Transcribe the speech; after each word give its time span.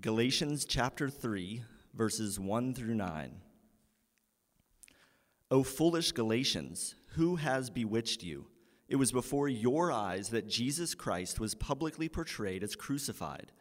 Galatians 0.00 0.64
chapter 0.64 1.08
3, 1.08 1.62
verses 1.92 2.40
1 2.40 2.74
through 2.74 2.94
9. 2.94 3.32
O 5.50 5.62
foolish 5.62 6.12
Galatians, 6.12 6.94
who 7.10 7.36
has 7.36 7.70
bewitched 7.70 8.22
you? 8.22 8.46
It 8.88 8.96
was 8.96 9.12
before 9.12 9.48
your 9.48 9.92
eyes 9.92 10.30
that 10.30 10.48
Jesus 10.48 10.94
Christ 10.94 11.38
was 11.38 11.54
publicly 11.54 12.08
portrayed 12.08 12.64
as 12.64 12.74
crucified. 12.74 13.52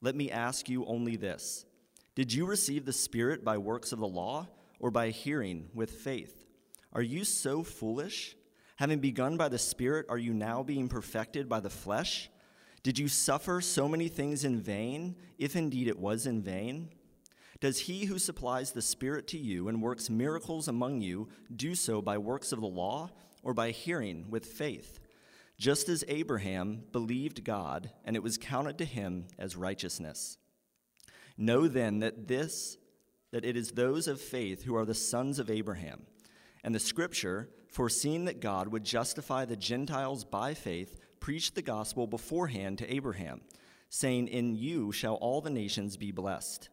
Let 0.00 0.14
me 0.14 0.30
ask 0.30 0.68
you 0.68 0.86
only 0.86 1.16
this 1.16 1.66
Did 2.14 2.32
you 2.32 2.46
receive 2.46 2.84
the 2.84 2.92
Spirit 2.92 3.44
by 3.44 3.58
works 3.58 3.92
of 3.92 3.98
the 3.98 4.06
law, 4.06 4.48
or 4.78 4.90
by 4.90 5.10
hearing 5.10 5.68
with 5.74 5.90
faith? 5.90 6.46
Are 6.92 7.02
you 7.02 7.24
so 7.24 7.62
foolish? 7.62 8.36
Having 8.76 9.00
begun 9.00 9.36
by 9.36 9.48
the 9.48 9.58
Spirit, 9.58 10.06
are 10.08 10.18
you 10.18 10.32
now 10.32 10.62
being 10.62 10.88
perfected 10.88 11.48
by 11.48 11.60
the 11.60 11.70
flesh? 11.70 12.30
Did 12.84 12.98
you 12.98 13.08
suffer 13.08 13.60
so 13.60 13.88
many 13.88 14.08
things 14.08 14.44
in 14.44 14.60
vain, 14.60 15.16
if 15.38 15.56
indeed 15.56 15.88
it 15.88 15.98
was 15.98 16.26
in 16.26 16.42
vain? 16.42 16.90
Does 17.58 17.80
he 17.80 18.04
who 18.04 18.18
supplies 18.18 18.72
the 18.72 18.82
Spirit 18.82 19.26
to 19.28 19.38
you 19.38 19.68
and 19.68 19.82
works 19.82 20.10
miracles 20.10 20.68
among 20.68 21.00
you 21.00 21.28
do 21.56 21.74
so 21.74 22.02
by 22.02 22.18
works 22.18 22.52
of 22.52 22.60
the 22.60 22.66
law 22.66 23.10
or 23.42 23.54
by 23.54 23.70
hearing 23.70 24.26
with 24.28 24.44
faith? 24.44 25.00
Just 25.56 25.88
as 25.88 26.04
Abraham 26.08 26.82
believed 26.92 27.42
God, 27.42 27.90
and 28.04 28.16
it 28.16 28.22
was 28.22 28.36
counted 28.36 28.76
to 28.78 28.84
him 28.84 29.28
as 29.38 29.56
righteousness. 29.56 30.36
Know 31.38 31.66
then 31.66 32.00
that 32.00 32.28
this 32.28 32.76
that 33.30 33.44
it 33.44 33.56
is 33.56 33.72
those 33.72 34.06
of 34.06 34.20
faith 34.20 34.62
who 34.62 34.76
are 34.76 34.84
the 34.84 34.94
sons 34.94 35.40
of 35.40 35.50
Abraham. 35.50 36.06
And 36.62 36.72
the 36.72 36.78
scripture, 36.78 37.48
foreseeing 37.66 38.26
that 38.26 38.40
God 38.40 38.68
would 38.68 38.84
justify 38.84 39.44
the 39.44 39.56
Gentiles 39.56 40.22
by 40.22 40.54
faith, 40.54 41.00
preached 41.24 41.54
the 41.54 41.62
gospel 41.62 42.06
beforehand 42.06 42.76
to 42.76 42.94
Abraham, 42.94 43.40
saying, 43.88 44.28
In 44.28 44.54
you 44.54 44.92
shall 44.92 45.14
all 45.14 45.40
the 45.40 45.48
nations 45.48 45.96
be 45.96 46.12
blessed. 46.12 46.68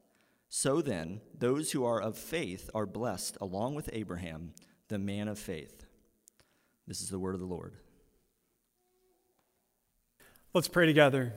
So 0.49 0.81
then, 0.81 1.21
those 1.33 1.71
who 1.71 1.85
are 1.85 2.01
of 2.01 2.17
faith 2.17 2.69
are 2.75 2.85
blessed 2.85 3.37
along 3.39 3.75
with 3.75 3.89
Abraham, 3.93 4.51
the 4.89 4.99
man 4.99 5.29
of 5.29 5.39
faith. 5.39 5.85
This 6.85 6.99
is 6.99 7.07
the 7.07 7.17
word 7.17 7.33
of 7.33 7.39
the 7.39 7.47
Lord. 7.47 7.75
Let's 10.53 10.67
pray 10.67 10.85
together. 10.85 11.31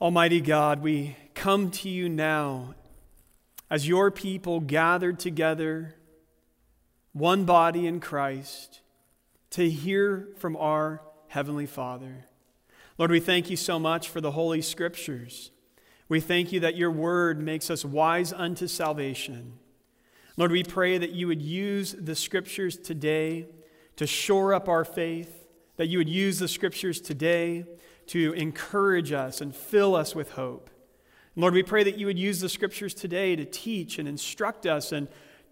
Almighty 0.00 0.40
God, 0.40 0.80
we 0.80 1.18
come 1.34 1.70
to 1.72 1.90
you 1.90 2.08
now 2.08 2.74
as 3.68 3.86
your 3.86 4.10
people 4.10 4.60
gathered 4.60 5.18
together, 5.18 5.96
one 7.12 7.44
body 7.44 7.86
in 7.86 8.00
Christ, 8.00 8.80
to 9.50 9.68
hear 9.68 10.28
from 10.38 10.56
our 10.56 11.02
Heavenly 11.36 11.66
Father. 11.66 12.24
Lord, 12.96 13.10
we 13.10 13.20
thank 13.20 13.50
you 13.50 13.58
so 13.58 13.78
much 13.78 14.08
for 14.08 14.22
the 14.22 14.30
Holy 14.30 14.62
Scriptures. 14.62 15.50
We 16.08 16.18
thank 16.18 16.50
you 16.50 16.60
that 16.60 16.78
your 16.78 16.90
word 16.90 17.42
makes 17.42 17.68
us 17.68 17.84
wise 17.84 18.32
unto 18.32 18.66
salvation. 18.66 19.58
Lord, 20.38 20.50
we 20.50 20.64
pray 20.64 20.96
that 20.96 21.10
you 21.10 21.26
would 21.26 21.42
use 21.42 21.92
the 21.92 22.14
Scriptures 22.14 22.78
today 22.78 23.48
to 23.96 24.06
shore 24.06 24.54
up 24.54 24.66
our 24.66 24.82
faith, 24.82 25.46
that 25.76 25.88
you 25.88 25.98
would 25.98 26.08
use 26.08 26.38
the 26.38 26.48
Scriptures 26.48 27.02
today 27.02 27.66
to 28.06 28.32
encourage 28.32 29.12
us 29.12 29.42
and 29.42 29.54
fill 29.54 29.94
us 29.94 30.14
with 30.14 30.30
hope. 30.30 30.70
Lord, 31.34 31.52
we 31.52 31.62
pray 31.62 31.84
that 31.84 31.98
you 31.98 32.06
would 32.06 32.18
use 32.18 32.40
the 32.40 32.48
Scriptures 32.48 32.94
today 32.94 33.36
to 33.36 33.44
teach 33.44 33.98
and 33.98 34.08
instruct 34.08 34.64
us 34.64 34.90
and 34.90 35.06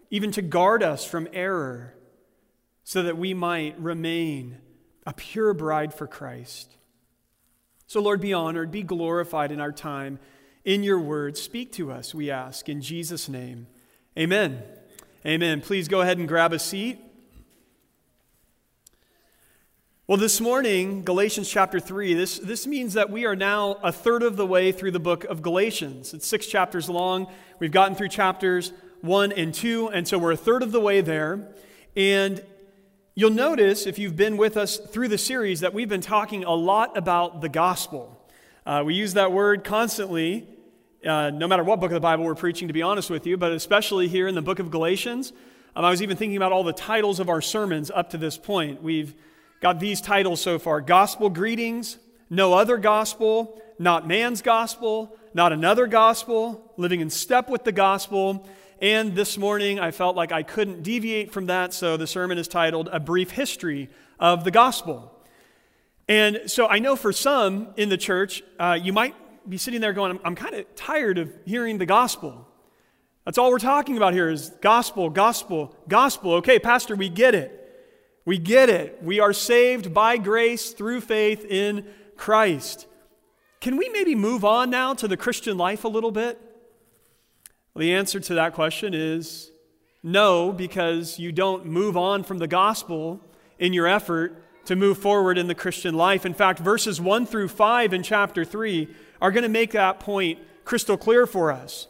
even 0.09 0.31
to 0.31 0.41
guard 0.41 0.81
us 0.81 1.05
from 1.05 1.27
error 1.31 1.93
so 2.83 3.03
that 3.03 3.19
we 3.19 3.35
might 3.35 3.79
remain 3.79 4.57
a 5.05 5.13
pure 5.13 5.53
bride 5.53 5.93
for 5.93 6.07
Christ. 6.07 6.75
So, 7.87 8.01
Lord, 8.01 8.21
be 8.21 8.33
honored, 8.33 8.71
be 8.71 8.83
glorified 8.83 9.51
in 9.51 9.59
our 9.59 9.71
time 9.71 10.19
in 10.63 10.81
your 10.83 10.99
word. 10.99 11.37
Speak 11.37 11.71
to 11.73 11.91
us, 11.91 12.13
we 12.13 12.31
ask, 12.31 12.67
in 12.67 12.81
Jesus' 12.81 13.29
name. 13.29 13.67
Amen. 14.17 14.63
Amen. 15.25 15.61
Please 15.61 15.87
go 15.87 16.01
ahead 16.01 16.17
and 16.17 16.27
grab 16.27 16.51
a 16.51 16.59
seat. 16.59 16.99
Well, 20.07 20.17
this 20.17 20.39
morning, 20.39 21.03
Galatians 21.03 21.49
chapter 21.49 21.79
3, 21.79 22.13
this, 22.13 22.37
this 22.37 22.67
means 22.67 22.93
that 22.93 23.09
we 23.09 23.25
are 23.25 23.35
now 23.35 23.77
a 23.81 23.91
third 23.91 24.21
of 24.21 24.37
the 24.37 24.45
way 24.45 24.71
through 24.71 24.91
the 24.91 24.99
book 24.99 25.23
of 25.23 25.41
Galatians. 25.41 26.13
It's 26.13 26.27
six 26.27 26.45
chapters 26.45 26.89
long. 26.89 27.27
We've 27.59 27.71
gotten 27.71 27.95
through 27.95 28.09
chapters 28.09 28.71
1 29.01 29.31
and 29.31 29.53
2, 29.53 29.89
and 29.89 30.07
so 30.07 30.19
we're 30.19 30.33
a 30.33 30.37
third 30.37 30.61
of 30.61 30.71
the 30.71 30.79
way 30.79 31.01
there. 31.01 31.47
And 31.95 32.43
You'll 33.17 33.29
notice, 33.29 33.87
if 33.87 33.97
you've 33.97 34.17
been 34.17 34.35
with 34.35 34.57
us 34.57 34.75
through 34.75 35.07
the 35.07 35.17
series, 35.17 35.61
that 35.61 35.73
we've 35.73 35.87
been 35.87 36.01
talking 36.01 36.43
a 36.43 36.53
lot 36.53 36.97
about 36.97 37.39
the 37.39 37.47
gospel. 37.47 38.21
Uh, 38.65 38.83
we 38.85 38.93
use 38.93 39.13
that 39.13 39.31
word 39.31 39.63
constantly, 39.63 40.45
uh, 41.05 41.29
no 41.29 41.47
matter 41.47 41.63
what 41.63 41.79
book 41.79 41.91
of 41.91 41.93
the 41.93 42.01
Bible 42.01 42.25
we're 42.25 42.35
preaching, 42.35 42.67
to 42.67 42.73
be 42.73 42.81
honest 42.81 43.09
with 43.09 43.25
you, 43.25 43.37
but 43.37 43.53
especially 43.53 44.09
here 44.09 44.27
in 44.27 44.35
the 44.35 44.41
book 44.41 44.59
of 44.59 44.69
Galatians. 44.69 45.31
Um, 45.77 45.85
I 45.85 45.91
was 45.91 46.01
even 46.01 46.17
thinking 46.17 46.35
about 46.35 46.51
all 46.51 46.65
the 46.65 46.73
titles 46.73 47.21
of 47.21 47.29
our 47.29 47.39
sermons 47.41 47.89
up 47.89 48.09
to 48.09 48.17
this 48.17 48.37
point. 48.37 48.83
We've 48.83 49.15
got 49.61 49.79
these 49.79 50.01
titles 50.01 50.41
so 50.41 50.59
far 50.59 50.81
Gospel 50.81 51.29
Greetings, 51.29 51.97
No 52.29 52.51
Other 52.51 52.75
Gospel, 52.75 53.61
Not 53.79 54.05
Man's 54.05 54.41
Gospel, 54.41 55.17
Not 55.33 55.53
Another 55.53 55.87
Gospel, 55.87 56.73
Living 56.75 56.99
in 56.99 57.09
Step 57.09 57.49
with 57.49 57.63
the 57.63 57.71
Gospel, 57.71 58.45
and 58.81 59.15
this 59.15 59.37
morning, 59.37 59.79
I 59.79 59.91
felt 59.91 60.15
like 60.15 60.31
I 60.31 60.43
couldn't 60.43 60.83
deviate 60.83 61.31
from 61.31 61.45
that, 61.45 61.73
so 61.73 61.97
the 61.97 62.07
sermon 62.07 62.37
is 62.37 62.47
titled 62.47 62.89
A 62.91 62.99
Brief 62.99 63.31
History 63.31 63.89
of 64.19 64.43
the 64.43 64.51
Gospel. 64.51 65.11
And 66.07 66.41
so 66.47 66.67
I 66.67 66.79
know 66.79 66.95
for 66.95 67.11
some 67.11 67.69
in 67.77 67.89
the 67.89 67.97
church, 67.97 68.43
uh, 68.59 68.77
you 68.81 68.93
might 68.93 69.15
be 69.49 69.57
sitting 69.57 69.81
there 69.81 69.93
going, 69.93 70.11
I'm, 70.11 70.19
I'm 70.23 70.35
kind 70.35 70.55
of 70.55 70.75
tired 70.75 71.17
of 71.17 71.33
hearing 71.45 71.77
the 71.77 71.85
gospel. 71.85 72.47
That's 73.23 73.37
all 73.37 73.49
we're 73.49 73.59
talking 73.59 73.97
about 73.97 74.13
here 74.13 74.29
is 74.29 74.51
gospel, 74.61 75.09
gospel, 75.09 75.75
gospel. 75.87 76.33
Okay, 76.35 76.59
Pastor, 76.59 76.95
we 76.95 77.09
get 77.09 77.33
it. 77.33 77.61
We 78.25 78.37
get 78.37 78.69
it. 78.69 79.01
We 79.01 79.19
are 79.19 79.33
saved 79.33 79.93
by 79.93 80.17
grace 80.17 80.71
through 80.71 81.01
faith 81.01 81.45
in 81.45 81.87
Christ. 82.17 82.87
Can 83.61 83.77
we 83.77 83.89
maybe 83.89 84.15
move 84.15 84.45
on 84.45 84.69
now 84.69 84.93
to 84.95 85.07
the 85.07 85.17
Christian 85.17 85.57
life 85.57 85.85
a 85.85 85.87
little 85.87 86.11
bit? 86.11 86.39
Well, 87.75 87.81
the 87.81 87.93
answer 87.93 88.21
to 88.21 88.35
that 88.35 88.53
question 88.53 88.93
is 88.93 89.51
no, 90.01 90.53
because 90.53 91.19
you 91.19 91.33
don't 91.33 91.65
move 91.65 91.97
on 91.97 92.23
from 92.23 92.37
the 92.37 92.47
gospel 92.47 93.19
in 93.59 93.73
your 93.73 93.85
effort 93.85 94.41
to 94.65 94.77
move 94.77 94.97
forward 94.97 95.37
in 95.37 95.47
the 95.47 95.55
Christian 95.55 95.93
life. 95.93 96.25
In 96.25 96.33
fact, 96.33 96.59
verses 96.59 97.01
1 97.01 97.25
through 97.25 97.49
5 97.49 97.93
in 97.93 98.01
chapter 98.01 98.45
3 98.45 98.87
are 99.21 99.29
going 99.29 99.43
to 99.43 99.49
make 99.49 99.71
that 99.71 99.99
point 99.99 100.39
crystal 100.63 100.95
clear 100.95 101.27
for 101.27 101.51
us. 101.51 101.87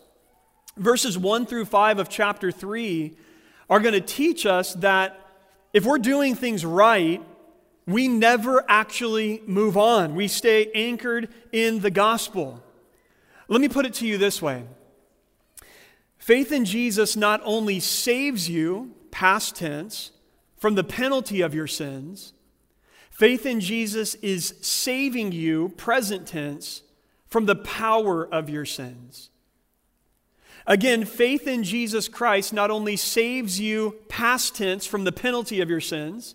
Verses 0.75 1.19
1 1.19 1.45
through 1.45 1.65
5 1.65 1.99
of 1.99 2.09
chapter 2.09 2.51
3 2.51 3.15
are 3.69 3.79
going 3.79 3.93
to 3.93 4.01
teach 4.01 4.47
us 4.47 4.73
that 4.75 5.19
if 5.71 5.85
we're 5.85 5.99
doing 5.99 6.33
things 6.33 6.65
right, 6.65 7.21
we 7.85 8.07
never 8.07 8.65
actually 8.67 9.43
move 9.45 9.77
on. 9.77 10.15
We 10.15 10.29
stay 10.29 10.71
anchored 10.73 11.29
in 11.51 11.81
the 11.81 11.91
gospel. 11.91 12.63
Let 13.47 13.61
me 13.61 13.69
put 13.69 13.85
it 13.85 13.93
to 13.95 14.07
you 14.07 14.17
this 14.17 14.41
way 14.41 14.63
Faith 16.25 16.51
in 16.51 16.65
Jesus 16.65 17.15
not 17.15 17.39
only 17.43 17.79
saves 17.79 18.49
you, 18.49 18.89
past 19.11 19.57
tense, 19.57 20.09
from 20.57 20.73
the 20.73 20.83
penalty 20.83 21.41
of 21.41 21.53
your 21.53 21.67
sins, 21.67 22.33
faith 23.11 23.45
in 23.45 23.59
Jesus 23.59 24.15
is 24.23 24.55
saving 24.59 25.31
you, 25.31 25.69
present 25.77 26.25
tense, 26.25 26.81
from 27.27 27.45
the 27.45 27.55
power 27.55 28.25
of 28.25 28.49
your 28.49 28.65
sins. 28.65 29.29
Again, 30.65 31.05
faith 31.05 31.45
in 31.45 31.63
Jesus 31.63 32.07
Christ 32.07 32.53
not 32.53 32.71
only 32.71 32.97
saves 32.97 33.59
you, 33.59 33.97
past 34.09 34.55
tense, 34.55 34.83
from 34.87 35.03
the 35.03 35.11
penalty 35.11 35.61
of 35.61 35.69
your 35.69 35.79
sins, 35.79 36.33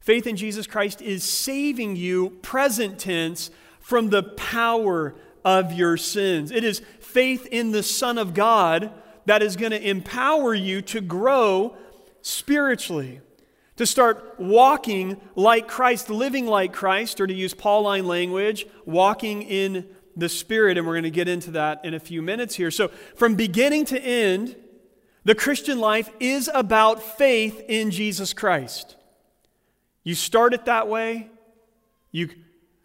faith 0.00 0.26
in 0.26 0.34
Jesus 0.34 0.66
Christ 0.66 1.00
is 1.00 1.22
saving 1.22 1.94
you, 1.94 2.30
present 2.42 2.98
tense, 2.98 3.52
from 3.78 4.10
the 4.10 4.24
power 4.24 5.14
of 5.44 5.72
your 5.72 5.96
sins. 5.96 6.50
It 6.50 6.64
is 6.64 6.82
faith 6.98 7.46
in 7.52 7.70
the 7.70 7.84
Son 7.84 8.18
of 8.18 8.34
God 8.34 8.92
that 9.26 9.42
is 9.42 9.56
going 9.56 9.72
to 9.72 9.88
empower 9.88 10.54
you 10.54 10.82
to 10.82 11.00
grow 11.00 11.76
spiritually, 12.22 13.20
to 13.76 13.86
start 13.86 14.36
walking 14.38 15.20
like 15.34 15.68
Christ, 15.68 16.10
living 16.10 16.46
like 16.46 16.72
Christ, 16.72 17.20
or 17.20 17.26
to 17.26 17.34
use 17.34 17.54
Pauline 17.54 18.06
language, 18.06 18.66
walking 18.84 19.42
in 19.42 19.86
the 20.16 20.28
Spirit. 20.28 20.78
And 20.78 20.86
we're 20.86 20.94
going 20.94 21.04
to 21.04 21.10
get 21.10 21.28
into 21.28 21.52
that 21.52 21.84
in 21.84 21.94
a 21.94 22.00
few 22.00 22.22
minutes 22.22 22.54
here. 22.54 22.70
So, 22.70 22.88
from 23.16 23.34
beginning 23.34 23.84
to 23.86 24.00
end, 24.00 24.56
the 25.24 25.34
Christian 25.34 25.80
life 25.80 26.10
is 26.20 26.50
about 26.52 27.02
faith 27.02 27.62
in 27.68 27.90
Jesus 27.90 28.32
Christ. 28.32 28.96
You 30.02 30.14
start 30.14 30.52
it 30.52 30.66
that 30.66 30.86
way, 30.86 31.30
you 32.12 32.28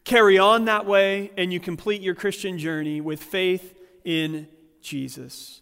carry 0.06 0.38
on 0.38 0.66
that 0.66 0.86
way, 0.86 1.32
and 1.38 1.52
you 1.52 1.60
complete 1.60 2.02
your 2.02 2.16
Christian 2.16 2.58
journey 2.58 3.02
with 3.02 3.22
faith 3.22 3.78
in 4.06 4.48
Jesus. 4.82 5.62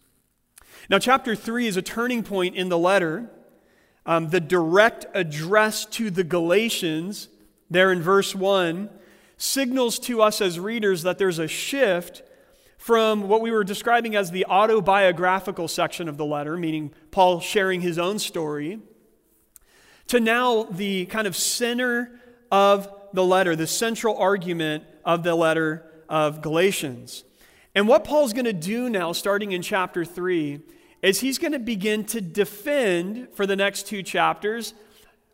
Now, 0.90 1.00
chapter 1.00 1.36
3 1.36 1.68
is 1.68 1.76
a 1.76 1.82
turning 1.82 2.24
point 2.24 2.56
in 2.56 2.70
the 2.70 2.78
letter. 2.78 3.30
Um, 4.06 4.30
the 4.30 4.40
direct 4.40 5.06
address 5.14 5.86
to 5.88 6.10
the 6.10 6.24
Galatians, 6.24 7.28
there 7.70 7.92
in 7.92 8.02
verse 8.02 8.34
1, 8.34 8.90
signals 9.36 10.00
to 10.00 10.22
us 10.22 10.40
as 10.40 10.62
readers 10.62 11.04
that 11.04 11.18
there's 11.18 11.40
a 11.40 11.48
shift 11.48 12.24
from 12.78 13.28
what 13.28 13.42
we 13.42 13.52
were 13.52 13.66
describing 13.66 14.16
as 14.16 14.32
the 14.32 14.46
autobiographical 14.46 15.68
section 15.68 16.08
of 16.08 16.16
the 16.16 16.26
letter, 16.26 16.56
meaning 16.56 16.94
Paul 17.12 17.42
sharing 17.42 17.82
his 17.82 18.00
own 18.00 18.18
story, 18.18 18.80
to 20.08 20.22
now 20.22 20.64
the 20.64 21.06
kind 21.08 21.28
of 21.28 21.36
center 21.36 22.18
of 22.50 22.90
the 23.12 23.26
letter, 23.26 23.58
the 23.58 23.68
central 23.68 24.18
argument 24.18 24.86
of 25.04 25.24
the 25.24 25.36
letter 25.36 25.86
of 26.08 26.42
Galatians. 26.42 27.26
And 27.76 27.90
what 27.90 28.06
Paul's 28.06 28.32
going 28.32 28.46
to 28.46 28.54
do 28.54 28.90
now, 28.90 29.12
starting 29.12 29.52
in 29.52 29.62
chapter 29.62 30.06
3, 30.06 30.62
is 31.02 31.20
he's 31.20 31.38
going 31.38 31.54
to 31.54 31.60
begin 31.60 32.04
to 32.06 32.22
defend 32.22 33.30
for 33.34 33.46
the 33.46 33.56
next 33.56 33.88
two 33.88 34.04
chapters 34.04 34.74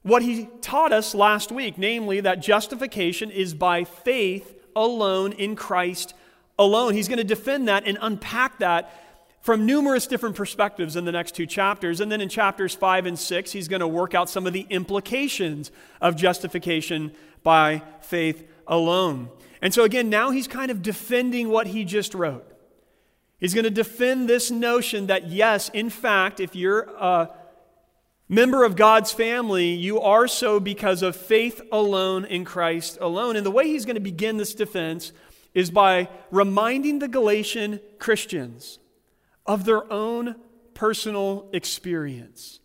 what 0.02 0.22
he 0.22 0.50
taught 0.62 0.92
us 0.92 1.16
last 1.16 1.52
week, 1.52 1.78
namely 1.78 2.20
that 2.20 2.42
justification 2.42 3.32
is 3.32 3.54
by 3.54 3.86
faith 3.86 4.54
alone 4.76 5.32
in 5.32 5.56
Christ 5.56 6.14
alone. 6.60 6.94
He's 6.94 7.08
going 7.08 7.18
to 7.18 7.24
defend 7.24 7.68
that 7.70 7.88
and 7.88 7.98
unpack 8.02 8.60
that 8.60 9.00
from 9.42 9.66
numerous 9.66 10.08
different 10.08 10.36
perspectives 10.36 10.96
in 10.96 11.06
the 11.06 11.12
next 11.12 11.36
two 11.36 11.46
chapters. 11.46 12.00
And 12.00 12.12
then 12.12 12.22
in 12.22 12.30
chapters 12.30 12.76
5 12.76 13.06
and 13.06 13.20
6, 13.20 13.52
he's 13.52 13.68
going 13.68 13.82
to 13.82 13.88
work 13.88 14.14
out 14.14 14.30
some 14.30 14.48
of 14.48 14.54
the 14.54 14.66
implications 14.70 15.72
of 16.02 16.16
justification 16.16 17.12
by 17.44 17.82
faith 18.02 18.48
alone. 18.68 19.30
And 19.62 19.74
so, 19.74 19.84
again, 19.84 20.10
now 20.10 20.32
he's 20.32 20.48
kind 20.48 20.72
of 20.72 20.82
defending 20.82 21.50
what 21.50 21.68
he 21.68 21.86
just 21.86 22.14
wrote. 22.14 22.53
He's 23.44 23.54
going 23.54 23.66
to 23.66 23.70
defend 23.70 24.30
this 24.30 24.50
notion 24.52 25.08
that, 25.08 25.28
yes, 25.28 25.68
in 25.68 25.90
fact, 25.90 26.40
if 26.40 26.56
you're 26.56 26.84
a 26.98 27.30
member 28.30 28.64
of 28.64 28.78
God's 28.78 29.12
family, 29.12 29.72
you 29.72 30.00
are 30.00 30.30
so 30.30 30.62
because 30.62 31.02
of 31.02 31.14
faith 31.18 31.62
alone 31.70 32.24
in 32.24 32.46
Christ 32.46 32.98
alone. 33.02 33.36
And 33.36 33.46
the 33.46 33.52
way 33.52 33.68
he's 33.68 33.84
going 33.84 33.98
to 33.98 34.00
begin 34.00 34.38
this 34.38 34.56
defense 34.56 35.12
is 35.54 35.72
by 35.72 36.08
reminding 36.32 37.00
the 37.00 37.10
Galatian 37.10 37.82
Christians 38.00 38.80
of 39.46 39.66
their 39.66 39.92
own 39.92 40.38
personal 40.74 41.50
experience. 41.52 42.62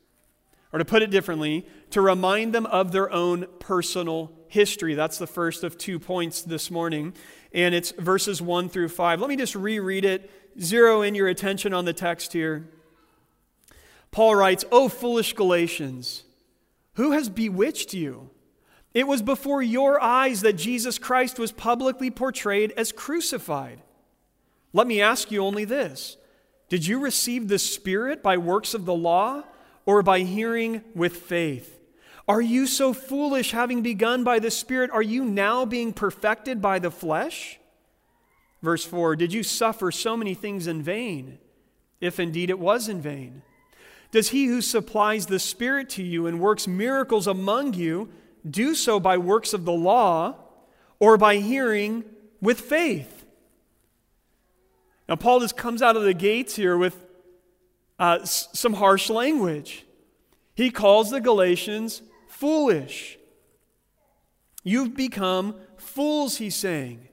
Or 0.72 0.78
to 0.78 0.84
put 0.84 1.02
it 1.02 1.10
differently, 1.10 1.66
to 1.90 2.00
remind 2.00 2.54
them 2.54 2.66
of 2.66 2.92
their 2.92 3.10
own 3.10 3.48
personal 3.58 4.30
history. 4.46 4.94
That's 4.94 5.18
the 5.18 5.26
first 5.26 5.64
of 5.64 5.76
two 5.76 5.98
points 5.98 6.42
this 6.42 6.70
morning. 6.70 7.14
And 7.52 7.74
it's 7.74 7.92
verses 7.92 8.42
1 8.42 8.68
through 8.68 8.88
5. 8.88 9.20
Let 9.20 9.28
me 9.28 9.36
just 9.36 9.54
reread 9.54 10.04
it, 10.04 10.30
zero 10.60 11.02
in 11.02 11.14
your 11.14 11.28
attention 11.28 11.72
on 11.72 11.84
the 11.84 11.92
text 11.92 12.32
here. 12.32 12.68
Paul 14.10 14.36
writes, 14.36 14.64
O 14.70 14.88
foolish 14.88 15.34
Galatians, 15.34 16.24
who 16.94 17.12
has 17.12 17.28
bewitched 17.28 17.94
you? 17.94 18.30
It 18.94 19.06
was 19.06 19.22
before 19.22 19.62
your 19.62 20.02
eyes 20.02 20.40
that 20.40 20.54
Jesus 20.54 20.98
Christ 20.98 21.38
was 21.38 21.52
publicly 21.52 22.10
portrayed 22.10 22.72
as 22.76 22.90
crucified. 22.90 23.82
Let 24.72 24.86
me 24.86 25.00
ask 25.00 25.30
you 25.30 25.44
only 25.44 25.64
this 25.64 26.16
Did 26.68 26.86
you 26.86 26.98
receive 26.98 27.48
the 27.48 27.58
Spirit 27.58 28.22
by 28.22 28.36
works 28.36 28.74
of 28.74 28.84
the 28.84 28.94
law 28.94 29.44
or 29.86 30.02
by 30.02 30.20
hearing 30.20 30.82
with 30.94 31.16
faith? 31.16 31.77
Are 32.28 32.42
you 32.42 32.66
so 32.66 32.92
foolish, 32.92 33.52
having 33.52 33.80
begun 33.80 34.22
by 34.22 34.38
the 34.38 34.50
Spirit? 34.50 34.90
Are 34.90 35.02
you 35.02 35.24
now 35.24 35.64
being 35.64 35.94
perfected 35.94 36.60
by 36.60 36.78
the 36.78 36.90
flesh? 36.90 37.58
Verse 38.62 38.84
4 38.84 39.16
Did 39.16 39.32
you 39.32 39.42
suffer 39.42 39.90
so 39.90 40.14
many 40.14 40.34
things 40.34 40.66
in 40.66 40.82
vain, 40.82 41.38
if 42.02 42.20
indeed 42.20 42.50
it 42.50 42.58
was 42.58 42.86
in 42.86 43.00
vain? 43.00 43.42
Does 44.10 44.28
he 44.28 44.46
who 44.46 44.60
supplies 44.60 45.26
the 45.26 45.38
Spirit 45.38 45.88
to 45.90 46.02
you 46.02 46.26
and 46.26 46.38
works 46.38 46.68
miracles 46.68 47.26
among 47.26 47.74
you 47.74 48.10
do 48.48 48.74
so 48.74 49.00
by 49.00 49.16
works 49.16 49.54
of 49.54 49.64
the 49.64 49.72
law 49.72 50.36
or 50.98 51.16
by 51.16 51.36
hearing 51.36 52.04
with 52.42 52.60
faith? 52.60 53.24
Now, 55.08 55.16
Paul 55.16 55.40
just 55.40 55.56
comes 55.56 55.80
out 55.80 55.96
of 55.96 56.02
the 56.02 56.12
gates 56.12 56.56
here 56.56 56.76
with 56.76 56.94
uh, 57.98 58.24
some 58.24 58.74
harsh 58.74 59.08
language. 59.08 59.86
He 60.54 60.70
calls 60.70 61.10
the 61.10 61.20
Galatians 61.20 62.02
foolish. 62.38 63.18
You've 64.62 64.94
become 64.94 65.56
fools, 65.76 66.36
he's 66.36 66.54
saying. 66.54 67.08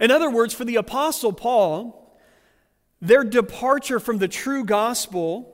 In 0.00 0.10
other 0.10 0.30
words, 0.30 0.54
for 0.54 0.64
the 0.64 0.76
Apostle 0.76 1.32
Paul, 1.32 2.18
their 3.00 3.22
departure 3.22 4.00
from 4.00 4.18
the 4.18 4.28
true 4.28 4.64
gospel 4.64 5.52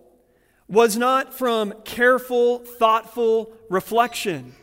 was 0.69 0.96
not 0.96 1.34
from 1.34 1.75
careful, 1.84 2.60
thoughtful 2.60 3.52
reflection. 3.69 4.54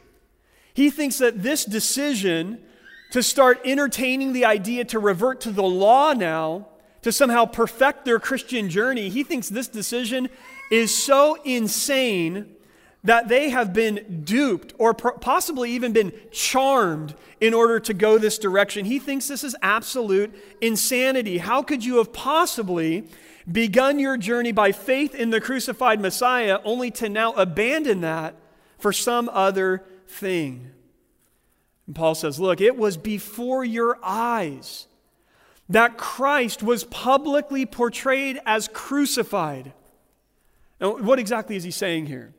He 0.74 0.89
thinks 0.89 1.18
that 1.18 1.44
this 1.44 1.65
decision 1.65 2.63
to 3.12 3.21
start 3.21 3.59
entertaining 3.65 4.33
the 4.33 4.45
idea 4.45 4.86
to 4.86 5.00
revert 5.00 5.41
to 5.41 5.51
the 5.51 5.63
law 5.63 6.13
now, 6.13 6.68
to 7.01 7.12
somehow 7.12 7.45
perfect 7.45 8.06
their 8.06 8.19
Christian 8.19 8.69
journey, 8.69 9.09
he 9.09 9.24
thinks 9.24 9.50
this 9.50 9.68
decision 9.68 10.30
is 10.71 10.95
so 10.95 11.36
insane 11.44 12.56
that 13.04 13.30
they 13.30 13.50
have 13.50 13.74
been 13.74 14.24
duped 14.25 14.74
or 14.78 14.94
possibly 14.94 15.72
even 15.72 15.94
been 15.94 16.12
charmed 16.31 17.16
in 17.40 17.54
order 17.54 17.80
to 17.80 17.94
go 17.94 18.18
this 18.18 18.38
direction. 18.38 18.86
He 18.86 19.00
thinks 19.00 19.28
this 19.28 19.44
is 19.44 19.56
absolute 19.62 20.34
insanity. 20.60 21.38
How 21.38 21.63
could 21.63 21.86
you 21.86 21.98
have 21.98 22.12
possibly 22.12 23.07
begun 23.50 24.00
your 24.00 24.18
journey 24.18 24.51
by 24.51 24.74
faith 24.74 25.16
in 25.16 25.30
the 25.30 25.40
crucified 25.40 26.01
Messiah 26.01 26.60
only 26.66 26.92
to 26.92 27.07
now 27.07 27.31
abandon 27.34 28.01
that 28.01 28.36
for 28.78 28.92
some 28.92 29.30
other 29.31 29.84
thing? 30.07 30.72
And 31.88 31.96
Paul 31.96 32.16
says, 32.16 32.38
Look, 32.38 32.60
it 32.60 32.78
was 32.78 32.98
before 32.98 33.63
your 33.63 33.98
eyes 34.04 34.88
that 35.69 35.98
Christ 35.98 36.62
was 36.62 36.84
publicly 36.84 37.66
portrayed 37.66 38.40
as 38.46 38.68
crucified. 38.68 39.72
Now, 40.81 40.98
what 40.98 41.19
exactly 41.19 41.56
is 41.56 41.63
he 41.63 41.72
saying 41.72 42.07
here? 42.07 42.34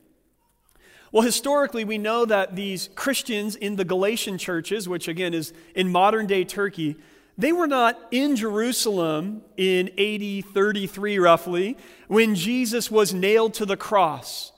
Well, 1.13 1.23
historically, 1.23 1.85
we 1.85 1.99
know 1.99 2.25
that 2.25 2.55
these 2.55 2.89
Christians 2.95 3.57
in 3.57 3.77
the 3.77 3.85
Galatian 3.85 4.39
churches, 4.39 4.89
which 4.89 5.09
again 5.09 5.35
is 5.35 5.53
in 5.75 5.91
modern 5.91 6.27
day 6.27 6.45
Turkey, 6.45 6.97
they 7.37 7.53
were 7.53 7.67
not 7.67 7.99
in 8.11 8.37
Jerusalem 8.37 9.43
in 9.57 9.89
AD 9.99 10.53
33, 10.53 11.19
roughly, 11.19 11.77
when 12.07 12.35
Jesus 12.35 12.91
was 12.91 13.15
nailed 13.15 13.55
to 13.55 13.67
the 13.67 13.77
cross 13.77 14.53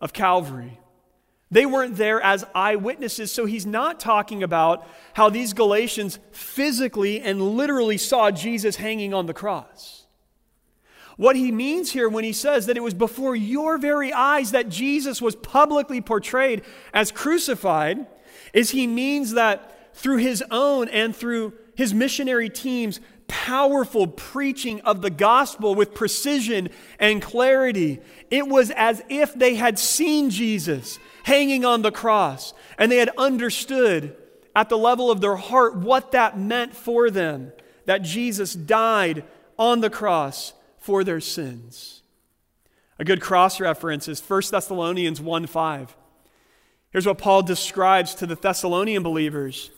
of 0.00 0.12
Calvary. 0.12 0.78
They 1.50 1.64
weren't 1.64 1.96
there 1.96 2.20
as 2.20 2.44
eyewitnesses, 2.54 3.32
so 3.32 3.46
he's 3.46 3.64
not 3.64 3.98
talking 3.98 4.42
about 4.42 4.86
how 5.14 5.30
these 5.30 5.54
Galatians 5.54 6.18
physically 6.30 7.20
and 7.20 7.40
literally 7.40 7.96
saw 7.96 8.30
Jesus 8.30 8.76
hanging 8.76 9.14
on 9.14 9.26
the 9.26 9.34
cross. 9.34 9.97
What 11.18 11.34
he 11.34 11.50
means 11.50 11.90
here 11.90 12.08
when 12.08 12.22
he 12.22 12.32
says 12.32 12.66
that 12.66 12.76
it 12.76 12.82
was 12.82 12.94
before 12.94 13.34
your 13.34 13.76
very 13.76 14.12
eyes 14.12 14.52
that 14.52 14.68
Jesus 14.68 15.20
was 15.20 15.34
publicly 15.34 16.00
portrayed 16.00 16.62
as 16.94 17.10
crucified 17.10 18.06
is 18.52 18.70
he 18.70 18.86
means 18.86 19.32
that 19.32 19.96
through 19.96 20.18
his 20.18 20.44
own 20.52 20.88
and 20.88 21.14
through 21.14 21.54
his 21.74 21.92
missionary 21.92 22.48
team's 22.48 23.00
powerful 23.26 24.06
preaching 24.06 24.80
of 24.82 25.02
the 25.02 25.10
gospel 25.10 25.74
with 25.74 25.92
precision 25.92 26.68
and 27.00 27.20
clarity, 27.20 27.98
it 28.30 28.46
was 28.46 28.70
as 28.70 29.02
if 29.08 29.34
they 29.34 29.56
had 29.56 29.76
seen 29.76 30.30
Jesus 30.30 31.00
hanging 31.24 31.64
on 31.64 31.82
the 31.82 31.90
cross 31.90 32.54
and 32.78 32.92
they 32.92 32.98
had 32.98 33.10
understood 33.18 34.16
at 34.54 34.68
the 34.68 34.78
level 34.78 35.10
of 35.10 35.20
their 35.20 35.34
heart 35.34 35.74
what 35.74 36.12
that 36.12 36.38
meant 36.38 36.76
for 36.76 37.10
them 37.10 37.50
that 37.86 38.02
Jesus 38.02 38.54
died 38.54 39.24
on 39.58 39.80
the 39.80 39.90
cross 39.90 40.52
for 40.88 41.04
their 41.04 41.20
sins. 41.20 42.00
A 42.98 43.04
good 43.04 43.20
cross 43.20 43.60
reference 43.60 44.08
is 44.08 44.22
1 44.26 44.42
Thessalonians 44.50 45.20
1 45.20 45.46
5. 45.46 45.94
Here's 46.92 47.04
what 47.04 47.18
Paul 47.18 47.42
describes 47.42 48.14
to 48.14 48.26
the 48.26 48.36
Thessalonian 48.36 49.02
believers. 49.02 49.70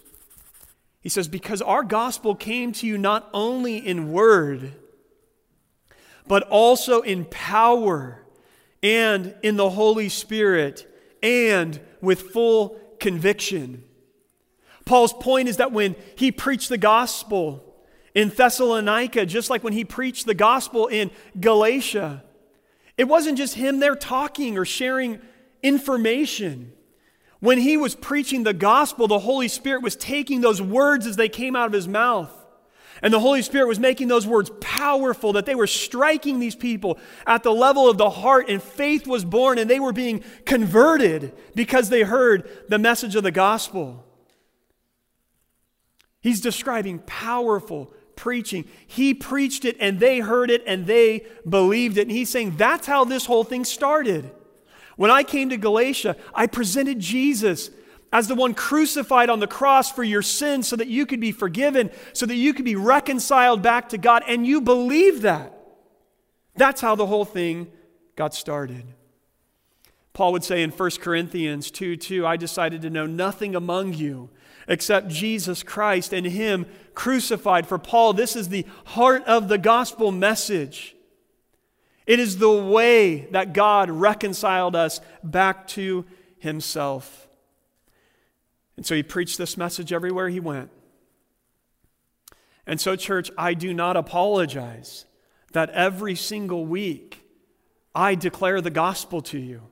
He 1.01 1.09
says, 1.09 1.27
Because 1.27 1.61
our 1.63 1.83
gospel 1.83 2.37
came 2.37 2.71
to 2.75 2.87
you 2.87 2.97
not 2.97 3.29
only 3.35 3.79
in 3.85 4.13
word, 4.13 4.73
but 6.29 6.45
also 6.45 7.01
in 7.01 7.25
power 7.25 8.25
and 8.81 9.35
in 9.43 9.57
the 9.57 9.71
Holy 9.71 10.09
Spirit 10.09 10.87
and 11.25 11.81
with 12.01 12.21
full 12.21 12.81
conviction. 13.01 13.83
Paul's 14.85 15.13
point 15.13 15.49
is 15.49 15.57
that 15.57 15.73
when 15.73 15.97
he 16.15 16.31
preached 16.31 16.69
the 16.69 16.79
gospel, 16.79 17.70
in 18.15 18.29
Thessalonica, 18.29 19.27
just 19.27 19.51
like 19.51 19.63
when 19.63 19.73
he 19.73 19.85
preached 19.85 20.27
the 20.27 20.35
gospel 20.35 20.87
in 20.87 21.11
Galatia. 21.39 22.25
It 22.97 23.05
wasn't 23.05 23.39
just 23.39 23.55
him 23.55 23.81
there 23.81 23.97
talking 23.97 24.59
or 24.59 24.65
sharing 24.65 25.21
information. 25.63 26.73
When 27.39 27.59
he 27.59 27.77
was 27.77 27.95
preaching 27.95 28.43
the 28.43 28.53
gospel, 28.53 29.09
the 29.09 29.19
Holy 29.19 29.49
Spirit 29.49 29.83
was 29.83 29.97
taking 29.97 30.41
those 30.41 30.61
words 30.61 31.07
as 31.07 31.17
they 31.17 31.29
came 31.29 31.57
out 31.57 31.67
of 31.67 31.73
his 31.73 31.89
mouth. 31.89 32.31
And 33.03 33.15
the 33.15 33.21
Holy 33.21 33.41
Spirit 33.41 33.67
was 33.67 33.79
making 33.79 34.09
those 34.09 34.27
words 34.27 34.51
powerful, 34.61 35.33
that 35.33 35.47
they 35.47 35.55
were 35.55 35.67
striking 35.67 36.39
these 36.39 36.55
people 36.55 36.99
at 37.27 37.43
the 37.43 37.53
level 37.53 37.89
of 37.89 37.97
the 37.97 38.11
heart, 38.11 38.51
and 38.51 38.63
faith 38.63 39.07
was 39.07 39.25
born, 39.25 39.59
and 39.59 39.71
they 39.71 39.81
were 39.81 39.95
being 39.95 40.23
converted 40.45 41.33
because 41.55 41.89
they 41.89 42.03
heard 42.03 42.51
the 42.69 42.79
message 42.79 43.17
of 43.17 43.23
the 43.23 43.31
gospel. 43.31 44.05
He's 46.21 46.43
describing 46.43 46.99
powerful, 46.99 47.91
preaching. 48.21 48.67
He 48.87 49.15
preached 49.15 49.65
it 49.65 49.77
and 49.81 49.99
they 49.99 50.21
heard 50.21 50.51
it 50.51 50.63
and 50.67 50.87
they 50.87 51.25
believed 51.49 51.97
it. 51.97 52.03
And 52.03 52.11
he's 52.11 52.29
saying 52.29 52.57
that's 52.57 52.87
how 52.87 53.05
this 53.05 53.25
whole 53.25 53.45
thing 53.45 53.65
started. 53.65 54.31
When 54.97 55.11
I 55.11 55.23
came 55.23 55.49
to 55.49 55.57
Galatia, 55.57 56.17
I 56.35 56.47
presented 56.47 57.01
Jesus 57.01 57.71
as 58.13 58.29
the 58.29 58.35
one 58.35 58.53
crucified 58.53 59.31
on 59.31 59.41
the 59.41 59.47
cross 59.47 59.91
for 59.91 60.05
your 60.05 60.21
sins 60.21 60.69
so 60.69 60.77
that 60.77 60.89
you 60.89 61.07
could 61.07 61.21
be 61.21 61.33
forgiven, 61.33 61.91
so 62.13 62.27
that 62.27 62.35
you 62.35 62.53
could 62.53 62.67
be 62.67 62.77
reconciled 62.77 63.63
back 63.63 63.89
to 63.89 63.99
God. 63.99 64.23
And 64.29 64.47
you 64.47 64.61
believe 64.61 65.23
that. 65.23 65.57
That's 66.57 66.83
how 66.83 66.97
the 66.97 67.07
whole 67.07 67.25
thing 67.25 67.73
got 68.17 68.35
started. 68.35 68.85
Paul 70.13 70.33
would 70.33 70.45
say 70.45 70.63
in 70.63 70.71
1 70.71 70.91
Corinthians 71.01 71.71
2 71.71 71.97
2, 71.97 72.27
I 72.27 72.37
decided 72.37 72.83
to 72.83 72.91
know 72.91 73.07
nothing 73.07 73.57
among 73.57 73.95
you 73.95 74.29
except 74.71 75.09
Jesus 75.09 75.65
Christ 75.65 76.15
and 76.15 76.25
Him 76.25 76.65
crucified. 76.95 77.67
For 77.67 77.77
Paul, 77.77 78.15
this 78.15 78.37
is 78.37 78.49
the 78.49 78.65
heart 78.87 79.25
of 79.25 79.49
the 79.49 79.59
gospel 79.59 80.13
message. 80.13 80.95
It 82.07 82.21
is 82.21 82.39
the 82.39 82.51
way 82.51 83.27
that 83.33 83.53
God 83.53 83.91
reconciled 83.91 84.77
us 84.77 85.01
back 85.23 85.67
to 85.69 86.07
Himself. 86.39 87.29
And 88.77 88.87
so 88.87 88.95
he 88.95 89.03
preached 89.03 89.37
this 89.37 89.59
message 89.59 89.93
everywhere 89.93 90.31
he 90.31 90.41
went. 90.41 90.71
And 92.67 92.81
so, 92.81 92.97
church, 92.97 93.31
I 93.37 93.53
do 93.55 93.75
not 93.75 93.97
apologize 93.97 95.05
that 95.53 95.69
every 95.71 96.15
single 96.15 96.65
week 96.65 97.25
I 97.95 98.15
declare 98.15 98.61
the 98.61 98.71
gospel 98.71 99.21
to 99.23 99.39
you. 99.39 99.63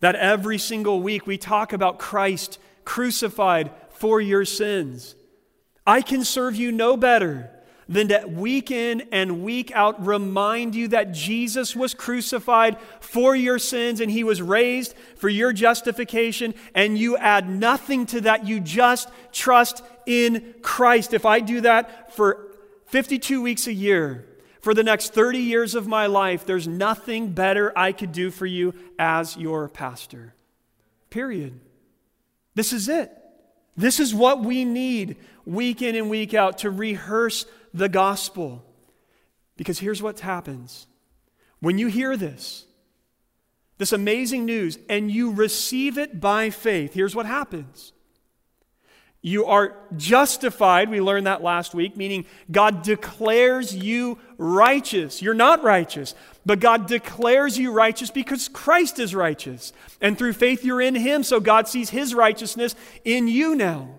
That 0.00 0.16
every 0.16 0.58
single 0.58 1.00
week 1.00 1.26
we 1.26 1.36
talk 1.36 1.72
about 1.72 1.98
Christ 1.98 2.58
crucified 2.84 3.70
for 4.04 4.20
your 4.20 4.44
sins. 4.44 5.14
I 5.86 6.02
can 6.02 6.24
serve 6.24 6.56
you 6.56 6.70
no 6.70 6.94
better 6.94 7.50
than 7.88 8.08
to 8.08 8.26
week 8.26 8.70
in 8.70 9.08
and 9.12 9.42
week 9.42 9.72
out 9.72 10.04
remind 10.04 10.74
you 10.74 10.88
that 10.88 11.12
Jesus 11.12 11.74
was 11.74 11.94
crucified 11.94 12.76
for 13.00 13.34
your 13.34 13.58
sins 13.58 14.02
and 14.02 14.10
he 14.10 14.22
was 14.22 14.42
raised 14.42 14.94
for 15.16 15.30
your 15.30 15.54
justification, 15.54 16.52
and 16.74 16.98
you 16.98 17.16
add 17.16 17.48
nothing 17.48 18.04
to 18.04 18.20
that. 18.20 18.46
You 18.46 18.60
just 18.60 19.08
trust 19.32 19.82
in 20.04 20.54
Christ. 20.60 21.14
If 21.14 21.24
I 21.24 21.40
do 21.40 21.62
that 21.62 22.14
for 22.14 22.48
52 22.88 23.40
weeks 23.40 23.66
a 23.66 23.72
year, 23.72 24.26
for 24.60 24.74
the 24.74 24.84
next 24.84 25.14
30 25.14 25.38
years 25.38 25.74
of 25.74 25.86
my 25.86 26.08
life, 26.08 26.44
there's 26.44 26.68
nothing 26.68 27.32
better 27.32 27.72
I 27.74 27.92
could 27.92 28.12
do 28.12 28.30
for 28.30 28.44
you 28.44 28.74
as 28.98 29.34
your 29.38 29.66
pastor. 29.70 30.34
Period. 31.08 31.58
This 32.54 32.74
is 32.74 32.90
it. 32.90 33.23
This 33.76 34.00
is 34.00 34.14
what 34.14 34.42
we 34.42 34.64
need 34.64 35.16
week 35.44 35.82
in 35.82 35.94
and 35.94 36.08
week 36.08 36.34
out 36.34 36.58
to 36.58 36.70
rehearse 36.70 37.46
the 37.72 37.88
gospel. 37.88 38.64
Because 39.56 39.78
here's 39.78 40.02
what 40.02 40.20
happens 40.20 40.86
when 41.60 41.78
you 41.78 41.86
hear 41.86 42.16
this, 42.16 42.66
this 43.78 43.92
amazing 43.92 44.44
news, 44.44 44.78
and 44.88 45.10
you 45.10 45.32
receive 45.32 45.96
it 45.96 46.20
by 46.20 46.50
faith, 46.50 46.94
here's 46.94 47.16
what 47.16 47.26
happens. 47.26 47.92
You 49.26 49.46
are 49.46 49.74
justified. 49.96 50.90
We 50.90 51.00
learned 51.00 51.26
that 51.26 51.42
last 51.42 51.74
week, 51.74 51.96
meaning 51.96 52.26
God 52.50 52.82
declares 52.82 53.74
you 53.74 54.18
righteous. 54.36 55.22
You're 55.22 55.32
not 55.32 55.62
righteous, 55.64 56.14
but 56.44 56.60
God 56.60 56.86
declares 56.86 57.56
you 57.56 57.72
righteous 57.72 58.10
because 58.10 58.48
Christ 58.48 58.98
is 58.98 59.14
righteous. 59.14 59.72
And 59.98 60.18
through 60.18 60.34
faith, 60.34 60.62
you're 60.62 60.82
in 60.82 60.94
Him, 60.94 61.22
so 61.22 61.40
God 61.40 61.68
sees 61.68 61.88
His 61.88 62.14
righteousness 62.14 62.76
in 63.02 63.26
you 63.26 63.54
now. 63.54 63.94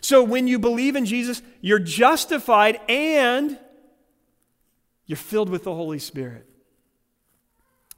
So 0.00 0.22
when 0.24 0.48
you 0.48 0.58
believe 0.58 0.96
in 0.96 1.04
Jesus, 1.04 1.42
you're 1.60 1.78
justified 1.78 2.80
and 2.88 3.58
you're 5.04 5.18
filled 5.18 5.50
with 5.50 5.64
the 5.64 5.74
Holy 5.74 5.98
Spirit. 5.98 6.48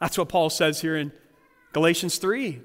That's 0.00 0.18
what 0.18 0.28
Paul 0.28 0.50
says 0.50 0.80
here 0.80 0.97
in 0.97 1.12
Galatians 1.73 2.18
3. 2.18 2.61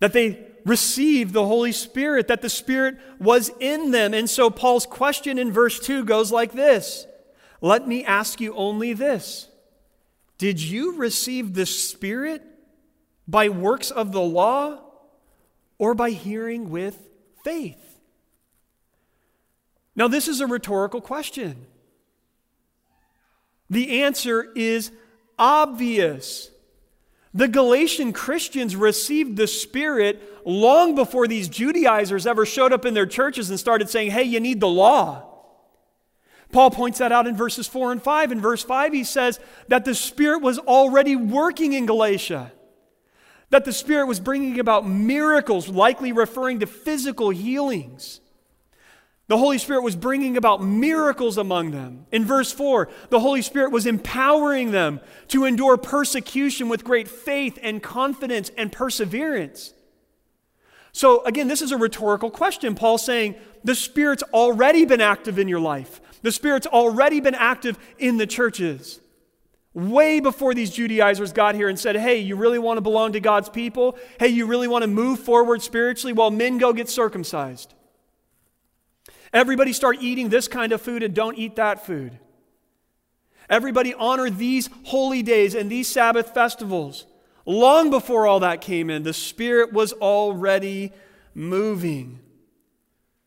That 0.00 0.14
they 0.14 0.46
received 0.64 1.32
the 1.32 1.46
Holy 1.46 1.72
Spirit, 1.72 2.28
that 2.28 2.42
the 2.42 2.50
Spirit 2.50 2.98
was 3.18 3.50
in 3.60 3.90
them. 3.90 4.14
And 4.14 4.28
so 4.28 4.50
Paul's 4.50 4.86
question 4.86 5.38
in 5.38 5.52
verse 5.52 5.78
2 5.80 6.04
goes 6.04 6.30
like 6.32 6.52
this 6.52 7.06
Let 7.60 7.86
me 7.86 8.04
ask 8.04 8.40
you 8.40 8.54
only 8.54 8.92
this 8.92 9.48
Did 10.38 10.60
you 10.60 10.96
receive 10.96 11.54
the 11.54 11.66
Spirit 11.66 12.42
by 13.26 13.48
works 13.48 13.90
of 13.90 14.12
the 14.12 14.20
law 14.20 14.80
or 15.78 15.94
by 15.94 16.10
hearing 16.10 16.70
with 16.70 17.08
faith? 17.44 17.78
Now, 19.94 20.08
this 20.08 20.26
is 20.26 20.40
a 20.40 20.46
rhetorical 20.46 21.00
question. 21.00 21.66
The 23.68 24.02
answer 24.02 24.52
is 24.54 24.90
obvious. 25.38 26.51
The 27.34 27.48
Galatian 27.48 28.12
Christians 28.12 28.76
received 28.76 29.36
the 29.36 29.46
Spirit 29.46 30.22
long 30.44 30.94
before 30.94 31.26
these 31.26 31.48
Judaizers 31.48 32.26
ever 32.26 32.44
showed 32.44 32.72
up 32.72 32.84
in 32.84 32.94
their 32.94 33.06
churches 33.06 33.48
and 33.48 33.58
started 33.58 33.88
saying, 33.88 34.10
hey, 34.10 34.24
you 34.24 34.40
need 34.40 34.60
the 34.60 34.68
law. 34.68 35.28
Paul 36.50 36.70
points 36.70 36.98
that 36.98 37.12
out 37.12 37.26
in 37.26 37.36
verses 37.36 37.66
4 37.66 37.92
and 37.92 38.02
5. 38.02 38.32
In 38.32 38.40
verse 38.40 38.62
5, 38.62 38.92
he 38.92 39.04
says 39.04 39.40
that 39.68 39.86
the 39.86 39.94
Spirit 39.94 40.42
was 40.42 40.58
already 40.58 41.16
working 41.16 41.72
in 41.72 41.86
Galatia 41.86 42.52
that 43.52 43.66
the 43.66 43.72
Spirit 43.72 44.06
was 44.06 44.18
bringing 44.18 44.58
about 44.58 44.88
miracles, 44.88 45.68
likely 45.68 46.10
referring 46.10 46.60
to 46.60 46.66
physical 46.66 47.28
healings. 47.28 48.21
The 49.32 49.38
Holy 49.38 49.56
Spirit 49.56 49.82
was 49.82 49.96
bringing 49.96 50.36
about 50.36 50.62
miracles 50.62 51.38
among 51.38 51.70
them. 51.70 52.04
In 52.12 52.22
verse 52.22 52.52
4, 52.52 52.90
the 53.08 53.20
Holy 53.20 53.40
Spirit 53.40 53.72
was 53.72 53.86
empowering 53.86 54.72
them 54.72 55.00
to 55.28 55.46
endure 55.46 55.78
persecution 55.78 56.68
with 56.68 56.84
great 56.84 57.08
faith 57.08 57.58
and 57.62 57.82
confidence 57.82 58.50
and 58.58 58.70
perseverance. 58.70 59.72
So, 60.92 61.24
again, 61.24 61.48
this 61.48 61.62
is 61.62 61.72
a 61.72 61.78
rhetorical 61.78 62.30
question. 62.30 62.74
Paul's 62.74 63.06
saying 63.06 63.36
the 63.64 63.74
Spirit's 63.74 64.22
already 64.34 64.84
been 64.84 65.00
active 65.00 65.38
in 65.38 65.48
your 65.48 65.60
life, 65.60 66.02
the 66.20 66.30
Spirit's 66.30 66.66
already 66.66 67.18
been 67.20 67.34
active 67.34 67.78
in 67.98 68.18
the 68.18 68.26
churches. 68.26 69.00
Way 69.72 70.20
before 70.20 70.52
these 70.52 70.72
Judaizers 70.72 71.32
got 71.32 71.54
here 71.54 71.70
and 71.70 71.78
said, 71.78 71.96
Hey, 71.96 72.18
you 72.18 72.36
really 72.36 72.58
want 72.58 72.76
to 72.76 72.82
belong 72.82 73.14
to 73.14 73.20
God's 73.20 73.48
people? 73.48 73.96
Hey, 74.20 74.28
you 74.28 74.44
really 74.44 74.68
want 74.68 74.82
to 74.82 74.88
move 74.88 75.20
forward 75.20 75.62
spiritually? 75.62 76.12
Well, 76.12 76.30
men 76.30 76.58
go 76.58 76.74
get 76.74 76.90
circumcised. 76.90 77.72
Everybody 79.32 79.72
start 79.72 79.98
eating 80.00 80.28
this 80.28 80.48
kind 80.48 80.72
of 80.72 80.82
food 80.82 81.02
and 81.02 81.14
don't 81.14 81.38
eat 81.38 81.56
that 81.56 81.84
food. 81.84 82.18
Everybody 83.48 83.94
honor 83.94 84.30
these 84.30 84.68
holy 84.84 85.22
days 85.22 85.54
and 85.54 85.70
these 85.70 85.88
Sabbath 85.88 86.32
festivals. 86.34 87.06
Long 87.44 87.90
before 87.90 88.26
all 88.26 88.40
that 88.40 88.60
came 88.60 88.88
in, 88.88 89.02
the 89.02 89.12
Spirit 89.12 89.72
was 89.72 89.92
already 89.94 90.92
moving. 91.34 92.20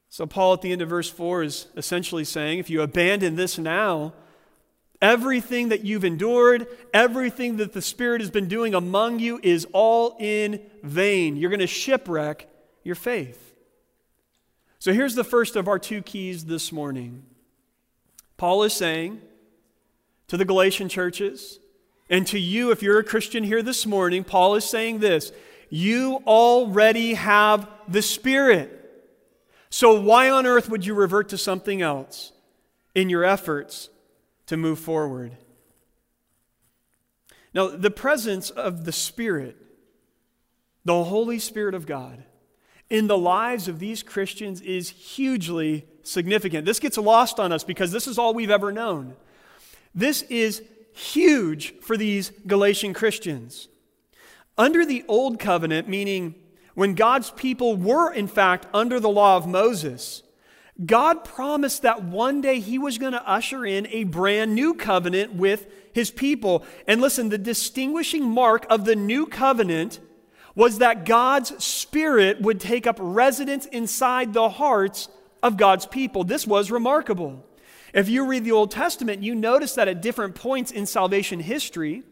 So, 0.10 0.26
Paul 0.26 0.54
at 0.54 0.62
the 0.62 0.72
end 0.72 0.82
of 0.82 0.90
verse 0.90 1.10
4 1.10 1.44
is 1.44 1.68
essentially 1.76 2.24
saying 2.24 2.60
if 2.60 2.70
you 2.70 2.82
abandon 2.82 3.36
this 3.36 3.58
now, 3.58 4.14
Everything 5.02 5.70
that 5.70 5.84
you've 5.84 6.06
endured, 6.06 6.68
everything 6.94 7.58
that 7.58 7.74
the 7.74 7.82
Spirit 7.82 8.22
has 8.22 8.32
been 8.32 8.48
doing 8.48 8.74
among 8.74 9.20
you 9.20 9.40
is 9.44 9.68
all 9.74 10.16
in 10.20 10.62
vain. 10.84 11.36
You're 11.36 11.50
going 11.50 11.60
to 11.60 11.68
shipwreck 11.68 12.48
your 12.84 12.96
faith. 12.96 13.45
So 14.80 14.94
here's 14.94 15.16
the 15.16 15.24
first 15.24 15.56
of 15.56 15.68
our 15.68 15.80
two 15.80 16.02
keys 16.02 16.46
this 16.46 16.72
morning. 16.72 17.24
Paul 18.38 18.64
is 18.64 18.74
saying 18.74 19.22
to 20.28 20.38
the 20.38 20.46
Galatian 20.46 20.90
churches, 20.90 21.60
and 22.10 22.28
to 22.28 22.40
you, 22.40 22.72
if 22.72 22.84
you're 22.84 23.00
a 23.00 23.04
Christian 23.04 23.44
here 23.44 23.64
this 23.64 23.86
morning, 23.86 24.24
Paul 24.24 24.56
is 24.56 24.66
saying 24.66 25.00
this 25.00 25.32
You 25.70 26.22
already 26.28 27.16
have 27.16 27.68
the 27.88 28.02
Spirit. 28.02 28.82
So 29.70 30.00
why 30.00 30.30
on 30.30 30.46
earth 30.46 30.70
would 30.70 30.86
you 30.86 30.94
revert 30.94 31.30
to 31.30 31.38
something 31.38 31.82
else 31.82 32.32
in 32.96 33.10
your 33.10 33.26
efforts 33.26 33.90
to 34.48 34.58
move 34.58 34.80
forward. 34.80 35.38
Now, 37.54 37.68
the 37.68 37.92
presence 37.92 38.50
of 38.50 38.86
the 38.86 38.92
Spirit, 38.92 39.58
the 40.84 41.04
Holy 41.04 41.40
Spirit 41.40 41.76
of 41.76 41.86
God, 41.86 42.24
in 42.90 43.08
the 43.08 43.18
lives 43.18 43.68
of 43.68 43.80
these 43.80 44.04
Christians 44.04 44.62
is 44.62 44.90
hugely 44.90 45.86
significant. 46.04 46.66
This 46.66 46.80
gets 46.80 46.98
lost 46.98 47.40
on 47.40 47.52
us 47.52 47.64
because 47.64 47.92
this 47.92 48.08
is 48.08 48.18
all 48.18 48.34
we've 48.34 48.52
ever 48.52 48.72
known. 48.72 49.16
This 49.94 50.22
is 50.24 50.62
huge 50.94 51.80
for 51.80 51.98
these 51.98 52.32
Galatian 52.46 52.94
Christians. 52.94 53.68
Under 54.58 54.86
the 54.86 55.04
Old 55.08 55.40
Covenant, 55.40 55.90
meaning 55.90 56.36
when 56.76 56.94
God's 56.94 57.32
people 57.32 57.76
were 57.76 58.14
in 58.14 58.28
fact 58.28 58.68
under 58.74 59.00
the 59.00 59.10
law 59.10 59.38
of 59.38 59.48
Moses, 59.48 60.24
God 60.84 61.24
promised 61.24 61.84
that 61.84 62.04
one 62.04 62.42
day 62.42 62.60
he 62.60 62.78
was 62.78 62.98
going 62.98 63.14
to 63.14 63.30
usher 63.30 63.66
in 63.66 63.88
a 63.88 64.04
brand 64.04 64.54
new 64.54 64.74
covenant 64.74 65.34
with 65.34 65.68
his 65.94 66.12
people. 66.12 66.66
And 66.86 67.00
listen, 67.00 67.30
the 67.30 67.38
distinguishing 67.38 68.30
mark 68.30 68.66
of 68.70 68.84
the 68.84 68.96
new 68.96 69.26
covenant 69.26 70.00
was 70.56 70.80
that 70.80 71.06
God's 71.06 71.64
Spirit 71.64 72.42
would 72.42 72.60
take 72.60 72.88
up 72.88 72.98
residence 73.00 73.66
inside 73.68 74.34
the 74.34 74.50
hearts 74.50 75.10
of 75.44 75.58
God's 75.58 75.86
people. 75.86 76.24
This 76.24 76.48
was 76.48 76.72
remarkable. 76.72 77.46
If 77.94 78.10
you 78.10 78.26
read 78.26 78.44
the 78.44 78.52
Old 78.52 78.72
Testament, 78.72 79.22
you 79.22 79.36
notice 79.36 79.76
that 79.76 79.88
at 79.88 80.02
different 80.02 80.36
points 80.36 80.72
in 80.72 80.86
salvation 80.86 81.40
history, 81.40 82.04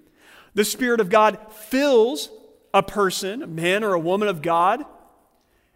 the 0.54 0.66
Spirit 0.66 1.00
of 1.00 1.10
God 1.10 1.40
fills 1.52 2.30
a 2.74 2.84
person, 2.84 3.44
a 3.44 3.48
man 3.48 3.84
or 3.84 3.94
a 3.94 4.00
woman 4.00 4.28
of 4.28 4.42
God, 4.42 4.86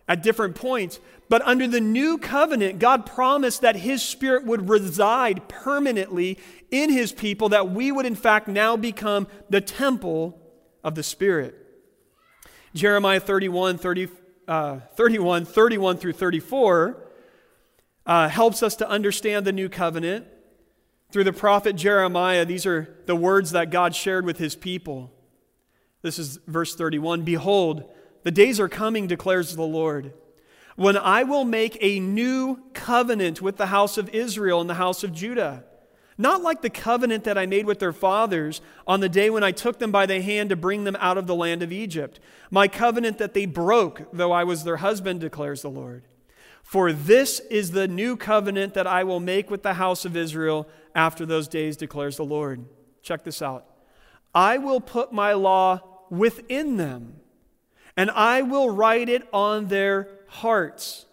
at 0.07 0.23
different 0.23 0.55
points. 0.55 0.99
But 1.29 1.41
under 1.45 1.67
the 1.67 1.81
new 1.81 2.17
covenant, 2.17 2.79
God 2.79 3.05
promised 3.05 3.61
that 3.61 3.75
His 3.75 4.01
Spirit 4.01 4.45
would 4.45 4.69
reside 4.69 5.49
permanently 5.49 6.37
in 6.71 6.89
His 6.89 7.11
people, 7.11 7.49
that 7.49 7.69
we 7.69 7.91
would, 7.91 8.05
in 8.05 8.15
fact, 8.15 8.47
now 8.47 8.77
become 8.77 9.27
the 9.49 9.61
temple 9.61 10.39
of 10.83 10.95
the 10.95 11.03
Spirit. 11.03 11.66
Jeremiah 12.77 13.19
31, 13.19 13.77
30, 13.79 14.07
uh, 14.47 14.79
31, 14.95 15.45
31 15.45 15.97
through 15.97 16.13
34 16.13 17.03
uh, 18.05 18.29
helps 18.29 18.63
us 18.63 18.75
to 18.77 18.87
understand 18.87 19.45
the 19.45 19.51
new 19.51 19.67
covenant. 19.67 20.27
Through 21.11 21.23
the 21.23 21.33
prophet 21.33 21.75
Jeremiah, 21.75 22.45
these 22.45 22.65
are 22.65 22.95
the 23.05 23.15
words 23.15 23.51
that 23.51 23.71
God 23.71 23.95
shared 23.95 24.25
with 24.25 24.37
his 24.37 24.55
people. 24.55 25.11
This 26.01 26.19
is 26.19 26.37
verse 26.47 26.75
31 26.75 27.23
Behold, 27.23 27.83
the 28.23 28.31
days 28.31 28.59
are 28.59 28.69
coming, 28.69 29.07
declares 29.07 29.55
the 29.55 29.63
Lord, 29.63 30.13
when 30.75 30.97
I 30.97 31.23
will 31.23 31.45
make 31.45 31.77
a 31.81 31.99
new 31.99 32.59
covenant 32.73 33.41
with 33.41 33.57
the 33.57 33.67
house 33.67 33.97
of 33.97 34.09
Israel 34.09 34.61
and 34.61 34.69
the 34.69 34.75
house 34.75 35.03
of 35.03 35.13
Judah. 35.13 35.63
Not 36.17 36.41
like 36.41 36.61
the 36.61 36.69
covenant 36.69 37.25
that 37.25 37.37
I 37.37 37.45
made 37.45 37.65
with 37.65 37.79
their 37.79 37.93
fathers 37.93 38.61
on 38.87 39.01
the 39.01 39.09
day 39.09 39.29
when 39.29 39.43
I 39.43 39.51
took 39.51 39.77
them 39.77 39.91
by 39.91 40.05
the 40.05 40.21
hand 40.21 40.49
to 40.49 40.55
bring 40.55 40.83
them 40.83 40.97
out 40.99 41.17
of 41.17 41.27
the 41.27 41.35
land 41.35 41.61
of 41.61 41.71
Egypt. 41.71 42.19
My 42.49 42.67
covenant 42.67 43.19
that 43.19 43.33
they 43.33 43.45
broke, 43.45 44.01
though 44.11 44.31
I 44.31 44.43
was 44.43 44.63
their 44.63 44.77
husband, 44.77 45.19
declares 45.19 45.61
the 45.61 45.69
Lord. 45.69 46.03
For 46.63 46.91
this 46.91 47.39
is 47.39 47.71
the 47.71 47.87
new 47.87 48.17
covenant 48.17 48.73
that 48.73 48.87
I 48.87 49.03
will 49.03 49.19
make 49.19 49.49
with 49.49 49.63
the 49.63 49.75
house 49.75 50.05
of 50.05 50.17
Israel 50.17 50.67
after 50.93 51.25
those 51.25 51.47
days, 51.47 51.77
declares 51.77 52.17
the 52.17 52.25
Lord. 52.25 52.65
Check 53.01 53.23
this 53.23 53.41
out. 53.41 53.65
I 54.35 54.57
will 54.57 54.81
put 54.81 55.13
my 55.13 55.33
law 55.33 55.81
within 56.09 56.77
them, 56.77 57.21
and 57.95 58.11
I 58.11 58.41
will 58.41 58.69
write 58.69 59.07
it 59.07 59.27
on 59.31 59.67
their 59.67 60.09
hearts. 60.27 61.06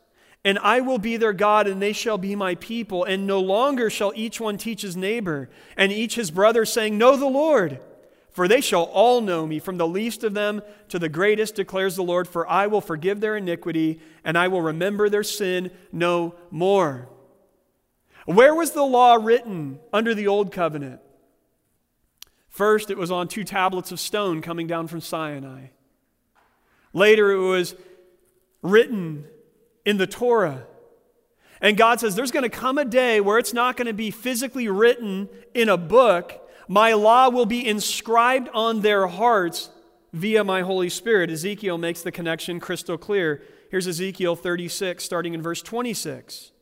And 0.45 0.59
I 0.59 0.81
will 0.83 0.99
be 0.99 1.17
their 1.17 1.33
God, 1.33 1.67
and 1.67 1.81
they 1.81 1.95
shall 1.95 2.19
be 2.19 2.37
my 2.37 2.55
people. 2.57 3.05
And 3.05 3.27
no 3.27 3.41
longer 3.41 3.89
shall 3.89 4.13
each 4.15 4.41
one 4.41 4.59
teach 4.59 4.83
his 4.83 4.97
neighbor, 4.97 5.49
and 5.77 5.91
each 5.91 6.17
his 6.17 6.31
brother, 6.31 6.65
saying, 6.67 6.99
Know 6.99 7.17
the 7.17 7.27
Lord. 7.27 7.81
For 8.31 8.49
they 8.49 8.61
shall 8.61 8.83
all 8.85 9.21
know 9.21 9.47
me, 9.47 9.61
from 9.61 9.79
the 9.79 9.87
least 9.87 10.25
of 10.25 10.35
them 10.35 10.61
to 10.89 10.99
the 10.99 11.09
greatest, 11.09 11.55
declares 11.55 11.97
the 11.97 12.03
Lord. 12.03 12.29
For 12.29 12.49
I 12.49 12.67
will 12.67 12.81
forgive 12.81 13.21
their 13.21 13.37
iniquity, 13.37 14.01
and 14.25 14.37
I 14.37 14.49
will 14.49 14.61
remember 14.61 15.09
their 15.09 15.23
sin 15.23 15.71
no 15.93 16.35
more. 16.51 17.09
Where 18.27 18.55
was 18.55 18.73
the 18.73 18.83
law 18.83 19.15
written 19.15 19.79
under 19.93 20.15
the 20.15 20.27
old 20.27 20.51
covenant? 20.51 21.01
First, 22.49 22.91
it 22.91 22.99
was 22.99 23.11
on 23.11 23.29
two 23.29 23.45
tablets 23.45 23.93
of 23.93 24.01
stone 24.01 24.43
coming 24.43 24.67
down 24.67 24.89
from 24.89 25.01
Sinai. 25.01 25.67
Later, 26.93 27.33
it 27.33 27.41
was 27.41 27.75
written 28.63 29.27
in 29.85 29.97
the 29.97 30.07
Torah. 30.07 30.67
And 31.61 31.76
God 31.76 32.00
says 32.00 32.14
there's 32.14 32.31
going 32.31 32.43
to 32.43 32.49
come 32.49 32.79
a 32.79 32.85
day 32.85 33.21
where 33.21 33.38
it's 33.38 33.53
not 33.53 33.76
going 33.76 33.87
to 33.87 33.95
be 33.95 34.11
physically 34.11 34.69
written 34.69 35.29
in 35.55 35.69
a 35.69 35.76
book 35.76 36.41
my 36.69 36.95
law 36.95 37.29
will 37.29 37.47
be 37.47 37.67
inscribed 37.67 38.49
on 38.55 38.81
their 38.81 39.07
hearts 39.07 39.71
via 40.12 40.45
my 40.45 40.62
Holy 40.62 40.88
Spirit. 40.88 41.31
Ezekiel 41.31 41.79
makes 41.79 42.03
the 42.03 42.12
connection 42.12 42.61
crystal 42.61 42.97
clear. 42.97 43.43
Here's 43.71 43.87
Ezekiel 43.87 44.37
36, 44.37 45.05
starting 45.05 45.35
in 45.35 45.43
verse 45.43 45.61
26. 45.62 46.53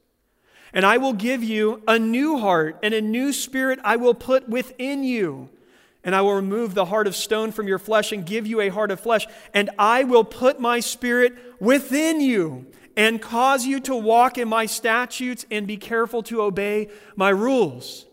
And 0.73 0.87
I 0.87 0.97
will 0.97 1.13
give 1.13 1.45
you 1.45 1.83
a 1.87 1.99
new 1.99 2.39
heart, 2.39 2.79
and 2.83 2.95
a 2.95 3.01
new 3.01 3.33
spirit 3.33 3.79
I 3.85 3.97
will 3.97 4.15
put 4.15 4.49
within 4.49 5.05
you. 5.05 5.51
And 6.03 6.17
I 6.17 6.23
will 6.23 6.35
remove 6.35 6.75
the 6.75 6.87
heart 6.87 7.07
of 7.07 7.15
stone 7.15 7.53
from 7.53 7.69
your 7.69 7.79
flesh 7.79 8.11
and 8.11 8.27
give 8.27 8.47
you 8.47 8.61
a 8.61 8.71
heart 8.71 8.91
of 8.91 8.99
flesh. 8.99 9.27
And 9.55 9.71
I 9.79 10.03
will 10.03 10.25
put 10.25 10.59
my 10.59 10.81
spirit 10.81 11.35
within 11.61 12.21
you 12.21 12.67
and 12.97 13.21
cause 13.21 13.67
you 13.67 13.81
to 13.81 13.97
walk 13.97 14.39
in 14.39 14.49
my 14.49 14.67
statutes 14.67 15.47
and 15.51 15.67
be 15.67 15.77
careful 15.77 16.23
to 16.25 16.43
obey 16.43 16.89
my 17.17 17.31
rules. 17.31 18.07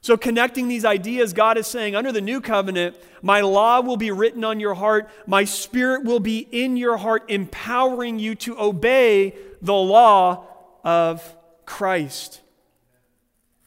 So, 0.00 0.16
connecting 0.16 0.68
these 0.68 0.84
ideas, 0.84 1.32
God 1.32 1.58
is 1.58 1.66
saying, 1.66 1.96
under 1.96 2.12
the 2.12 2.20
new 2.20 2.40
covenant, 2.40 2.96
my 3.22 3.40
law 3.40 3.80
will 3.80 3.96
be 3.96 4.12
written 4.12 4.44
on 4.44 4.60
your 4.60 4.74
heart, 4.74 5.10
my 5.26 5.44
spirit 5.44 6.04
will 6.04 6.20
be 6.20 6.38
in 6.38 6.76
your 6.76 6.96
heart, 6.96 7.24
empowering 7.28 8.18
you 8.18 8.36
to 8.36 8.58
obey 8.58 9.34
the 9.60 9.74
law 9.74 10.46
of 10.84 11.36
Christ. 11.64 12.40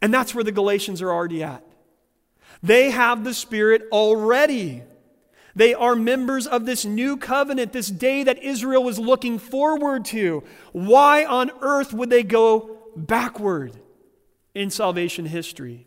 And 0.01 0.13
that's 0.13 0.33
where 0.33 0.43
the 0.43 0.53
Galatians 0.53 1.01
are 1.01 1.11
already 1.11 1.43
at. 1.43 1.63
They 2.63 2.89
have 2.89 3.23
the 3.23 3.33
Spirit 3.33 3.83
already. 3.91 4.83
They 5.59 5.73
are 5.73 5.93
members 5.93 6.47
of 6.47 6.65
this 6.65 6.85
new 6.85 7.17
covenant, 7.17 7.73
this 7.73 7.89
day 7.89 8.23
that 8.23 8.41
Israel 8.41 8.81
was 8.81 8.97
looking 8.97 9.37
forward 9.37 10.05
to. 10.05 10.41
Why 10.71 11.25
on 11.25 11.51
earth 11.59 11.91
would 11.91 12.09
they 12.09 12.23
go 12.23 12.77
backward 12.95 13.77
in 14.55 14.69
salvation 14.69 15.25
history? 15.25 15.85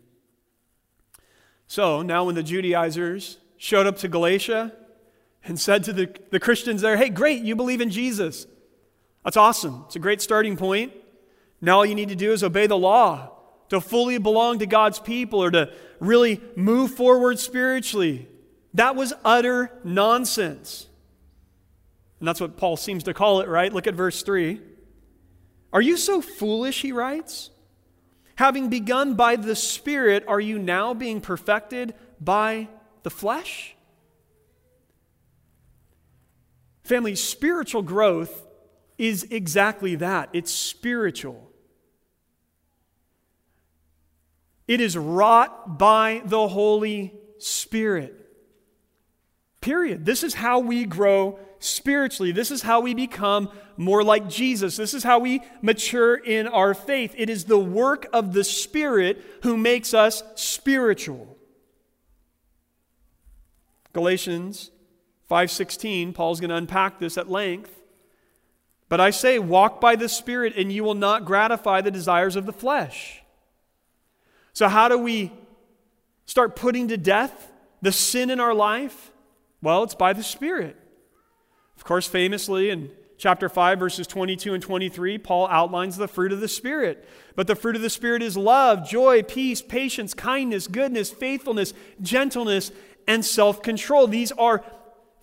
So 1.65 2.03
now, 2.03 2.23
when 2.23 2.35
the 2.35 2.43
Judaizers 2.43 3.39
showed 3.57 3.87
up 3.87 3.97
to 3.97 4.07
Galatia 4.07 4.73
and 5.43 5.59
said 5.59 5.83
to 5.85 5.93
the, 5.93 6.15
the 6.29 6.39
Christians 6.39 6.83
there, 6.83 6.95
hey, 6.95 7.09
great, 7.09 7.41
you 7.41 7.55
believe 7.55 7.81
in 7.81 7.89
Jesus. 7.89 8.45
That's 9.23 9.37
awesome. 9.37 9.85
It's 9.87 9.95
a 9.95 9.99
great 9.99 10.21
starting 10.21 10.55
point. 10.55 10.93
Now, 11.61 11.77
all 11.77 11.85
you 11.87 11.95
need 11.95 12.09
to 12.09 12.15
do 12.15 12.31
is 12.31 12.43
obey 12.43 12.67
the 12.67 12.77
law 12.77 13.31
to 13.69 13.81
fully 13.81 14.19
belong 14.19 14.59
to 14.59 14.67
God's 14.67 14.99
people 14.99 15.43
or 15.43 15.49
to 15.49 15.73
really 15.99 16.41
move 16.55 16.91
forward 16.91 17.39
spiritually. 17.39 18.27
That 18.73 18.95
was 18.95 19.13
utter 19.23 19.71
nonsense. 19.83 20.87
And 22.19 22.27
that's 22.27 22.41
what 22.41 22.57
Paul 22.57 22.77
seems 22.77 23.03
to 23.03 23.13
call 23.13 23.41
it, 23.41 23.47
right? 23.47 23.71
Look 23.71 23.85
at 23.85 23.95
verse 23.95 24.23
3. 24.23 24.61
Are 25.71 25.81
you 25.81 25.97
so 25.97 26.21
foolish, 26.21 26.81
he 26.81 26.91
writes? 26.91 27.49
Having 28.35 28.69
begun 28.69 29.15
by 29.15 29.35
the 29.35 29.55
Spirit, 29.55 30.23
are 30.27 30.39
you 30.39 30.57
now 30.57 30.93
being 30.93 31.21
perfected 31.21 31.93
by 32.19 32.67
the 33.03 33.09
flesh? 33.09 33.75
Family, 36.83 37.15
spiritual 37.15 37.81
growth 37.81 38.45
is 38.97 39.23
exactly 39.29 39.95
that 39.95 40.29
it's 40.33 40.51
spiritual. 40.51 41.51
It 44.67 44.81
is 44.81 44.97
wrought 44.97 45.77
by 45.77 46.21
the 46.25 46.47
Holy 46.47 47.13
Spirit. 47.37 48.22
Period. 49.63 50.05
This 50.05 50.23
is 50.23 50.33
how 50.33 50.59
we 50.59 50.83
grow 50.83 51.39
spiritually. 51.59 52.33
This 52.33 52.51
is 52.51 52.63
how 52.63 52.81
we 52.81 52.93
become 52.93 53.49
more 53.77 54.03
like 54.03 54.27
Jesus. 54.27 54.75
This 54.75 54.93
is 54.93 55.05
how 55.05 55.19
we 55.19 55.41
mature 55.61 56.15
in 56.15 56.49
our 56.49 56.73
faith. 56.73 57.15
It 57.17 57.29
is 57.29 57.45
the 57.45 57.57
work 57.57 58.05
of 58.11 58.33
the 58.33 58.43
Spirit 58.43 59.23
who 59.43 59.55
makes 59.55 59.93
us 59.93 60.21
spiritual. 60.35 61.37
Galatians 63.93 64.69
5:16, 65.29 66.11
Paul's 66.11 66.41
going 66.41 66.49
to 66.49 66.57
unpack 66.57 66.99
this 66.99 67.17
at 67.17 67.29
length. 67.29 67.71
But 68.89 68.99
I 68.99 69.11
say, 69.11 69.39
walk 69.39 69.79
by 69.79 69.95
the 69.95 70.09
Spirit, 70.09 70.57
and 70.57 70.73
you 70.73 70.83
will 70.83 70.93
not 70.93 71.23
gratify 71.23 71.79
the 71.79 71.89
desires 71.89 72.35
of 72.35 72.45
the 72.45 72.51
flesh. 72.51 73.23
So, 74.51 74.67
how 74.67 74.89
do 74.89 74.97
we 74.97 75.31
start 76.25 76.57
putting 76.57 76.89
to 76.89 76.97
death 76.97 77.49
the 77.81 77.93
sin 77.93 78.29
in 78.29 78.41
our 78.41 78.53
life? 78.53 79.12
Well, 79.63 79.83
it's 79.83 79.95
by 79.95 80.11
the 80.11 80.23
Spirit. 80.23 80.75
Of 81.77 81.85
course, 81.85 82.05
famously 82.05 82.69
in 82.69 82.91
chapter 83.17 83.47
5, 83.47 83.79
verses 83.79 84.05
22 84.07 84.53
and 84.53 84.61
23, 84.61 85.17
Paul 85.19 85.47
outlines 85.47 85.95
the 85.95 86.09
fruit 86.09 86.33
of 86.33 86.41
the 86.41 86.49
Spirit. 86.49 87.07
But 87.37 87.47
the 87.47 87.55
fruit 87.55 87.77
of 87.77 87.81
the 87.81 87.89
Spirit 87.89 88.21
is 88.21 88.35
love, 88.35 88.85
joy, 88.85 89.23
peace, 89.23 89.61
patience, 89.61 90.13
kindness, 90.13 90.67
goodness, 90.67 91.11
faithfulness, 91.11 91.73
gentleness, 92.01 92.73
and 93.07 93.23
self 93.23 93.63
control. 93.63 94.05
These 94.05 94.33
are 94.33 94.65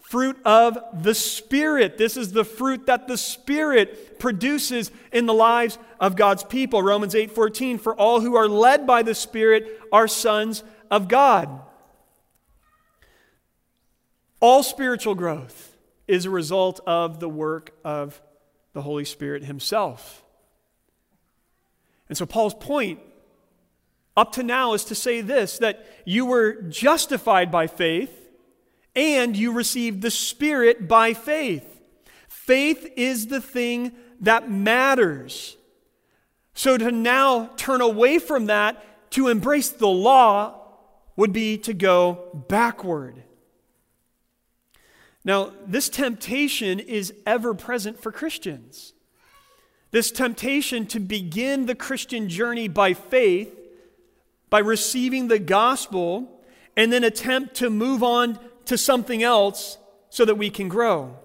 fruit 0.00 0.38
of 0.46 0.78
the 1.02 1.14
Spirit. 1.14 1.98
This 1.98 2.16
is 2.16 2.32
the 2.32 2.44
fruit 2.44 2.86
that 2.86 3.08
the 3.08 3.18
Spirit 3.18 4.18
produces 4.18 4.90
in 5.12 5.26
the 5.26 5.34
lives 5.34 5.78
of 6.00 6.16
God's 6.16 6.44
people. 6.44 6.82
Romans 6.82 7.14
8:14 7.14 7.76
for 7.78 7.94
all 7.94 8.20
who 8.22 8.36
are 8.36 8.48
led 8.48 8.86
by 8.86 9.02
the 9.02 9.14
Spirit 9.14 9.78
are 9.92 10.08
sons 10.08 10.64
of 10.90 11.08
God. 11.08 11.60
All 14.40 14.62
spiritual 14.62 15.14
growth 15.14 15.76
is 16.08 16.24
a 16.24 16.30
result 16.30 16.80
of 16.86 17.20
the 17.20 17.28
work 17.28 17.72
of 17.84 18.20
the 18.72 18.82
Holy 18.82 19.04
Spirit 19.04 19.44
Himself. 19.44 20.24
And 22.08 22.18
so, 22.18 22.26
Paul's 22.26 22.54
point 22.54 23.00
up 24.16 24.32
to 24.32 24.42
now 24.42 24.74
is 24.74 24.84
to 24.84 24.94
say 24.94 25.20
this 25.20 25.58
that 25.58 25.86
you 26.04 26.26
were 26.26 26.62
justified 26.62 27.50
by 27.50 27.66
faith 27.66 28.28
and 28.96 29.36
you 29.36 29.52
received 29.52 30.02
the 30.02 30.10
Spirit 30.10 30.88
by 30.88 31.14
faith. 31.14 31.80
Faith 32.28 32.92
is 32.96 33.28
the 33.28 33.40
thing 33.40 33.92
that 34.20 34.50
matters. 34.50 35.56
So 36.54 36.76
to 36.76 36.90
now 36.90 37.50
turn 37.56 37.80
away 37.80 38.18
from 38.18 38.46
that 38.46 39.10
to 39.12 39.28
embrace 39.28 39.70
the 39.70 39.88
law 39.88 40.60
would 41.16 41.32
be 41.32 41.58
to 41.58 41.72
go 41.72 42.44
backward. 42.48 43.22
Now, 45.24 45.52
this 45.66 45.88
temptation 45.88 46.80
is 46.80 47.12
ever 47.26 47.54
present 47.54 48.02
for 48.02 48.10
Christians. 48.10 48.94
This 49.90 50.10
temptation 50.10 50.86
to 50.86 51.00
begin 51.00 51.66
the 51.66 51.74
Christian 51.74 52.28
journey 52.28 52.68
by 52.68 52.94
faith, 52.94 53.54
by 54.48 54.60
receiving 54.60 55.28
the 55.28 55.38
gospel, 55.38 56.40
and 56.76 56.92
then 56.92 57.04
attempt 57.04 57.56
to 57.56 57.70
move 57.70 58.02
on 58.02 58.38
to 58.66 58.78
something 58.78 59.22
else 59.22 59.78
so 60.08 60.24
that 60.24 60.36
we 60.36 60.48
can 60.48 60.68
grow. 60.68 61.16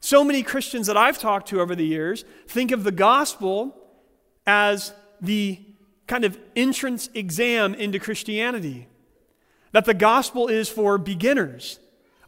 So 0.00 0.24
many 0.24 0.42
Christians 0.42 0.88
that 0.88 0.96
I've 0.96 1.18
talked 1.18 1.48
to 1.48 1.60
over 1.60 1.76
the 1.76 1.86
years 1.86 2.24
think 2.48 2.72
of 2.72 2.82
the 2.82 2.90
gospel 2.90 3.76
as 4.46 4.92
the 5.20 5.60
kind 6.08 6.24
of 6.24 6.36
entrance 6.56 7.08
exam 7.14 7.74
into 7.74 8.00
Christianity. 8.00 8.88
That 9.70 9.84
the 9.84 9.94
gospel 9.94 10.48
is 10.48 10.68
for 10.68 10.98
beginners. 10.98 11.78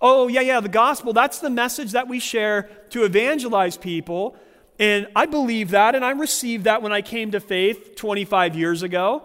Oh, 0.07 0.29
yeah, 0.29 0.43
yeah, 0.43 0.61
the 0.61 0.69
gospel, 0.69 1.15
that's 1.15 1.39
the 1.39 1.49
message 1.49 1.93
that 1.93 2.09
we 2.09 2.21
share 2.21 2.65
to 2.91 3.05
evangelize 3.05 3.79
people. 3.79 4.37
And 4.79 5.09
I 5.17 5.25
believe 5.25 5.71
that, 5.71 5.95
and 5.95 6.05
I 6.05 6.11
received 6.11 6.65
that 6.65 6.83
when 6.83 6.93
I 6.93 7.01
came 7.01 7.31
to 7.31 7.41
faith 7.41 7.97
25 7.97 8.55
years 8.55 8.83
ago. 8.83 9.23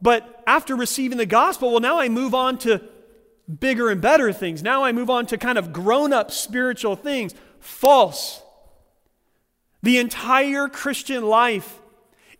But 0.00 0.44
after 0.46 0.76
receiving 0.76 1.18
the 1.18 1.26
gospel, 1.26 1.72
well, 1.72 1.80
now 1.80 1.98
I 1.98 2.08
move 2.08 2.32
on 2.32 2.58
to 2.58 2.80
bigger 3.58 3.90
and 3.90 4.00
better 4.00 4.32
things. 4.32 4.62
Now 4.62 4.84
I 4.84 4.92
move 4.92 5.10
on 5.10 5.26
to 5.26 5.36
kind 5.36 5.58
of 5.58 5.72
grown 5.72 6.12
up 6.12 6.30
spiritual 6.30 6.94
things. 6.94 7.34
False. 7.58 8.40
The 9.82 9.98
entire 9.98 10.68
Christian 10.68 11.24
life 11.24 11.80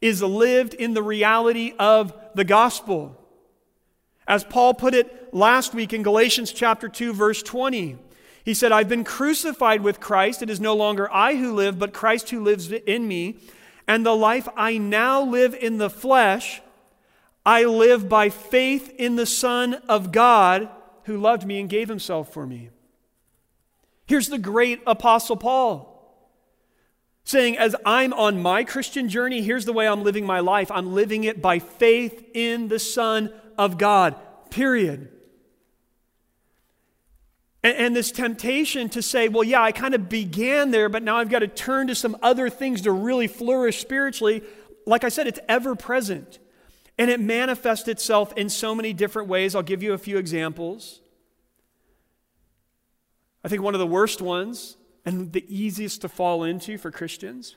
is 0.00 0.22
lived 0.22 0.74
in 0.74 0.94
the 0.94 1.02
reality 1.02 1.74
of 1.76 2.14
the 2.36 2.44
gospel. 2.44 3.19
As 4.30 4.44
Paul 4.44 4.74
put 4.74 4.94
it 4.94 5.34
last 5.34 5.74
week 5.74 5.92
in 5.92 6.04
Galatians 6.04 6.52
chapter 6.52 6.88
2 6.88 7.12
verse 7.12 7.42
20, 7.42 7.98
he 8.44 8.54
said, 8.54 8.70
"I've 8.70 8.88
been 8.88 9.02
crucified 9.02 9.82
with 9.82 9.98
Christ. 9.98 10.40
It 10.40 10.48
is 10.48 10.60
no 10.60 10.72
longer 10.72 11.12
I 11.12 11.34
who 11.34 11.52
live, 11.52 11.80
but 11.80 11.92
Christ 11.92 12.30
who 12.30 12.40
lives 12.40 12.70
in 12.70 13.08
me, 13.08 13.38
and 13.88 14.06
the 14.06 14.14
life 14.14 14.48
I 14.56 14.78
now 14.78 15.20
live 15.20 15.52
in 15.52 15.78
the 15.78 15.90
flesh, 15.90 16.62
I 17.44 17.64
live 17.64 18.08
by 18.08 18.28
faith 18.28 18.94
in 18.96 19.16
the 19.16 19.26
Son 19.26 19.74
of 19.88 20.12
God 20.12 20.68
who 21.06 21.16
loved 21.16 21.44
me 21.44 21.58
and 21.58 21.68
gave 21.68 21.88
himself 21.88 22.32
for 22.32 22.46
me." 22.46 22.70
Here's 24.06 24.28
the 24.28 24.38
great 24.38 24.80
apostle 24.86 25.36
Paul 25.38 25.90
saying, 27.24 27.58
As 27.58 27.74
I'm 27.84 28.12
on 28.12 28.40
my 28.40 28.62
Christian 28.62 29.08
journey, 29.08 29.42
here's 29.42 29.64
the 29.64 29.72
way 29.72 29.88
I'm 29.88 30.04
living 30.04 30.24
my 30.24 30.38
life. 30.40 30.70
I'm 30.70 30.94
living 30.94 31.24
it 31.24 31.42
by 31.42 31.58
faith 31.58 32.24
in 32.32 32.68
the 32.68 32.78
Son 32.78 33.32
of 33.60 33.76
God, 33.76 34.16
period. 34.50 35.08
And, 37.62 37.76
and, 37.76 37.96
this 37.96 38.10
temptation 38.10 38.88
to 38.88 39.02
say, 39.02 39.28
well, 39.28 39.44
yeah, 39.44 39.60
I 39.62 39.70
kind 39.70 39.94
of 39.94 40.08
began 40.08 40.70
there, 40.70 40.88
but 40.88 41.02
now 41.02 41.18
I've 41.18 41.28
got 41.28 41.40
to 41.40 41.48
turn 41.48 41.88
to 41.88 41.94
some 41.94 42.16
other 42.22 42.48
things 42.48 42.80
to 42.82 42.90
really 42.90 43.26
flourish 43.26 43.78
spiritually. 43.78 44.42
Like 44.86 45.04
I 45.04 45.10
said, 45.10 45.26
it's 45.26 45.40
ever 45.46 45.74
present. 45.74 46.38
And 46.96 47.10
it 47.10 47.20
manifests 47.20 47.86
itself 47.86 48.32
in 48.34 48.48
so 48.48 48.74
many 48.74 48.94
different 48.94 49.28
ways. 49.28 49.54
I'll 49.54 49.62
give 49.62 49.82
you 49.82 49.92
a 49.92 49.98
few 49.98 50.16
examples. 50.16 51.02
I 53.44 53.48
think 53.48 53.60
one 53.60 53.74
of 53.74 53.80
the 53.80 53.86
worst 53.86 54.22
ones 54.22 54.78
and 55.04 55.34
the 55.34 55.44
easiest 55.54 56.00
to 56.00 56.08
fall 56.08 56.44
into 56.44 56.78
for 56.78 56.90
Christians 56.90 57.56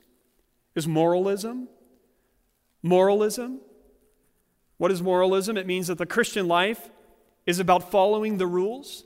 is 0.76 0.86
moralism. 0.86 1.70
Moralism. 2.82 3.62
What 4.84 4.91
is 4.91 5.02
moralism? 5.02 5.56
It 5.56 5.65
means 5.65 5.88
that 5.88 5.98
the 5.98 6.06
Christian 6.06 6.50
life 6.50 6.89
is 7.46 7.60
about 7.60 7.89
following 7.89 8.38
the 8.38 8.46
rules. 8.46 9.06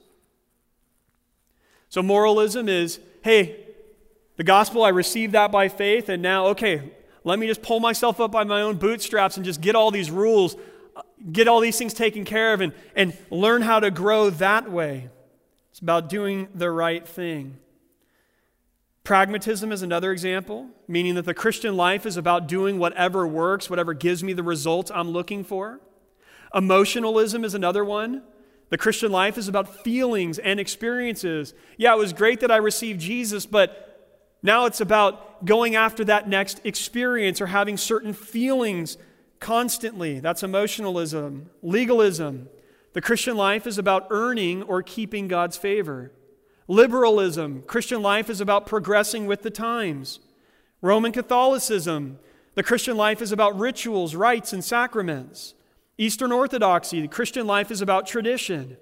So, 1.88 2.02
moralism 2.02 2.68
is 2.68 3.00
hey, 3.24 3.63
the 4.38 4.44
gospel, 4.44 4.82
I 4.82 4.90
received 4.90 5.34
that 5.34 5.52
by 5.52 5.70
faith, 5.70 6.10
and 6.10 6.24
now, 6.24 6.48
okay, 6.48 6.92
let 7.24 7.38
me 7.38 7.46
just 7.46 7.62
pull 7.62 7.80
myself 7.80 8.20
up 8.20 8.32
by 8.32 8.44
my 8.44 8.63
own 8.63 8.78
bootstraps 8.78 9.38
and 9.38 9.46
just 9.46 9.62
get 9.62 9.76
all 9.76 9.92
these 9.92 10.10
rules, 10.10 10.56
uh, 10.96 11.04
get 11.32 11.48
all 11.48 11.60
these 11.60 11.78
things 11.78 11.94
taken 11.94 12.26
care 12.26 12.54
of, 12.54 12.62
and, 12.62 12.74
and 12.96 13.16
learn 13.30 13.62
how 13.62 13.80
to 13.80 13.92
grow 13.92 14.32
that 14.32 14.72
way. 14.72 15.12
It's 15.70 15.80
about 15.80 16.10
doing 16.10 16.48
the 16.56 16.72
right 16.72 17.08
thing. 17.08 17.56
Pragmatism 19.08 19.72
is 19.72 19.84
another 19.84 20.12
example, 20.12 20.67
meaning 20.86 21.15
that 21.15 21.24
the 21.24 21.34
Christian 21.34 21.78
life 21.78 22.06
is 22.06 22.17
about 22.17 22.46
doing 22.46 22.78
whatever 22.78 23.26
works, 23.26 23.70
whatever 23.70 23.93
gives 23.93 24.22
me 24.22 24.34
the 24.34 24.43
results 24.43 24.91
I'm 24.93 25.12
looking 25.12 25.46
for. 25.46 25.80
Emotionalism 26.54 27.46
is 27.46 27.54
another 27.54 27.86
one. 27.86 28.24
The 28.70 28.78
Christian 28.78 29.10
life 29.10 29.38
is 29.38 29.48
about 29.48 29.82
feelings 29.82 30.39
and 30.39 30.60
experiences. 30.60 31.54
Yeah, 31.78 31.93
it 31.93 31.98
was 31.98 32.12
great 32.12 32.41
that 32.41 32.52
I 32.52 32.58
received 32.58 33.00
Jesus, 33.00 33.46
but 33.46 34.20
now 34.43 34.65
it's 34.65 34.82
about 34.82 35.46
going 35.46 35.78
after 35.78 36.04
that 36.04 36.28
next 36.28 36.60
experience 36.65 37.39
or 37.39 37.46
having 37.46 37.78
certain 37.78 38.12
feelings 38.12 38.98
constantly. 39.39 40.20
That's 40.20 40.43
emotionalism. 40.43 41.50
Legalism. 41.62 42.50
The 42.91 43.02
Christian 43.02 43.38
life 43.38 43.67
is 43.67 43.78
about 43.78 44.08
earning 44.10 44.63
or 44.63 44.84
keeping 44.84 45.30
God's 45.30 45.56
favor. 45.56 46.12
Liberalism, 46.68 47.64
Christian 47.66 48.02
life 48.02 48.30
is 48.30 48.42
about 48.42 48.66
progressing 48.66 49.26
with 49.26 49.42
the 49.42 49.50
times. 49.50 50.20
Roman 50.82 51.12
Catholicism, 51.12 52.20
the 52.56 52.64
Christian 52.64 52.98
life 52.98 53.22
is 53.22 53.32
about 53.32 53.58
rituals, 53.58 54.16
rites, 54.16 54.52
and 54.52 54.64
sacraments. 54.64 55.54
Eastern 55.98 56.32
Orthodoxy, 56.32 57.02
the 57.02 57.08
Christian 57.08 57.48
life 57.48 57.72
is 57.72 57.82
about 57.82 58.06
tradition. 58.06 58.78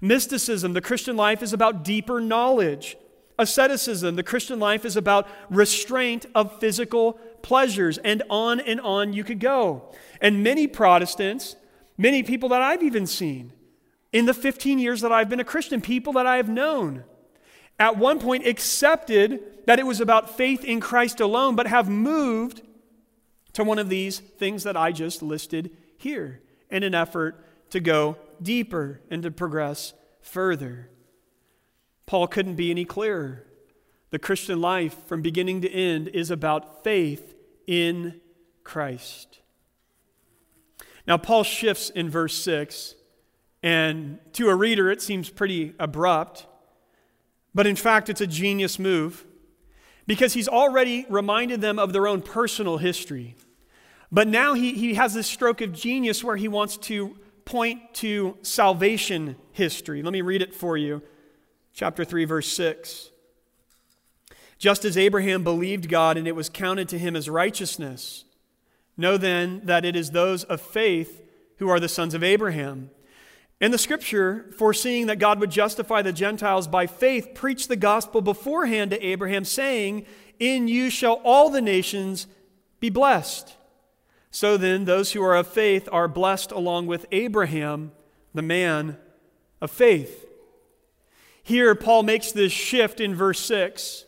Mysticism, 0.00 0.72
the 0.72 0.80
Christian 0.80 1.16
life 1.16 1.42
is 1.42 1.52
about 1.52 1.84
deeper 1.84 2.20
knowledge. 2.20 2.96
Asceticism, 3.38 4.16
the 4.16 4.22
Christian 4.22 4.58
life 4.58 4.84
is 4.84 4.96
about 4.96 5.28
restraint 5.48 6.26
of 6.34 6.58
physical 6.58 7.14
pleasures, 7.40 7.98
and 7.98 8.22
on 8.28 8.58
and 8.60 8.80
on 8.80 9.12
you 9.12 9.22
could 9.22 9.38
go. 9.38 9.94
And 10.20 10.42
many 10.42 10.66
Protestants, 10.66 11.54
many 11.96 12.22
people 12.22 12.48
that 12.50 12.62
I've 12.62 12.82
even 12.82 13.06
seen 13.06 13.52
in 14.12 14.26
the 14.26 14.34
15 14.34 14.78
years 14.78 15.00
that 15.00 15.12
I've 15.12 15.28
been 15.28 15.40
a 15.40 15.44
Christian, 15.44 15.80
people 15.80 16.12
that 16.14 16.26
I 16.26 16.36
have 16.36 16.48
known, 16.48 17.04
at 17.82 17.96
one 17.96 18.20
point 18.20 18.46
accepted 18.46 19.42
that 19.66 19.80
it 19.80 19.86
was 19.86 20.00
about 20.00 20.36
faith 20.36 20.64
in 20.64 20.78
Christ 20.78 21.18
alone, 21.18 21.56
but 21.56 21.66
have 21.66 21.88
moved 21.88 22.62
to 23.54 23.64
one 23.64 23.80
of 23.80 23.88
these 23.88 24.20
things 24.20 24.62
that 24.62 24.76
I 24.76 24.92
just 24.92 25.20
listed 25.20 25.76
here 25.96 26.40
in 26.70 26.84
an 26.84 26.94
effort 26.94 27.44
to 27.70 27.80
go 27.80 28.18
deeper 28.40 29.00
and 29.10 29.20
to 29.24 29.32
progress 29.32 29.94
further. 30.20 30.90
Paul 32.06 32.28
couldn't 32.28 32.54
be 32.54 32.70
any 32.70 32.84
clearer. 32.84 33.46
The 34.10 34.20
Christian 34.20 34.60
life, 34.60 34.94
from 35.06 35.20
beginning 35.20 35.62
to 35.62 35.68
end, 35.68 36.06
is 36.06 36.30
about 36.30 36.84
faith 36.84 37.34
in 37.66 38.20
Christ. 38.62 39.40
Now, 41.04 41.16
Paul 41.16 41.42
shifts 41.42 41.90
in 41.90 42.08
verse 42.08 42.36
6, 42.44 42.94
and 43.60 44.20
to 44.34 44.50
a 44.50 44.54
reader, 44.54 44.88
it 44.88 45.02
seems 45.02 45.30
pretty 45.30 45.74
abrupt. 45.80 46.46
But 47.54 47.66
in 47.66 47.76
fact, 47.76 48.08
it's 48.08 48.20
a 48.20 48.26
genius 48.26 48.78
move 48.78 49.24
because 50.06 50.34
he's 50.34 50.48
already 50.48 51.06
reminded 51.08 51.60
them 51.60 51.78
of 51.78 51.92
their 51.92 52.06
own 52.06 52.22
personal 52.22 52.78
history. 52.78 53.36
But 54.10 54.28
now 54.28 54.54
he, 54.54 54.74
he 54.74 54.94
has 54.94 55.14
this 55.14 55.26
stroke 55.26 55.60
of 55.60 55.72
genius 55.72 56.22
where 56.22 56.36
he 56.36 56.48
wants 56.48 56.76
to 56.78 57.16
point 57.44 57.94
to 57.94 58.36
salvation 58.42 59.36
history. 59.52 60.02
Let 60.02 60.12
me 60.12 60.20
read 60.20 60.42
it 60.42 60.54
for 60.54 60.76
you. 60.76 61.02
Chapter 61.74 62.04
3, 62.04 62.24
verse 62.24 62.48
6. 62.48 63.10
Just 64.58 64.84
as 64.84 64.96
Abraham 64.96 65.42
believed 65.42 65.88
God 65.88 66.16
and 66.16 66.28
it 66.28 66.36
was 66.36 66.48
counted 66.48 66.88
to 66.90 66.98
him 66.98 67.16
as 67.16 67.28
righteousness, 67.28 68.24
know 68.96 69.16
then 69.16 69.62
that 69.64 69.84
it 69.84 69.96
is 69.96 70.10
those 70.10 70.44
of 70.44 70.60
faith 70.60 71.22
who 71.56 71.68
are 71.68 71.80
the 71.80 71.88
sons 71.88 72.14
of 72.14 72.22
Abraham. 72.22 72.90
And 73.62 73.72
the 73.72 73.78
scripture, 73.78 74.46
foreseeing 74.58 75.06
that 75.06 75.20
God 75.20 75.38
would 75.38 75.52
justify 75.52 76.02
the 76.02 76.12
Gentiles 76.12 76.66
by 76.66 76.88
faith, 76.88 77.30
preached 77.32 77.68
the 77.68 77.76
gospel 77.76 78.20
beforehand 78.20 78.90
to 78.90 79.06
Abraham, 79.06 79.44
saying, 79.44 80.04
In 80.40 80.66
you 80.66 80.90
shall 80.90 81.20
all 81.22 81.48
the 81.48 81.60
nations 81.60 82.26
be 82.80 82.90
blessed. 82.90 83.54
So 84.32 84.56
then, 84.56 84.84
those 84.84 85.12
who 85.12 85.22
are 85.22 85.36
of 85.36 85.46
faith 85.46 85.88
are 85.92 86.08
blessed 86.08 86.50
along 86.50 86.88
with 86.88 87.06
Abraham, 87.12 87.92
the 88.34 88.42
man 88.42 88.96
of 89.60 89.70
faith. 89.70 90.26
Here, 91.44 91.76
Paul 91.76 92.02
makes 92.02 92.32
this 92.32 92.50
shift 92.50 92.98
in 92.98 93.14
verse 93.14 93.38
6. 93.38 94.06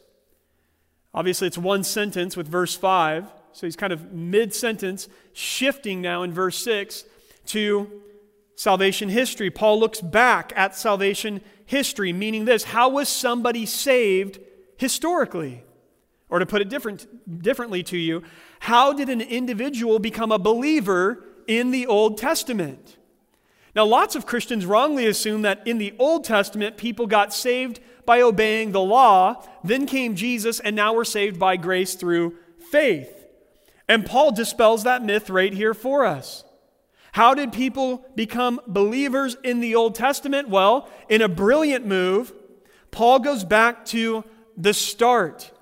Obviously, 1.14 1.46
it's 1.46 1.58
one 1.58 1.84
sentence 1.84 2.36
with 2.36 2.48
verse 2.48 2.74
5. 2.74 3.30
So 3.52 3.68
he's 3.68 3.76
kind 3.76 3.92
of 3.92 4.12
mid 4.12 4.52
sentence, 4.52 5.06
shifting 5.32 6.02
now 6.02 6.24
in 6.24 6.32
verse 6.32 6.58
6 6.58 7.04
to 7.46 8.02
salvation 8.56 9.08
history. 9.08 9.50
Paul 9.50 9.80
looks 9.80 10.00
back 10.00 10.52
at 10.56 10.76
salvation 10.76 11.40
history, 11.66 12.12
meaning 12.12 12.44
this 12.44 12.64
how 12.64 12.88
was 12.88 13.08
somebody 13.08 13.66
saved 13.66 14.38
historically? 14.76 15.62
Or 16.28 16.38
to 16.38 16.46
put 16.46 16.62
it 16.62 16.68
different, 16.68 17.42
differently 17.42 17.82
to 17.84 17.96
you, 17.96 18.22
how 18.60 18.92
did 18.92 19.08
an 19.08 19.20
individual 19.20 19.98
become 19.98 20.32
a 20.32 20.38
believer 20.38 21.24
in 21.46 21.70
the 21.70 21.86
Old 21.86 22.18
Testament? 22.18 22.96
Now, 23.76 23.84
lots 23.84 24.14
of 24.14 24.26
Christians 24.26 24.66
wrongly 24.66 25.06
assume 25.06 25.42
that 25.42 25.66
in 25.66 25.78
the 25.78 25.94
Old 25.98 26.24
Testament, 26.24 26.76
people 26.76 27.06
got 27.06 27.34
saved 27.34 27.80
by 28.06 28.20
obeying 28.20 28.72
the 28.72 28.80
law, 28.80 29.44
then 29.64 29.86
came 29.86 30.14
Jesus, 30.14 30.60
and 30.60 30.76
now 30.76 30.94
we're 30.94 31.04
saved 31.04 31.38
by 31.38 31.56
grace 31.56 31.94
through 31.94 32.36
faith. 32.70 33.26
And 33.88 34.06
Paul 34.06 34.32
dispels 34.32 34.84
that 34.84 35.04
myth 35.04 35.28
right 35.28 35.52
here 35.52 35.74
for 35.74 36.06
us. 36.06 36.44
How 37.14 37.32
did 37.32 37.52
people 37.52 38.04
become 38.16 38.60
believers 38.66 39.36
in 39.44 39.60
the 39.60 39.76
Old 39.76 39.94
Testament? 39.94 40.48
Well, 40.48 40.88
in 41.08 41.22
a 41.22 41.28
brilliant 41.28 41.86
move, 41.86 42.32
Paul 42.90 43.20
goes 43.20 43.44
back 43.44 43.84
to 43.86 44.24
the 44.56 44.74
start. 44.74 45.52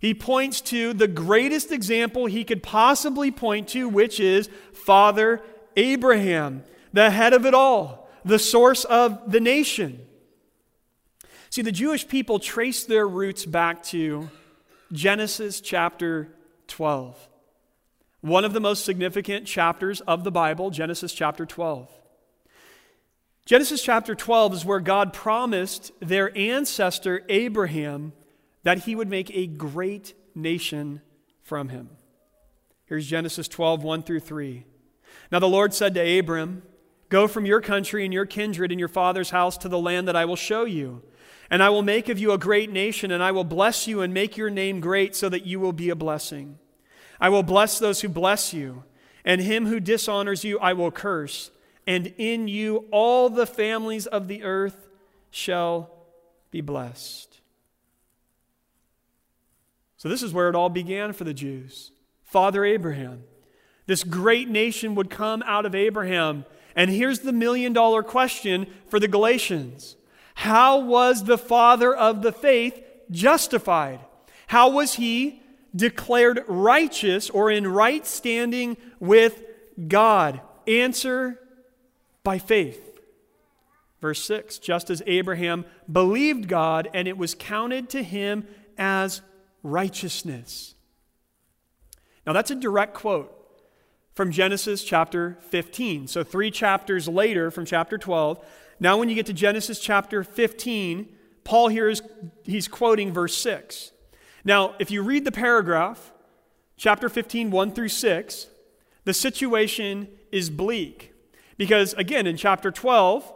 He 0.00 0.14
points 0.14 0.62
to 0.62 0.94
the 0.94 1.06
greatest 1.06 1.70
example 1.70 2.24
he 2.24 2.44
could 2.44 2.62
possibly 2.62 3.30
point 3.30 3.68
to, 3.68 3.90
which 3.90 4.18
is 4.18 4.48
Father 4.72 5.42
Abraham, 5.76 6.64
the 6.94 7.10
head 7.10 7.34
of 7.34 7.44
it 7.44 7.52
all, 7.52 8.08
the 8.24 8.38
source 8.38 8.84
of 8.84 9.30
the 9.30 9.40
nation. 9.40 10.00
See, 11.50 11.60
the 11.60 11.72
Jewish 11.72 12.08
people 12.08 12.38
trace 12.38 12.84
their 12.84 13.06
roots 13.06 13.44
back 13.44 13.82
to 13.84 14.30
Genesis 14.92 15.60
chapter 15.60 16.34
12. 16.68 17.28
One 18.26 18.44
of 18.44 18.52
the 18.52 18.60
most 18.60 18.84
significant 18.84 19.46
chapters 19.46 20.00
of 20.00 20.24
the 20.24 20.32
Bible, 20.32 20.70
Genesis 20.70 21.12
chapter 21.12 21.46
12. 21.46 21.88
Genesis 23.44 23.80
chapter 23.80 24.16
12 24.16 24.54
is 24.54 24.64
where 24.64 24.80
God 24.80 25.12
promised 25.12 25.92
their 26.00 26.36
ancestor 26.36 27.22
Abraham 27.28 28.12
that 28.64 28.80
he 28.80 28.96
would 28.96 29.08
make 29.08 29.30
a 29.30 29.46
great 29.46 30.14
nation 30.34 31.02
from 31.44 31.68
him. 31.68 31.88
Here's 32.86 33.06
Genesis 33.06 33.46
12, 33.46 33.84
1 33.84 34.02
through 34.02 34.18
3. 34.18 34.64
Now 35.30 35.38
the 35.38 35.46
Lord 35.46 35.72
said 35.72 35.94
to 35.94 36.18
Abram, 36.18 36.64
Go 37.08 37.28
from 37.28 37.46
your 37.46 37.60
country 37.60 38.04
and 38.04 38.12
your 38.12 38.26
kindred 38.26 38.72
and 38.72 38.80
your 38.80 38.88
father's 38.88 39.30
house 39.30 39.56
to 39.58 39.68
the 39.68 39.78
land 39.78 40.08
that 40.08 40.16
I 40.16 40.24
will 40.24 40.34
show 40.34 40.64
you. 40.64 41.00
And 41.48 41.62
I 41.62 41.68
will 41.68 41.82
make 41.82 42.08
of 42.08 42.18
you 42.18 42.32
a 42.32 42.38
great 42.38 42.72
nation, 42.72 43.12
and 43.12 43.22
I 43.22 43.30
will 43.30 43.44
bless 43.44 43.86
you 43.86 44.00
and 44.00 44.12
make 44.12 44.36
your 44.36 44.50
name 44.50 44.80
great 44.80 45.14
so 45.14 45.28
that 45.28 45.46
you 45.46 45.60
will 45.60 45.72
be 45.72 45.90
a 45.90 45.94
blessing. 45.94 46.58
I 47.20 47.28
will 47.28 47.42
bless 47.42 47.78
those 47.78 48.00
who 48.00 48.08
bless 48.08 48.52
you, 48.52 48.84
and 49.24 49.40
him 49.40 49.66
who 49.66 49.80
dishonors 49.80 50.44
you 50.44 50.58
I 50.58 50.72
will 50.72 50.90
curse. 50.90 51.50
And 51.86 52.12
in 52.18 52.48
you 52.48 52.86
all 52.90 53.30
the 53.30 53.46
families 53.46 54.06
of 54.06 54.28
the 54.28 54.42
earth 54.42 54.88
shall 55.30 55.90
be 56.50 56.60
blessed. 56.60 57.40
So, 59.98 60.08
this 60.08 60.22
is 60.22 60.32
where 60.32 60.48
it 60.48 60.54
all 60.54 60.68
began 60.68 61.12
for 61.12 61.24
the 61.24 61.34
Jews. 61.34 61.90
Father 62.24 62.64
Abraham. 62.64 63.24
This 63.86 64.02
great 64.04 64.48
nation 64.48 64.94
would 64.96 65.10
come 65.10 65.42
out 65.46 65.64
of 65.64 65.74
Abraham. 65.74 66.44
And 66.74 66.90
here's 66.90 67.20
the 67.20 67.32
million 67.32 67.72
dollar 67.72 68.02
question 68.02 68.66
for 68.88 69.00
the 69.00 69.08
Galatians 69.08 69.96
How 70.34 70.78
was 70.80 71.24
the 71.24 71.38
father 71.38 71.94
of 71.94 72.22
the 72.22 72.32
faith 72.32 72.82
justified? 73.10 74.00
How 74.48 74.70
was 74.70 74.94
he 74.94 75.42
declared 75.76 76.42
righteous 76.48 77.28
or 77.30 77.50
in 77.50 77.66
right 77.66 78.06
standing 78.06 78.78
with 78.98 79.44
God? 79.86 80.40
Answer 80.66 81.38
by 82.24 82.38
faith. 82.38 82.98
Verse 84.00 84.24
6 84.24 84.58
Just 84.58 84.90
as 84.90 85.02
Abraham 85.06 85.64
believed 85.90 86.48
God, 86.48 86.88
and 86.94 87.06
it 87.06 87.18
was 87.18 87.34
counted 87.34 87.88
to 87.90 88.02
him 88.02 88.46
as 88.78 89.20
righteousness. 89.62 90.74
Now, 92.26 92.32
that's 92.32 92.50
a 92.50 92.56
direct 92.56 92.94
quote 92.94 93.32
from 94.14 94.32
Genesis 94.32 94.82
chapter 94.82 95.38
15. 95.50 96.08
So, 96.08 96.24
three 96.24 96.50
chapters 96.50 97.06
later 97.06 97.50
from 97.50 97.64
chapter 97.64 97.98
12. 97.98 98.44
Now, 98.80 98.98
when 98.98 99.08
you 99.08 99.14
get 99.14 99.26
to 99.26 99.32
Genesis 99.32 99.78
chapter 99.78 100.24
15, 100.24 101.08
Paul 101.44 101.68
here 101.68 101.88
is 101.88 102.02
he's 102.44 102.68
quoting 102.68 103.12
verse 103.12 103.36
6. 103.36 103.92
Now, 104.46 104.76
if 104.78 104.92
you 104.92 105.02
read 105.02 105.24
the 105.24 105.32
paragraph, 105.32 106.12
chapter 106.76 107.08
15, 107.08 107.50
1 107.50 107.72
through 107.72 107.88
6, 107.88 108.46
the 109.04 109.12
situation 109.12 110.06
is 110.30 110.50
bleak. 110.50 111.12
Because, 111.58 111.94
again, 111.94 112.28
in 112.28 112.36
chapter 112.36 112.70
12, 112.70 113.34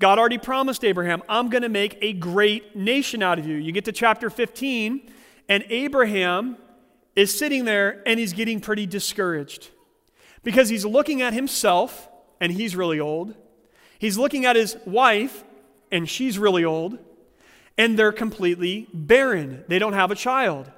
God 0.00 0.18
already 0.18 0.38
promised 0.38 0.84
Abraham, 0.84 1.22
I'm 1.28 1.50
going 1.50 1.62
to 1.62 1.68
make 1.68 1.98
a 2.02 2.12
great 2.12 2.74
nation 2.74 3.22
out 3.22 3.38
of 3.38 3.46
you. 3.46 3.54
You 3.54 3.70
get 3.70 3.84
to 3.84 3.92
chapter 3.92 4.28
15, 4.28 5.08
and 5.48 5.64
Abraham 5.68 6.56
is 7.14 7.38
sitting 7.38 7.64
there 7.64 8.02
and 8.04 8.18
he's 8.18 8.32
getting 8.32 8.60
pretty 8.60 8.86
discouraged 8.86 9.70
because 10.42 10.68
he's 10.68 10.84
looking 10.84 11.22
at 11.22 11.32
himself 11.32 12.08
and 12.40 12.50
he's 12.50 12.74
really 12.74 12.98
old. 12.98 13.36
He's 14.00 14.18
looking 14.18 14.46
at 14.46 14.56
his 14.56 14.76
wife 14.84 15.44
and 15.92 16.08
she's 16.08 16.40
really 16.40 16.64
old. 16.64 16.98
And 17.76 17.98
they're 17.98 18.12
completely 18.12 18.88
barren. 18.92 19.64
They 19.68 19.78
don't 19.78 19.94
have 19.94 20.10
a 20.10 20.14
child. 20.14 20.70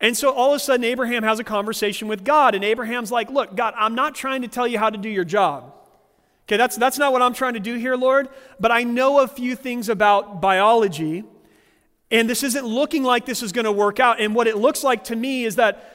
And 0.00 0.16
so 0.16 0.30
all 0.30 0.52
of 0.52 0.56
a 0.56 0.58
sudden, 0.58 0.84
Abraham 0.84 1.22
has 1.22 1.38
a 1.38 1.44
conversation 1.44 2.08
with 2.08 2.24
God. 2.24 2.54
And 2.54 2.64
Abraham's 2.64 3.12
like, 3.12 3.30
Look, 3.30 3.56
God, 3.56 3.74
I'm 3.76 3.94
not 3.94 4.14
trying 4.14 4.42
to 4.42 4.48
tell 4.48 4.66
you 4.66 4.78
how 4.78 4.90
to 4.90 4.98
do 4.98 5.08
your 5.08 5.24
job. 5.24 5.72
Okay, 6.46 6.58
that's, 6.58 6.76
that's 6.76 6.98
not 6.98 7.12
what 7.12 7.22
I'm 7.22 7.32
trying 7.32 7.54
to 7.54 7.60
do 7.60 7.74
here, 7.76 7.96
Lord. 7.96 8.28
But 8.60 8.70
I 8.70 8.82
know 8.82 9.20
a 9.20 9.28
few 9.28 9.56
things 9.56 9.88
about 9.88 10.42
biology. 10.42 11.24
And 12.10 12.28
this 12.28 12.42
isn't 12.42 12.66
looking 12.66 13.02
like 13.02 13.24
this 13.24 13.42
is 13.42 13.52
going 13.52 13.64
to 13.64 13.72
work 13.72 13.98
out. 13.98 14.20
And 14.20 14.34
what 14.34 14.46
it 14.46 14.56
looks 14.56 14.84
like 14.84 15.04
to 15.04 15.16
me 15.16 15.44
is 15.44 15.56
that 15.56 15.90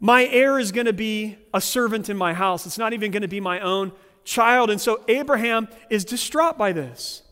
my 0.00 0.26
heir 0.26 0.58
is 0.58 0.72
going 0.72 0.86
to 0.86 0.92
be 0.92 1.38
a 1.54 1.60
servant 1.60 2.08
in 2.08 2.16
my 2.16 2.34
house. 2.34 2.66
It's 2.66 2.78
not 2.78 2.92
even 2.92 3.12
going 3.12 3.22
to 3.22 3.28
be 3.28 3.40
my 3.40 3.60
own 3.60 3.92
child. 4.24 4.70
And 4.70 4.80
so 4.80 5.04
Abraham 5.06 5.68
is 5.88 6.04
distraught 6.04 6.58
by 6.58 6.72
this. 6.72 7.22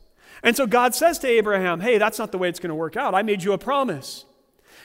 And 0.42 0.57
so 0.57 0.66
God 0.66 0.94
says 0.94 1.18
to 1.20 1.29
Abraham, 1.29 1.81
Hey, 1.81 1.98
that's 1.98 2.18
not 2.18 2.33
the 2.33 2.38
way 2.38 2.48
it's 2.48 2.61
going 2.61 2.70
to 2.70 2.74
work 2.74 2.96
out. 2.96 3.14
I 3.14 3.22
made 3.22 3.42
you 3.42 3.53
a 3.53 3.59
promise. 3.59 4.24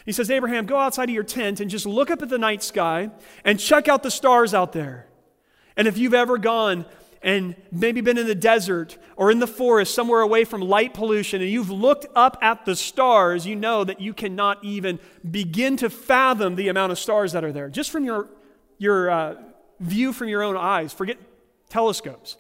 He 0.06 0.12
says, 0.12 0.30
Abraham, 0.30 0.66
go 0.66 0.78
outside 0.78 1.10
of 1.10 1.16
your 1.16 1.24
tent 1.24 1.60
and 1.60 1.70
just 1.70 1.86
look 1.86 2.12
up 2.12 2.22
at 2.22 2.30
the 2.30 2.38
night 2.38 2.62
sky 2.62 3.10
and 3.44 3.60
check 3.60 3.88
out 3.88 4.04
the 4.04 4.12
stars 4.12 4.54
out 4.54 4.72
there. 4.72 5.08
And 5.76 5.88
if 5.88 5.98
you've 5.98 6.14
ever 6.14 6.38
gone 6.38 6.86
and 7.24 7.56
maybe 7.72 8.02
been 8.02 8.20
in 8.20 8.28
the 8.28 8.36
desert 8.36 9.00
or 9.16 9.32
in 9.32 9.40
the 9.40 9.48
forest 9.48 9.96
somewhere 9.96 10.22
away 10.22 10.46
from 10.46 10.62
light 10.62 10.94
pollution 10.94 11.42
and 11.42 11.50
you've 11.50 11.72
looked 11.72 12.06
up 12.16 12.38
at 12.42 12.66
the 12.66 12.76
stars, 12.76 13.48
you 13.48 13.56
know 13.56 13.84
that 13.84 14.00
you 14.00 14.14
cannot 14.14 14.64
even 14.64 15.00
begin 15.30 15.76
to 15.78 15.90
fathom 15.90 16.56
the 16.56 16.68
amount 16.68 16.92
of 16.92 17.00
stars 17.00 17.32
that 17.32 17.44
are 17.44 17.52
there. 17.52 17.70
Just 17.70 17.90
from 17.90 18.04
your, 18.04 18.30
your 18.78 19.10
uh, 19.10 19.36
view 19.80 20.14
from 20.14 20.28
your 20.28 20.44
own 20.44 20.56
eyes, 20.56 20.94
forget 20.94 21.18
telescopes. 21.68 22.38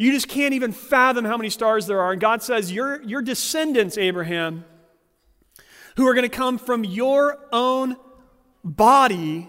You 0.00 0.12
just 0.12 0.28
can't 0.28 0.54
even 0.54 0.72
fathom 0.72 1.26
how 1.26 1.36
many 1.36 1.50
stars 1.50 1.86
there 1.86 2.00
are. 2.00 2.12
And 2.12 2.20
God 2.22 2.42
says, 2.42 2.72
Your, 2.72 3.02
your 3.02 3.20
descendants, 3.20 3.98
Abraham, 3.98 4.64
who 5.98 6.06
are 6.06 6.14
going 6.14 6.28
to 6.28 6.34
come 6.34 6.56
from 6.56 6.84
your 6.84 7.38
own 7.52 7.96
body, 8.64 9.46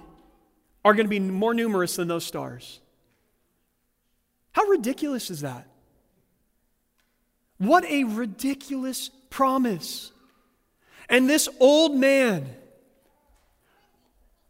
are 0.84 0.94
going 0.94 1.06
to 1.06 1.10
be 1.10 1.22
more 1.22 1.54
numerous 1.54 1.96
than 1.96 2.10
those 2.10 2.26
stars. 2.26 2.82
How 4.52 4.66
ridiculous 4.66 5.30
is 5.30 5.40
that? 5.40 5.68
What 7.58 7.86
a 7.86 8.04
ridiculous 8.04 9.10
promise. 9.30 10.12
And 11.08 11.30
this 11.30 11.48
old 11.62 11.96
man 11.96 12.54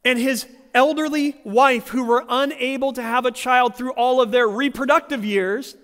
and 0.04 0.18
his 0.18 0.48
elderly 0.74 1.36
wife, 1.44 1.90
who 1.90 2.06
were 2.06 2.26
unable 2.28 2.92
to 2.94 3.04
have 3.04 3.28
a 3.28 3.32
child 3.32 3.76
through 3.76 3.92
all 3.92 4.20
of 4.20 4.32
their 4.32 4.48
reproductive 4.48 5.24
years, 5.24 5.76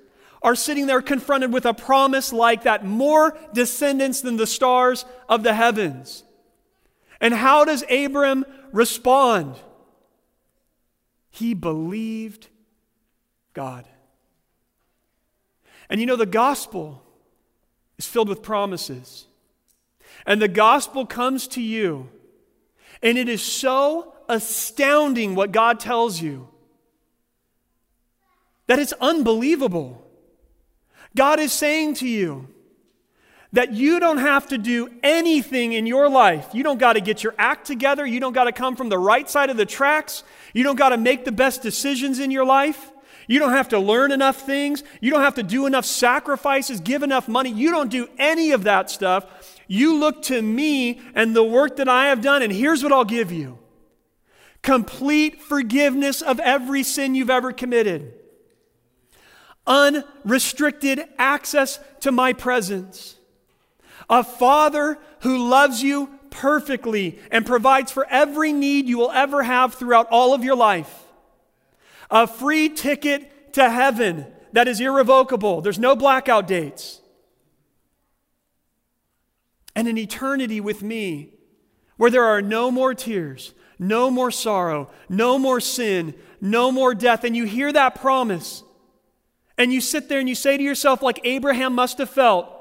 are 0.41 0.55
sitting 0.55 0.85
there 0.85 1.01
confronted 1.01 1.51
with 1.51 1.65
a 1.65 1.73
promise 1.73 2.31
like 2.31 2.63
that 2.63 2.85
more 2.85 3.37
descendants 3.53 4.21
than 4.21 4.37
the 4.37 4.47
stars 4.47 5.05
of 5.27 5.43
the 5.43 5.53
heavens. 5.53 6.23
And 7.19 7.33
how 7.33 7.65
does 7.65 7.83
Abram 7.89 8.45
respond? 8.71 9.55
He 11.29 11.53
believed 11.53 12.47
God. 13.53 13.85
And 15.89 15.99
you 15.99 16.05
know, 16.05 16.15
the 16.15 16.25
gospel 16.25 17.03
is 17.97 18.05
filled 18.05 18.29
with 18.29 18.41
promises. 18.43 19.27
And 20.25 20.41
the 20.41 20.47
gospel 20.47 21.05
comes 21.05 21.47
to 21.49 21.61
you, 21.61 22.09
and 23.01 23.17
it 23.17 23.29
is 23.29 23.41
so 23.41 24.13
astounding 24.27 25.35
what 25.35 25.51
God 25.51 25.79
tells 25.79 26.21
you 26.21 26.49
that 28.67 28.79
it's 28.79 28.93
unbelievable. 28.93 30.06
God 31.15 31.39
is 31.39 31.51
saying 31.51 31.95
to 31.95 32.07
you 32.07 32.47
that 33.53 33.73
you 33.73 33.99
don't 33.99 34.17
have 34.17 34.47
to 34.49 34.57
do 34.57 34.89
anything 35.01 35.73
in 35.73 35.85
your 35.85 36.09
life. 36.09 36.49
You 36.53 36.63
don't 36.63 36.79
got 36.79 36.93
to 36.93 37.01
get 37.01 37.23
your 37.23 37.33
act 37.37 37.65
together. 37.65 38.05
You 38.05 38.19
don't 38.19 38.33
got 38.33 38.43
to 38.43 38.51
come 38.51 38.75
from 38.75 38.89
the 38.89 38.99
right 38.99 39.29
side 39.29 39.49
of 39.49 39.57
the 39.57 39.65
tracks. 39.65 40.23
You 40.53 40.63
don't 40.63 40.75
got 40.75 40.89
to 40.89 40.97
make 40.97 41.25
the 41.25 41.31
best 41.31 41.61
decisions 41.61 42.19
in 42.19 42.29
your 42.29 42.45
life. 42.45 42.91
You 43.27 43.39
don't 43.39 43.51
have 43.51 43.69
to 43.69 43.79
learn 43.79 44.11
enough 44.11 44.41
things. 44.41 44.83
You 45.01 45.11
don't 45.11 45.21
have 45.21 45.35
to 45.35 45.43
do 45.43 45.65
enough 45.65 45.85
sacrifices, 45.85 46.79
give 46.79 47.03
enough 47.03 47.27
money. 47.27 47.51
You 47.51 47.71
don't 47.71 47.89
do 47.89 48.09
any 48.17 48.51
of 48.51 48.63
that 48.63 48.89
stuff. 48.89 49.25
You 49.67 49.97
look 49.97 50.21
to 50.23 50.41
me 50.41 51.01
and 51.13 51.35
the 51.35 51.43
work 51.43 51.75
that 51.77 51.89
I 51.89 52.07
have 52.07 52.21
done, 52.21 52.41
and 52.41 52.51
here's 52.51 52.83
what 52.83 52.93
I'll 52.93 53.05
give 53.05 53.31
you 53.31 53.59
complete 54.61 55.41
forgiveness 55.41 56.21
of 56.21 56.39
every 56.39 56.83
sin 56.83 57.15
you've 57.15 57.29
ever 57.29 57.53
committed, 57.53 58.13
unrestricted 59.67 61.03
access 61.17 61.79
to 61.99 62.11
my 62.11 62.33
presence, 62.33 63.17
a 64.09 64.23
father 64.23 64.97
who 65.21 65.49
loves 65.49 65.83
you 65.83 66.09
perfectly 66.29 67.19
and 67.31 67.45
provides 67.45 67.91
for 67.91 68.07
every 68.09 68.53
need 68.53 68.87
you 68.87 68.97
will 68.97 69.11
ever 69.11 69.43
have 69.43 69.73
throughout 69.73 70.07
all 70.09 70.33
of 70.33 70.43
your 70.43 70.55
life, 70.55 71.03
a 72.09 72.25
free 72.25 72.69
ticket 72.69 73.53
to 73.53 73.69
heaven 73.69 74.25
that 74.53 74.67
is 74.67 74.79
irrevocable, 74.79 75.61
there's 75.61 75.79
no 75.79 75.95
blackout 75.95 76.47
dates, 76.47 77.01
and 79.75 79.87
an 79.87 79.97
eternity 79.97 80.59
with 80.61 80.81
me 80.81 81.33
where 81.97 82.09
there 82.09 82.25
are 82.25 82.41
no 82.41 82.71
more 82.71 82.93
tears 82.95 83.53
no 83.79 84.09
more 84.09 84.31
sorrow, 84.31 84.89
no 85.09 85.37
more 85.37 85.59
sin, 85.59 86.15
no 86.41 86.71
more 86.71 86.95
death. 86.95 87.23
And 87.23 87.35
you 87.35 87.45
hear 87.45 87.71
that 87.71 87.95
promise. 87.95 88.63
And 89.57 89.73
you 89.73 89.81
sit 89.81 90.07
there 90.07 90.19
and 90.19 90.29
you 90.29 90.35
say 90.35 90.57
to 90.57 90.63
yourself, 90.63 91.01
like 91.01 91.19
Abraham 91.23 91.73
must 91.73 91.97
have 91.97 92.09
felt, 92.09 92.53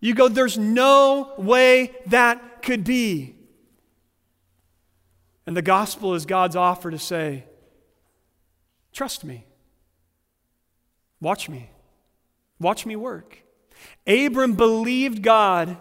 you 0.00 0.14
go, 0.14 0.28
there's 0.28 0.58
no 0.58 1.32
way 1.38 1.92
that 2.06 2.62
could 2.62 2.84
be. 2.84 3.34
And 5.46 5.56
the 5.56 5.62
gospel 5.62 6.14
is 6.14 6.26
God's 6.26 6.56
offer 6.56 6.90
to 6.90 6.98
say, 6.98 7.44
trust 8.92 9.24
me. 9.24 9.46
Watch 11.20 11.48
me. 11.48 11.70
Watch 12.60 12.86
me 12.86 12.94
work. 12.96 13.42
Abram 14.06 14.54
believed 14.54 15.22
God, 15.22 15.76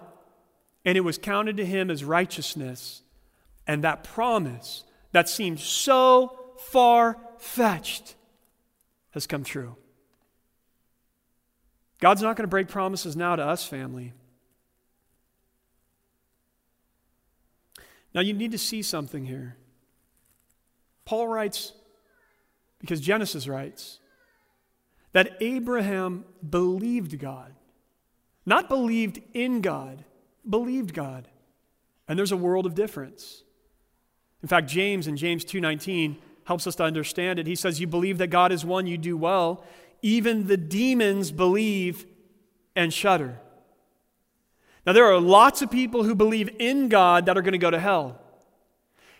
and 0.83 0.97
it 0.97 1.01
was 1.01 1.17
counted 1.17 1.57
to 1.57 1.65
him 1.65 1.89
as 1.89 2.03
righteousness. 2.03 3.01
And 3.67 3.83
that 3.83 4.03
promise 4.03 4.83
that 5.11 5.27
seemed 5.29 5.59
so 5.59 6.37
far 6.57 7.17
fetched 7.37 8.15
has 9.15 9.25
come 9.25 9.43
true. 9.43 9.75
God's 11.99 12.21
not 12.21 12.35
going 12.35 12.43
to 12.43 12.49
break 12.49 12.67
promises 12.67 13.15
now 13.15 13.35
to 13.35 13.43
us, 13.43 13.65
family. 13.65 14.13
Now, 18.13 18.21
you 18.21 18.33
need 18.33 18.51
to 18.51 18.57
see 18.57 18.81
something 18.81 19.25
here. 19.25 19.55
Paul 21.05 21.27
writes, 21.27 21.71
because 22.79 22.99
Genesis 22.99 23.47
writes, 23.47 23.99
that 25.13 25.37
Abraham 25.39 26.25
believed 26.47 27.17
God. 27.17 27.53
Not 28.45 28.67
believed 28.67 29.21
in 29.33 29.61
God, 29.61 30.03
believed 30.47 30.93
God. 30.93 31.29
And 32.07 32.19
there's 32.19 32.33
a 32.33 32.37
world 32.37 32.65
of 32.65 32.75
difference. 32.75 33.43
In 34.43 34.49
fact, 34.49 34.67
James 34.67 35.07
in 35.07 35.15
James 35.17 35.45
2:19 35.45 36.17
helps 36.45 36.65
us 36.65 36.75
to 36.75 36.83
understand 36.83 37.37
it. 37.37 37.45
He 37.45 37.55
says, 37.55 37.79
"You 37.79 37.87
believe 37.87 38.17
that 38.17 38.27
God 38.27 38.51
is 38.51 38.65
one, 38.65 38.87
you 38.87 38.97
do 38.97 39.17
well. 39.17 39.63
Even 40.01 40.47
the 40.47 40.57
demons 40.57 41.31
believe 41.31 42.05
and 42.75 42.93
shudder." 42.93 43.39
Now 44.85 44.93
there 44.93 45.05
are 45.05 45.19
lots 45.19 45.61
of 45.61 45.69
people 45.69 46.03
who 46.03 46.15
believe 46.15 46.49
in 46.59 46.89
God 46.89 47.25
that 47.25 47.37
are 47.37 47.41
going 47.41 47.51
to 47.53 47.57
go 47.57 47.71
to 47.71 47.79
hell. 47.79 48.19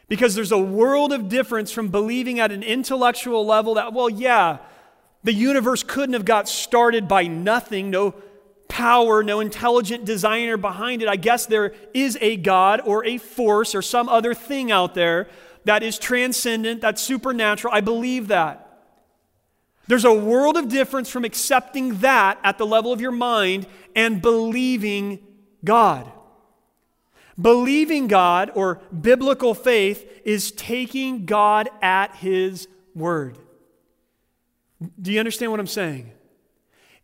Because 0.08 0.36
there's 0.36 0.52
a 0.52 0.58
world 0.60 1.12
of 1.12 1.30
difference 1.30 1.72
from 1.72 1.88
believing 1.88 2.40
at 2.40 2.52
an 2.52 2.62
intellectual 2.62 3.44
level 3.44 3.74
that, 3.74 3.92
well, 3.92 4.10
yeah, 4.10 4.60
the 5.24 5.34
universe 5.34 5.82
couldn't 5.82 6.14
have 6.14 6.26
got 6.26 6.48
started 6.48 7.08
by 7.08 7.26
nothing, 7.26 7.90
no 7.90 8.14
power, 8.68 9.24
no 9.24 9.40
intelligent 9.40 10.06
designer 10.06 10.58
behind 10.58 11.02
it. 11.02 11.08
I 11.08 11.16
guess 11.16 11.48
there 11.48 11.74
is 11.96 12.20
a 12.22 12.38
God 12.38 12.82
or 12.86 13.04
a 13.04 13.18
force 13.18 13.74
or 13.74 13.82
some 13.82 14.08
other 14.08 14.36
thing 14.36 14.72
out 14.72 14.94
there 14.94 15.28
that 15.66 15.84
is 15.84 16.00
transcendent, 16.00 16.82
that's 16.82 17.02
supernatural. 17.02 17.74
I 17.74 17.82
believe 17.82 18.30
that. 18.30 18.62
There's 19.88 20.06
a 20.06 20.14
world 20.14 20.58
of 20.58 20.70
difference 20.70 21.10
from 21.10 21.26
accepting 21.26 22.00
that 22.00 22.40
at 22.44 22.58
the 22.58 22.66
level 22.66 22.92
of 22.92 23.02
your 23.02 23.12
mind 23.12 23.68
and 23.96 24.22
believing 24.22 25.20
God. 25.64 26.12
Believing 27.40 28.08
God 28.08 28.52
or 28.56 28.82
biblical 29.00 29.54
faith 29.54 30.22
is 30.24 30.52
taking 30.52 31.26
God 31.26 31.70
at 31.82 32.16
His 32.16 32.68
word. 32.96 33.38
Do 35.02 35.12
you 35.12 35.20
understand 35.20 35.52
what 35.52 35.60
I'm 35.60 35.68
saying? 35.68 36.12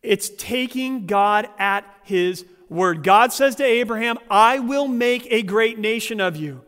It's 0.01 0.29
taking 0.29 1.05
God 1.05 1.47
at 1.59 1.85
his 2.03 2.45
word. 2.69 3.03
God 3.03 3.33
says 3.33 3.55
to 3.55 3.63
Abraham, 3.63 4.17
I 4.29 4.59
will 4.59 4.87
make 4.87 5.27
a 5.29 5.43
great 5.43 5.77
nation 5.77 6.19
of 6.19 6.35
you. 6.35 6.61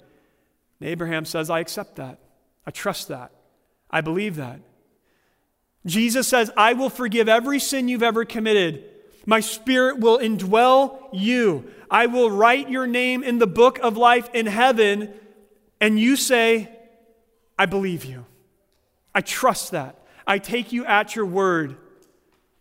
And 0.84 0.92
Abraham 0.92 1.24
says, 1.24 1.50
I 1.50 1.62
accept 1.62 1.96
that. 1.96 2.20
I 2.68 2.72
trust 2.72 3.08
that. 3.08 3.32
I 3.90 4.02
believe 4.02 4.36
that. 4.36 4.60
Jesus 5.86 6.28
says, 6.28 6.52
I 6.58 6.74
will 6.74 6.90
forgive 6.90 7.30
every 7.30 7.62
sin 7.62 7.88
you've 7.88 8.04
ever 8.04 8.26
committed. 8.26 8.84
My 9.26 9.40
spirit 9.40 10.00
will 10.00 10.20
indwell 10.20 11.08
you. 11.14 11.72
I 11.90 12.08
will 12.08 12.30
write 12.30 12.70
your 12.70 12.86
name 12.86 13.24
in 13.24 13.40
the 13.40 13.48
book 13.48 13.80
of 13.80 13.96
life 13.96 14.30
in 14.34 14.46
heaven. 14.46 15.14
And 15.80 15.98
you 15.98 16.18
say, 16.18 16.70
I 17.58 17.66
believe 17.66 18.04
you. 18.04 18.26
I 19.16 19.22
trust 19.22 19.72
that. 19.72 20.06
I 20.28 20.38
take 20.38 20.74
you 20.74 20.86
at 20.86 21.16
your 21.16 21.26
word. 21.26 21.78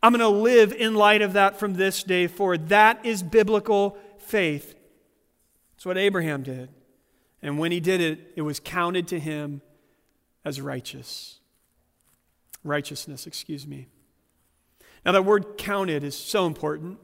I'm 0.00 0.12
going 0.12 0.20
to 0.20 0.28
live 0.28 0.72
in 0.72 0.94
light 0.94 1.22
of 1.22 1.32
that 1.32 1.58
from 1.58 1.74
this 1.74 2.04
day 2.04 2.28
forward. 2.28 2.68
That 2.68 3.04
is 3.04 3.20
biblical 3.20 3.98
faith. 4.18 4.76
That's 5.74 5.86
what 5.86 5.98
Abraham 5.98 6.44
did. 6.44 6.68
And 7.42 7.58
when 7.58 7.72
he 7.72 7.80
did 7.80 8.00
it, 8.00 8.32
it 8.36 8.42
was 8.42 8.60
counted 8.60 9.08
to 9.08 9.18
him 9.18 9.62
as 10.44 10.60
righteous. 10.60 11.40
Righteousness, 12.64 13.26
excuse 13.26 13.66
me. 13.66 13.88
Now, 15.04 15.12
that 15.12 15.24
word 15.24 15.58
counted 15.58 16.04
is 16.04 16.16
so 16.16 16.46
important. 16.46 16.98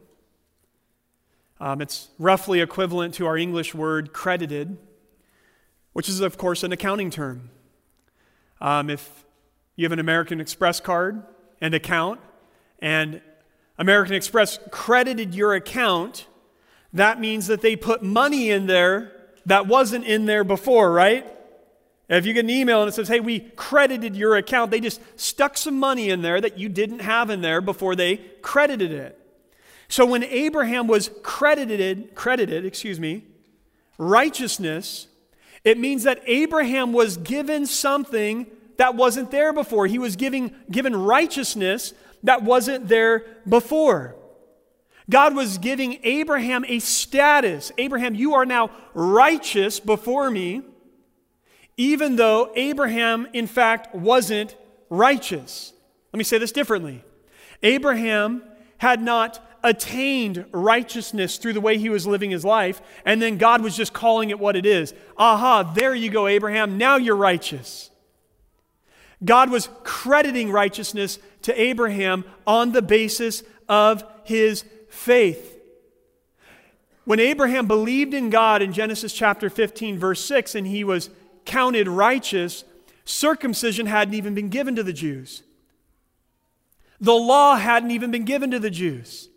Um, 1.60 1.80
it's 1.80 2.08
roughly 2.18 2.60
equivalent 2.60 3.14
to 3.14 3.26
our 3.26 3.36
English 3.36 3.74
word 3.74 4.12
credited, 4.12 4.78
which 5.92 6.08
is, 6.08 6.20
of 6.20 6.38
course, 6.38 6.62
an 6.62 6.70
accounting 6.70 7.10
term. 7.10 7.50
Um, 8.60 8.88
if 8.88 9.24
you 9.74 9.84
have 9.84 9.92
an 9.92 9.98
American 9.98 10.40
Express 10.40 10.78
card 10.78 11.24
and 11.60 11.74
account, 11.74 12.20
and 12.78 13.20
American 13.76 14.14
Express 14.14 14.60
credited 14.70 15.34
your 15.34 15.54
account, 15.54 16.28
that 16.92 17.18
means 17.20 17.48
that 17.48 17.60
they 17.60 17.74
put 17.74 18.04
money 18.04 18.50
in 18.50 18.66
there 18.66 19.17
that 19.48 19.66
wasn't 19.66 20.04
in 20.04 20.26
there 20.26 20.44
before, 20.44 20.92
right? 20.92 21.26
If 22.08 22.24
you 22.24 22.32
get 22.32 22.44
an 22.44 22.50
email 22.50 22.82
and 22.82 22.88
it 22.88 22.92
says, 22.92 23.08
hey, 23.08 23.20
we 23.20 23.40
credited 23.40 24.14
your 24.16 24.36
account, 24.36 24.70
they 24.70 24.80
just 24.80 25.00
stuck 25.18 25.58
some 25.58 25.78
money 25.78 26.10
in 26.10 26.22
there 26.22 26.40
that 26.40 26.58
you 26.58 26.68
didn't 26.68 27.00
have 27.00 27.28
in 27.28 27.40
there 27.40 27.60
before 27.60 27.96
they 27.96 28.16
credited 28.40 28.92
it. 28.92 29.18
So 29.88 30.06
when 30.06 30.22
Abraham 30.22 30.86
was 30.86 31.10
credited, 31.22 32.14
credited, 32.14 32.64
excuse 32.64 33.00
me, 33.00 33.24
righteousness, 33.96 35.06
it 35.64 35.78
means 35.78 36.04
that 36.04 36.22
Abraham 36.26 36.92
was 36.92 37.16
given 37.16 37.66
something 37.66 38.46
that 38.76 38.94
wasn't 38.94 39.30
there 39.30 39.52
before. 39.52 39.86
He 39.86 39.98
was 39.98 40.16
giving, 40.16 40.54
given 40.70 40.94
righteousness 40.94 41.94
that 42.22 42.42
wasn't 42.42 42.88
there 42.88 43.24
before. 43.48 44.14
God 45.10 45.34
was 45.34 45.58
giving 45.58 45.98
Abraham 46.02 46.64
a 46.66 46.78
status. 46.80 47.72
Abraham, 47.78 48.14
you 48.14 48.34
are 48.34 48.44
now 48.44 48.70
righteous 48.92 49.80
before 49.80 50.30
me, 50.30 50.62
even 51.76 52.16
though 52.16 52.52
Abraham, 52.54 53.26
in 53.32 53.46
fact, 53.46 53.94
wasn't 53.94 54.56
righteous. 54.90 55.72
Let 56.12 56.18
me 56.18 56.24
say 56.24 56.38
this 56.38 56.52
differently 56.52 57.04
Abraham 57.62 58.42
had 58.78 59.00
not 59.00 59.44
attained 59.62 60.44
righteousness 60.52 61.38
through 61.38 61.52
the 61.52 61.60
way 61.60 61.78
he 61.78 61.88
was 61.88 62.06
living 62.06 62.30
his 62.30 62.44
life, 62.44 62.80
and 63.04 63.20
then 63.20 63.38
God 63.38 63.62
was 63.62 63.76
just 63.76 63.92
calling 63.92 64.30
it 64.30 64.38
what 64.38 64.56
it 64.56 64.66
is. 64.66 64.94
Aha, 65.16 65.62
there 65.74 65.94
you 65.94 66.10
go, 66.10 66.26
Abraham. 66.26 66.78
Now 66.78 66.96
you're 66.96 67.16
righteous. 67.16 67.90
God 69.24 69.50
was 69.50 69.68
crediting 69.82 70.52
righteousness 70.52 71.18
to 71.42 71.60
Abraham 71.60 72.24
on 72.46 72.70
the 72.70 72.82
basis 72.82 73.42
of 73.68 74.04
his 74.22 74.64
faith. 74.98 75.56
When 77.04 77.20
Abraham 77.20 77.66
believed 77.66 78.12
in 78.12 78.28
God 78.28 78.60
in 78.60 78.72
Genesis 78.72 79.14
chapter 79.14 79.48
15, 79.48 79.98
verse 79.98 80.22
6, 80.24 80.54
and 80.54 80.66
he 80.66 80.84
was 80.84 81.08
counted 81.46 81.88
righteous, 81.88 82.64
circumcision 83.04 83.86
hadn't 83.86 84.14
even 84.14 84.34
been 84.34 84.50
given 84.50 84.76
to 84.76 84.82
the 84.82 84.92
Jews. 84.92 85.42
The 87.00 87.14
law 87.14 87.56
hadn't 87.56 87.92
even 87.92 88.10
been 88.10 88.24
given 88.24 88.50
to 88.50 88.58
the 88.58 88.70
Jews. 88.70 89.30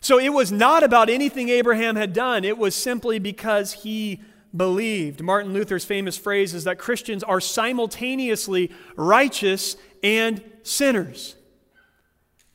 So 0.00 0.18
it 0.18 0.28
was 0.28 0.52
not 0.52 0.82
about 0.82 1.10
anything 1.10 1.48
Abraham 1.48 1.96
had 1.96 2.12
done, 2.12 2.44
it 2.44 2.56
was 2.56 2.74
simply 2.74 3.18
because 3.18 3.72
he 3.72 4.20
believed. 4.56 5.22
Martin 5.22 5.52
Luther's 5.52 5.84
famous 5.84 6.16
phrase 6.16 6.54
is 6.54 6.64
that 6.64 6.78
Christians 6.78 7.24
are 7.24 7.40
simultaneously 7.40 8.70
righteous 8.94 9.76
and 10.02 10.42
sinners. 10.62 11.34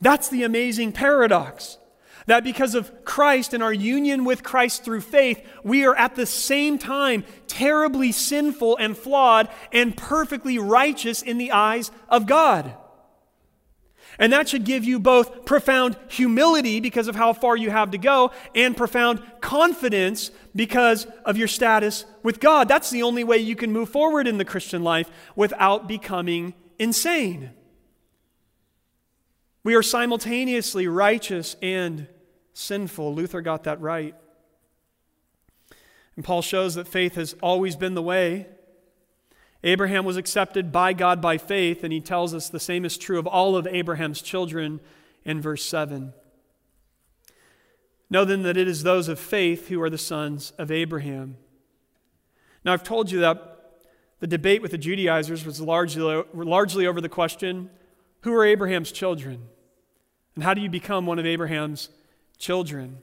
That's 0.00 0.28
the 0.28 0.42
amazing 0.42 0.92
paradox. 0.92 1.78
That 2.26 2.42
because 2.42 2.74
of 2.74 3.04
Christ 3.04 3.54
and 3.54 3.62
our 3.62 3.72
union 3.72 4.24
with 4.24 4.42
Christ 4.42 4.84
through 4.84 5.02
faith, 5.02 5.40
we 5.62 5.84
are 5.84 5.94
at 5.94 6.16
the 6.16 6.26
same 6.26 6.76
time 6.76 7.24
terribly 7.46 8.10
sinful 8.12 8.76
and 8.78 8.96
flawed 8.96 9.48
and 9.72 9.96
perfectly 9.96 10.58
righteous 10.58 11.22
in 11.22 11.38
the 11.38 11.52
eyes 11.52 11.92
of 12.08 12.26
God. 12.26 12.74
And 14.18 14.32
that 14.32 14.48
should 14.48 14.64
give 14.64 14.84
you 14.84 14.98
both 14.98 15.44
profound 15.44 15.96
humility 16.08 16.80
because 16.80 17.06
of 17.06 17.16
how 17.16 17.32
far 17.32 17.56
you 17.56 17.70
have 17.70 17.90
to 17.90 17.98
go 17.98 18.32
and 18.54 18.76
profound 18.76 19.20
confidence 19.40 20.30
because 20.54 21.06
of 21.24 21.36
your 21.36 21.48
status 21.48 22.06
with 22.22 22.40
God. 22.40 22.66
That's 22.66 22.90
the 22.90 23.02
only 23.02 23.24
way 23.24 23.38
you 23.38 23.54
can 23.54 23.72
move 23.72 23.90
forward 23.90 24.26
in 24.26 24.38
the 24.38 24.44
Christian 24.44 24.82
life 24.82 25.10
without 25.34 25.86
becoming 25.86 26.54
insane. 26.78 27.50
We 29.64 29.74
are 29.74 29.82
simultaneously 29.82 30.86
righteous 30.88 31.56
and 31.60 32.06
sinful. 32.56 33.14
Luther 33.14 33.40
got 33.40 33.64
that 33.64 33.80
right. 33.80 34.14
And 36.16 36.24
Paul 36.24 36.42
shows 36.42 36.74
that 36.74 36.88
faith 36.88 37.14
has 37.16 37.34
always 37.42 37.76
been 37.76 37.94
the 37.94 38.02
way. 38.02 38.46
Abraham 39.62 40.04
was 40.04 40.16
accepted 40.16 40.72
by 40.72 40.92
God 40.92 41.20
by 41.20 41.38
faith, 41.38 41.84
and 41.84 41.92
he 41.92 42.00
tells 42.00 42.32
us 42.32 42.48
the 42.48 42.60
same 42.60 42.84
is 42.84 42.96
true 42.96 43.18
of 43.18 43.26
all 43.26 43.56
of 43.56 43.66
Abraham's 43.66 44.22
children 44.22 44.80
in 45.24 45.40
verse 45.40 45.64
7. 45.64 46.14
Know 48.08 48.24
then 48.24 48.42
that 48.42 48.56
it 48.56 48.68
is 48.68 48.82
those 48.82 49.08
of 49.08 49.18
faith 49.18 49.68
who 49.68 49.82
are 49.82 49.90
the 49.90 49.98
sons 49.98 50.52
of 50.58 50.70
Abraham. 50.70 51.36
Now, 52.64 52.72
I've 52.72 52.84
told 52.84 53.10
you 53.10 53.20
that 53.20 53.56
the 54.20 54.26
debate 54.26 54.62
with 54.62 54.70
the 54.70 54.78
Judaizers 54.78 55.44
was 55.44 55.60
largely, 55.60 56.22
largely 56.32 56.86
over 56.86 57.00
the 57.00 57.08
question 57.08 57.70
who 58.22 58.32
are 58.34 58.44
Abraham's 58.44 58.90
children? 58.90 59.42
And 60.34 60.44
how 60.44 60.54
do 60.54 60.60
you 60.60 60.68
become 60.68 61.06
one 61.06 61.18
of 61.18 61.26
Abraham's 61.26 61.90
children. 62.38 62.98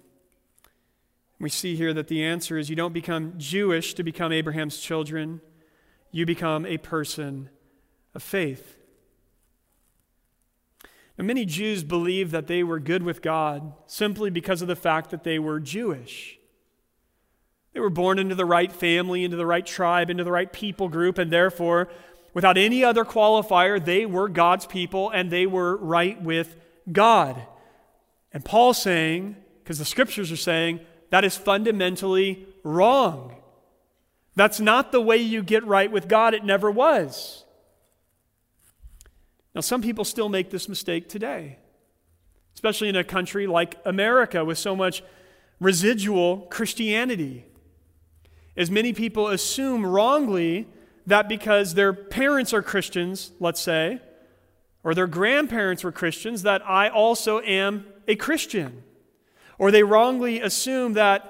We 1.39 1.49
see 1.49 1.75
here 1.75 1.93
that 1.93 2.07
the 2.07 2.23
answer 2.23 2.57
is 2.57 2.69
you 2.69 2.75
don't 2.75 2.93
become 2.93 3.34
Jewish 3.38 3.93
to 3.95 4.03
become 4.03 4.31
Abraham's 4.31 4.79
children, 4.79 5.41
you 6.11 6.25
become 6.25 6.65
a 6.65 6.77
person 6.77 7.49
of 8.13 8.23
faith. 8.23 8.77
Now, 11.17 11.25
many 11.25 11.45
Jews 11.45 11.84
believe 11.84 12.31
that 12.31 12.47
they 12.47 12.63
were 12.63 12.79
good 12.79 13.03
with 13.03 13.21
God 13.21 13.73
simply 13.86 14.29
because 14.29 14.61
of 14.61 14.67
the 14.67 14.75
fact 14.75 15.09
that 15.11 15.23
they 15.23 15.38
were 15.38 15.59
Jewish. 15.59 16.39
They 17.73 17.79
were 17.79 17.89
born 17.89 18.19
into 18.19 18.36
the 18.36 18.45
right 18.45 18.71
family, 18.71 19.23
into 19.23 19.38
the 19.38 19.45
right 19.45 19.65
tribe, 19.65 20.09
into 20.09 20.23
the 20.23 20.31
right 20.31 20.51
people 20.51 20.89
group, 20.89 21.17
and 21.17 21.31
therefore, 21.31 21.89
without 22.34 22.57
any 22.57 22.84
other 22.84 23.03
qualifier, 23.03 23.84
they 23.84 24.05
were 24.05 24.29
God's 24.29 24.65
people 24.65 25.09
and 25.09 25.29
they 25.29 25.45
were 25.45 25.77
right 25.77 26.21
with 26.21 26.55
God. 26.91 27.45
And 28.34 28.43
Paul's 28.43 28.81
saying, 28.81 29.36
because 29.63 29.79
the 29.79 29.86
scriptures 29.86 30.31
are 30.31 30.38
saying, 30.38 30.79
that 31.11 31.23
is 31.23 31.38
fundamentally 31.38 32.47
wrong. 32.63 33.36
That's 34.36 34.59
not 34.59 34.91
the 34.91 35.01
way 35.01 35.17
you 35.17 35.43
get 35.43 35.63
right 35.65 35.91
with 35.91 36.07
God. 36.07 36.34
It 36.34 36.43
never 36.43 36.71
was. 36.71 37.45
Now, 39.53 39.61
some 39.61 39.84
people 39.84 40.03
still 40.03 40.29
make 40.29 40.49
this 40.49 40.67
mistake 40.67 41.07
today, 41.07 41.59
especially 42.55 42.89
in 42.89 42.95
a 42.95 43.03
country 43.03 43.45
like 43.45 43.77
America 43.86 44.43
with 44.43 44.57
so 44.57 44.75
much 44.75 45.03
residual 45.59 46.47
Christianity. 46.49 47.45
As 48.57 48.71
many 48.71 48.93
people 48.93 49.27
assume 49.27 49.86
wrongly 49.86 50.67
that 51.05 51.29
because 51.29 51.75
their 51.75 51.93
parents 51.93 52.53
are 52.53 52.63
Christians, 52.63 53.31
let's 53.39 53.61
say, 53.61 54.01
or 54.84 54.95
their 54.95 55.07
grandparents 55.07 55.84
were 55.84 55.91
Christians, 55.91 56.41
that 56.43 56.67
I 56.67 56.89
also 56.89 57.39
am 57.41 57.86
a 58.08 58.16
Christian. 58.16 58.84
Or 59.58 59.72
they 59.72 59.84
wrongly 59.84 60.41
assume 60.41 60.93
that 60.93 61.30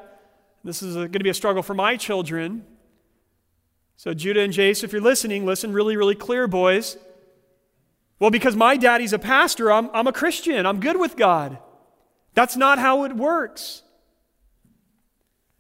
this 0.63 0.81
is 0.81 0.95
going 0.95 1.11
to 1.11 1.19
be 1.19 1.29
a 1.29 1.33
struggle 1.33 1.61
for 1.61 1.73
my 1.73 1.97
children. 1.97 2.65
So, 3.97 4.13
Judah 4.13 4.41
and 4.41 4.53
Jace, 4.53 4.83
if 4.83 4.91
you're 4.91 5.01
listening, 5.01 5.45
listen 5.45 5.73
really, 5.73 5.97
really 5.97 6.15
clear, 6.15 6.47
boys. 6.47 6.97
Well, 8.19 8.31
because 8.31 8.55
my 8.55 8.77
daddy's 8.77 9.13
a 9.13 9.19
pastor, 9.19 9.71
I'm, 9.71 9.89
I'm 9.93 10.07
a 10.07 10.13
Christian. 10.13 10.65
I'm 10.65 10.79
good 10.79 10.99
with 10.99 11.17
God. 11.17 11.57
That's 12.33 12.55
not 12.55 12.79
how 12.79 13.03
it 13.03 13.15
works. 13.15 13.83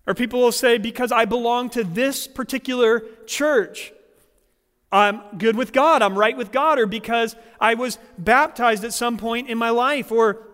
Or 0.07 0.13
people 0.13 0.41
will 0.41 0.51
say, 0.51 0.77
because 0.77 1.11
I 1.11 1.25
belong 1.25 1.69
to 1.71 1.83
this 1.83 2.27
particular 2.27 3.03
church, 3.25 3.93
I'm 4.91 5.21
good 5.37 5.55
with 5.55 5.73
God, 5.73 6.01
I'm 6.01 6.17
right 6.17 6.37
with 6.37 6.51
God, 6.51 6.77
or 6.77 6.85
because 6.85 7.35
I 7.59 7.73
was 7.73 7.97
baptized 8.17 8.83
at 8.83 8.93
some 8.93 9.17
point 9.17 9.49
in 9.49 9.57
my 9.57 9.69
life, 9.69 10.11
or 10.11 10.47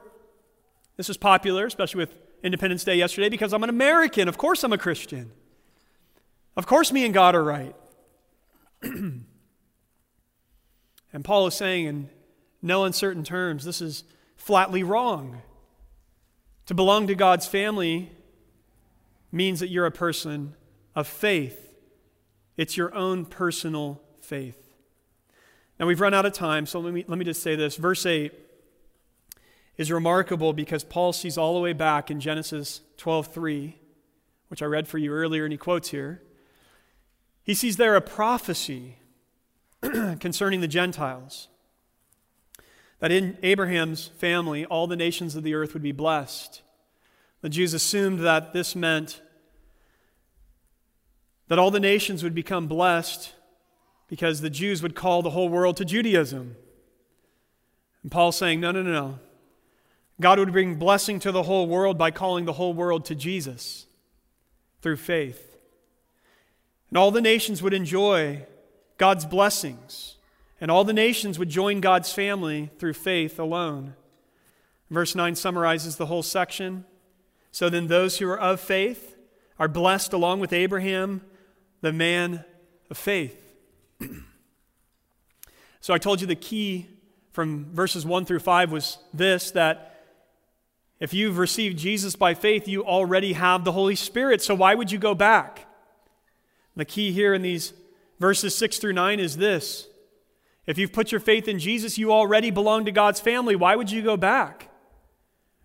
this 1.00 1.08
was 1.08 1.16
popular, 1.16 1.66
especially 1.66 2.00
with 2.00 2.14
Independence 2.44 2.84
Day 2.84 2.96
yesterday, 2.96 3.30
because 3.30 3.54
I'm 3.54 3.64
an 3.64 3.70
American. 3.70 4.28
Of 4.28 4.38
course, 4.38 4.66
I'm 4.66 4.74
a 4.74 4.78
Christian. 4.78 5.32
Of 6.58 6.68
course, 6.68 6.92
me 6.92 7.06
and 7.06 7.14
God 7.14 7.36
are 7.36 7.44
right. 7.44 7.74
and 8.82 9.24
Paul 11.24 11.48
is 11.48 11.54
saying, 11.54 11.86
in 11.86 12.10
no 12.62 12.84
uncertain 12.84 13.24
terms, 13.24 13.64
this 13.64 13.80
is 13.80 14.04
flatly 14.36 14.84
wrong. 14.84 15.42
To 16.66 16.74
belong 16.74 17.08
to 17.08 17.16
God's 17.16 17.48
family 17.48 18.12
means 19.32 19.62
that 19.62 19.70
you're 19.70 19.86
a 19.86 19.92
person 19.92 20.54
of 20.98 21.08
faith, 21.08 21.78
it's 22.58 22.76
your 22.76 22.94
own 22.94 23.24
personal 23.24 24.02
faith. 24.20 24.62
Now, 25.80 25.86
we've 25.86 26.02
run 26.02 26.14
out 26.14 26.26
of 26.26 26.34
time, 26.34 26.66
so 26.66 26.82
let 26.82 26.94
me, 26.94 27.06
let 27.08 27.18
me 27.18 27.24
just 27.24 27.42
say 27.42 27.56
this. 27.56 27.78
Verse 27.78 28.06
8 28.06 28.34
is 29.80 29.90
remarkable 29.90 30.52
because 30.52 30.84
Paul 30.84 31.14
sees 31.14 31.38
all 31.38 31.54
the 31.54 31.62
way 31.62 31.72
back 31.72 32.12
in 32.12 32.20
Genesis 32.20 32.82
12:3, 32.98 33.76
which 34.50 34.62
I 34.62 34.66
read 34.66 34.90
for 34.90 34.98
you 34.98 35.14
earlier 35.14 35.46
and 35.46 35.54
he 35.54 35.58
quotes 35.58 35.92
here. 35.92 36.22
He 37.44 37.54
sees 37.54 37.78
there 37.78 37.96
a 37.96 38.02
prophecy 38.02 38.98
concerning 39.82 40.60
the 40.60 40.68
Gentiles. 40.68 41.48
That 43.00 43.14
in 43.14 43.38
Abraham's 43.42 44.08
family, 44.08 44.66
all 44.66 44.86
the 44.86 44.98
nations 44.98 45.38
of 45.38 45.44
the 45.44 45.54
earth 45.54 45.74
would 45.74 45.82
be 45.82 45.94
blessed. 45.94 46.62
The 47.40 47.48
Jews 47.48 47.74
assumed 47.74 48.20
that 48.20 48.52
this 48.52 48.76
meant 48.76 49.22
that 51.48 51.58
all 51.58 51.72
the 51.72 51.80
nations 51.80 52.22
would 52.22 52.36
become 52.36 52.68
blessed 52.68 53.34
because 54.10 54.42
the 54.42 54.50
Jews 54.50 54.84
would 54.84 54.94
call 54.94 55.22
the 55.22 55.30
whole 55.30 55.48
world 55.48 55.78
to 55.78 55.86
Judaism. 55.86 56.58
And 58.04 58.12
Paul's 58.12 58.36
saying, 58.36 58.60
no, 58.60 58.74
no, 58.74 58.84
no, 58.84 58.92
no. 58.92 59.20
God 60.22 60.40
would 60.40 60.52
bring 60.52 60.76
blessing 60.76 61.20
to 61.20 61.32
the 61.32 61.44
whole 61.44 61.68
world 61.68 61.98
by 61.98 62.12
calling 62.12 62.46
the 62.46 62.54
whole 62.54 62.74
world 62.74 63.06
to 63.06 63.16
Jesus 63.16 63.86
through 64.82 64.98
faith. 64.98 65.58
And 66.90 66.98
all 66.98 67.12
the 67.12 67.22
nations 67.22 67.62
would 67.62 67.74
enjoy 67.74 68.46
God's 68.98 69.26
blessings, 69.26 70.16
and 70.60 70.70
all 70.70 70.84
the 70.84 70.94
nations 70.94 71.40
would 71.40 71.50
join 71.50 71.80
God's 71.80 72.12
family 72.12 72.70
through 72.80 72.94
faith 72.94 73.40
alone. 73.40 73.94
Verse 74.90 75.16
9 75.16 75.36
summarizes 75.36 75.96
the 75.96 76.08
whole 76.08 76.24
section. 76.24 76.84
So 77.52 77.70
then, 77.70 77.88
those 77.88 78.18
who 78.18 78.28
are 78.30 78.40
of 78.40 78.60
faith 78.60 79.16
are 79.58 79.68
blessed 79.68 80.14
along 80.14 80.40
with 80.40 80.52
Abraham, 80.52 81.22
the 81.82 81.94
man 81.94 82.44
of 82.90 82.98
faith. 82.98 83.40
so 85.80 85.94
I 85.94 85.98
told 85.98 86.22
you 86.22 86.28
the 86.28 86.36
key 86.36 86.88
from 87.32 87.66
verses 87.72 88.06
1 88.06 88.26
through 88.26 88.40
5 88.40 88.72
was 88.72 88.98
this 89.14 89.52
that 89.52 89.89
if 91.00 91.14
you've 91.14 91.38
received 91.38 91.78
Jesus 91.78 92.16
by 92.16 92.34
faith, 92.34 92.68
you 92.68 92.86
already 92.86 93.34
have 93.34 93.64
the 93.64 93.72
Holy 93.72 93.96
Spirit. 93.96 94.42
So 94.42 94.54
why 94.56 94.76
would 94.76 94.92
you 94.92 94.98
go 94.98 95.16
back? 95.16 95.66
The 96.76 96.86
key 96.86 97.12
here 97.12 97.34
in 97.34 97.42
these 97.42 97.74
verses 98.20 98.56
6 98.58 98.80
through 98.80 98.94
9 98.94 99.20
is 99.20 99.38
this 99.38 99.88
if 100.68 100.78
you've 100.78 100.94
put 100.94 101.12
your 101.12 101.22
faith 101.22 101.48
in 101.48 101.58
Jesus, 101.58 101.98
you 101.98 102.12
already 102.12 102.52
belong 102.52 102.86
to 102.86 102.92
God's 102.92 103.20
family. 103.20 103.56
Why 103.56 103.76
would 103.76 103.90
you 103.90 104.02
go 104.02 104.18
back? 104.18 104.70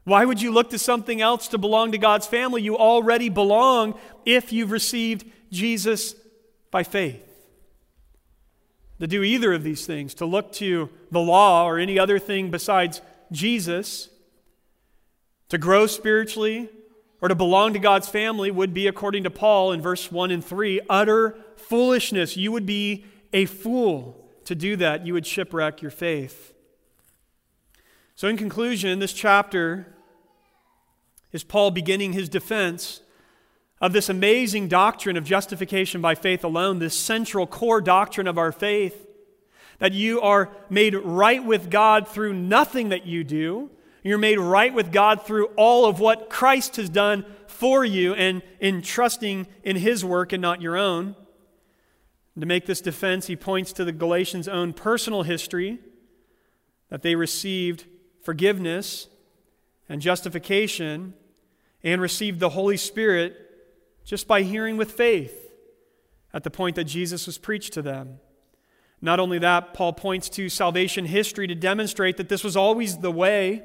Why 0.04 0.24
would 0.24 0.40
you 0.40 0.50
look 0.50 0.70
to 0.70 0.78
something 0.78 1.20
else 1.20 1.48
to 1.48 1.58
belong 1.58 1.92
to 1.92 1.98
God's 1.98 2.26
family? 2.26 2.62
You 2.62 2.78
already 2.78 3.28
belong 3.28 3.98
if 4.24 4.52
you've 4.52 4.70
received 4.70 5.30
Jesus 5.50 6.14
by 6.70 6.84
faith. 6.84 7.22
To 9.00 9.06
do 9.06 9.22
either 9.22 9.52
of 9.52 9.62
these 9.62 9.84
things, 9.84 10.14
to 10.14 10.24
look 10.26 10.52
to 10.54 10.88
the 11.10 11.20
law 11.20 11.66
or 11.66 11.78
any 11.78 11.98
other 11.98 12.18
thing 12.18 12.50
besides 12.50 13.02
Jesus, 13.30 14.08
to 15.48 15.58
grow 15.58 15.86
spiritually 15.86 16.68
or 17.20 17.28
to 17.28 17.34
belong 17.34 17.72
to 17.72 17.78
God's 17.78 18.08
family 18.08 18.50
would 18.50 18.74
be, 18.74 18.86
according 18.86 19.24
to 19.24 19.30
Paul 19.30 19.72
in 19.72 19.80
verse 19.80 20.12
1 20.12 20.30
and 20.30 20.44
3, 20.44 20.80
utter 20.90 21.36
foolishness. 21.56 22.36
You 22.36 22.52
would 22.52 22.66
be 22.66 23.04
a 23.32 23.46
fool 23.46 24.28
to 24.44 24.54
do 24.54 24.76
that. 24.76 25.06
You 25.06 25.14
would 25.14 25.26
shipwreck 25.26 25.80
your 25.80 25.90
faith. 25.90 26.52
So, 28.14 28.28
in 28.28 28.36
conclusion, 28.36 28.98
this 28.98 29.12
chapter 29.12 29.94
is 31.32 31.42
Paul 31.42 31.70
beginning 31.70 32.12
his 32.12 32.28
defense 32.28 33.00
of 33.80 33.92
this 33.92 34.08
amazing 34.08 34.68
doctrine 34.68 35.16
of 35.16 35.24
justification 35.24 36.00
by 36.00 36.14
faith 36.14 36.44
alone, 36.44 36.78
this 36.78 36.96
central 36.96 37.46
core 37.46 37.80
doctrine 37.80 38.28
of 38.28 38.38
our 38.38 38.52
faith, 38.52 39.06
that 39.78 39.92
you 39.92 40.20
are 40.20 40.50
made 40.70 40.94
right 40.94 41.44
with 41.44 41.70
God 41.70 42.06
through 42.06 42.34
nothing 42.34 42.90
that 42.90 43.04
you 43.04 43.24
do, 43.24 43.70
You're 44.04 44.18
made 44.18 44.38
right 44.38 44.72
with 44.72 44.92
God 44.92 45.26
through 45.26 45.46
all 45.56 45.86
of 45.86 45.98
what 45.98 46.30
Christ 46.30 46.76
has 46.76 46.88
done 46.88 47.24
for 47.46 47.84
you 47.84 48.14
and 48.14 48.42
in 48.60 48.82
trusting 48.82 49.48
in 49.64 49.76
his 49.76 50.04
work 50.04 50.32
and 50.32 50.42
not 50.42 50.60
your 50.60 50.76
own. 50.76 51.16
To 52.38 52.46
make 52.46 52.66
this 52.66 52.80
defense, 52.80 53.26
he 53.26 53.36
points 53.36 53.72
to 53.72 53.84
the 53.84 53.92
Galatians' 53.92 54.46
own 54.46 54.74
personal 54.74 55.22
history 55.22 55.78
that 56.90 57.02
they 57.02 57.14
received 57.14 57.86
forgiveness 58.22 59.08
and 59.88 60.02
justification 60.02 61.14
and 61.82 62.00
received 62.00 62.40
the 62.40 62.50
Holy 62.50 62.76
Spirit 62.76 63.36
just 64.04 64.28
by 64.28 64.42
hearing 64.42 64.76
with 64.76 64.92
faith 64.92 65.52
at 66.34 66.42
the 66.42 66.50
point 66.50 66.76
that 66.76 66.84
Jesus 66.84 67.26
was 67.26 67.38
preached 67.38 67.72
to 67.72 67.82
them. 67.82 68.18
Not 69.00 69.20
only 69.20 69.38
that, 69.38 69.72
Paul 69.72 69.92
points 69.92 70.28
to 70.30 70.48
salvation 70.48 71.06
history 71.06 71.46
to 71.46 71.54
demonstrate 71.54 72.16
that 72.16 72.28
this 72.28 72.42
was 72.42 72.56
always 72.56 72.98
the 72.98 73.12
way. 73.12 73.62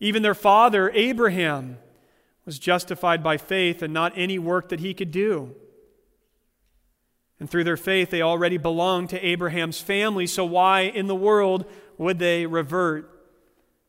Even 0.00 0.22
their 0.22 0.34
father, 0.34 0.90
Abraham, 0.94 1.78
was 2.46 2.58
justified 2.58 3.22
by 3.22 3.36
faith 3.36 3.82
and 3.82 3.92
not 3.92 4.12
any 4.16 4.38
work 4.38 4.70
that 4.70 4.80
he 4.80 4.94
could 4.94 5.10
do. 5.10 5.54
And 7.38 7.48
through 7.48 7.64
their 7.64 7.76
faith, 7.76 8.10
they 8.10 8.22
already 8.22 8.56
belonged 8.56 9.10
to 9.10 9.24
Abraham's 9.24 9.80
family, 9.80 10.26
so 10.26 10.44
why 10.44 10.80
in 10.80 11.06
the 11.06 11.14
world 11.14 11.64
would 11.96 12.18
they 12.18 12.46
revert 12.46 13.08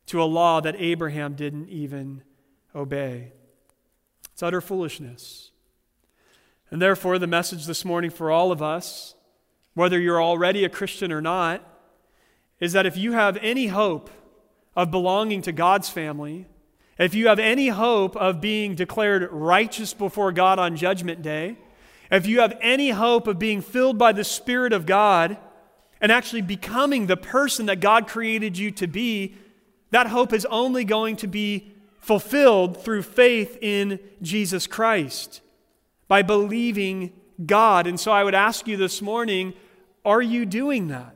to 0.07 0.21
a 0.21 0.25
law 0.25 0.61
that 0.61 0.75
Abraham 0.77 1.33
didn't 1.33 1.69
even 1.69 2.23
obey? 2.75 3.31
It's 4.31 4.43
utter 4.43 4.61
foolishness. 4.61 5.51
And 6.69 6.81
therefore, 6.81 7.19
the 7.19 7.27
message 7.27 7.65
this 7.65 7.83
morning 7.83 8.09
for 8.09 8.31
all 8.31 8.51
of 8.51 8.61
us, 8.61 9.15
whether 9.73 9.99
you're 9.99 10.21
already 10.21 10.63
a 10.63 10.69
Christian 10.69 11.11
or 11.11 11.21
not, 11.21 11.67
is 12.59 12.73
that 12.73 12.85
if 12.85 12.95
you 12.95 13.13
have 13.13 13.37
any 13.41 13.67
hope 13.67 14.09
of 14.75 14.91
belonging 14.91 15.41
to 15.43 15.51
God's 15.51 15.89
family, 15.89 16.47
if 16.97 17.13
you 17.15 17.27
have 17.27 17.39
any 17.39 17.69
hope 17.69 18.15
of 18.15 18.41
being 18.41 18.75
declared 18.75 19.27
righteous 19.31 19.93
before 19.93 20.31
God 20.31 20.59
on 20.59 20.75
Judgment 20.75 21.21
Day, 21.21 21.57
if 22.11 22.27
you 22.27 22.41
have 22.41 22.57
any 22.61 22.89
hope 22.89 23.25
of 23.27 23.39
being 23.39 23.61
filled 23.61 23.97
by 23.97 24.11
the 24.11 24.23
Spirit 24.23 24.73
of 24.73 24.85
God 24.85 25.37
and 25.99 26.11
actually 26.11 26.41
becoming 26.41 27.07
the 27.07 27.17
person 27.17 27.67
that 27.67 27.79
God 27.79 28.07
created 28.07 28.57
you 28.57 28.71
to 28.71 28.87
be, 28.87 29.35
that 29.91 30.07
hope 30.07 30.33
is 30.33 30.45
only 30.45 30.83
going 30.83 31.15
to 31.17 31.27
be 31.27 31.71
fulfilled 31.99 32.83
through 32.83 33.03
faith 33.03 33.57
in 33.61 33.99
Jesus 34.21 34.67
Christ, 34.67 35.41
by 36.07 36.21
believing 36.21 37.13
God. 37.45 37.87
And 37.87 37.99
so 37.99 38.11
I 38.11 38.23
would 38.23 38.35
ask 38.35 38.67
you 38.67 38.77
this 38.77 39.01
morning 39.01 39.53
are 40.03 40.21
you 40.21 40.45
doing 40.45 40.87
that? 40.87 41.15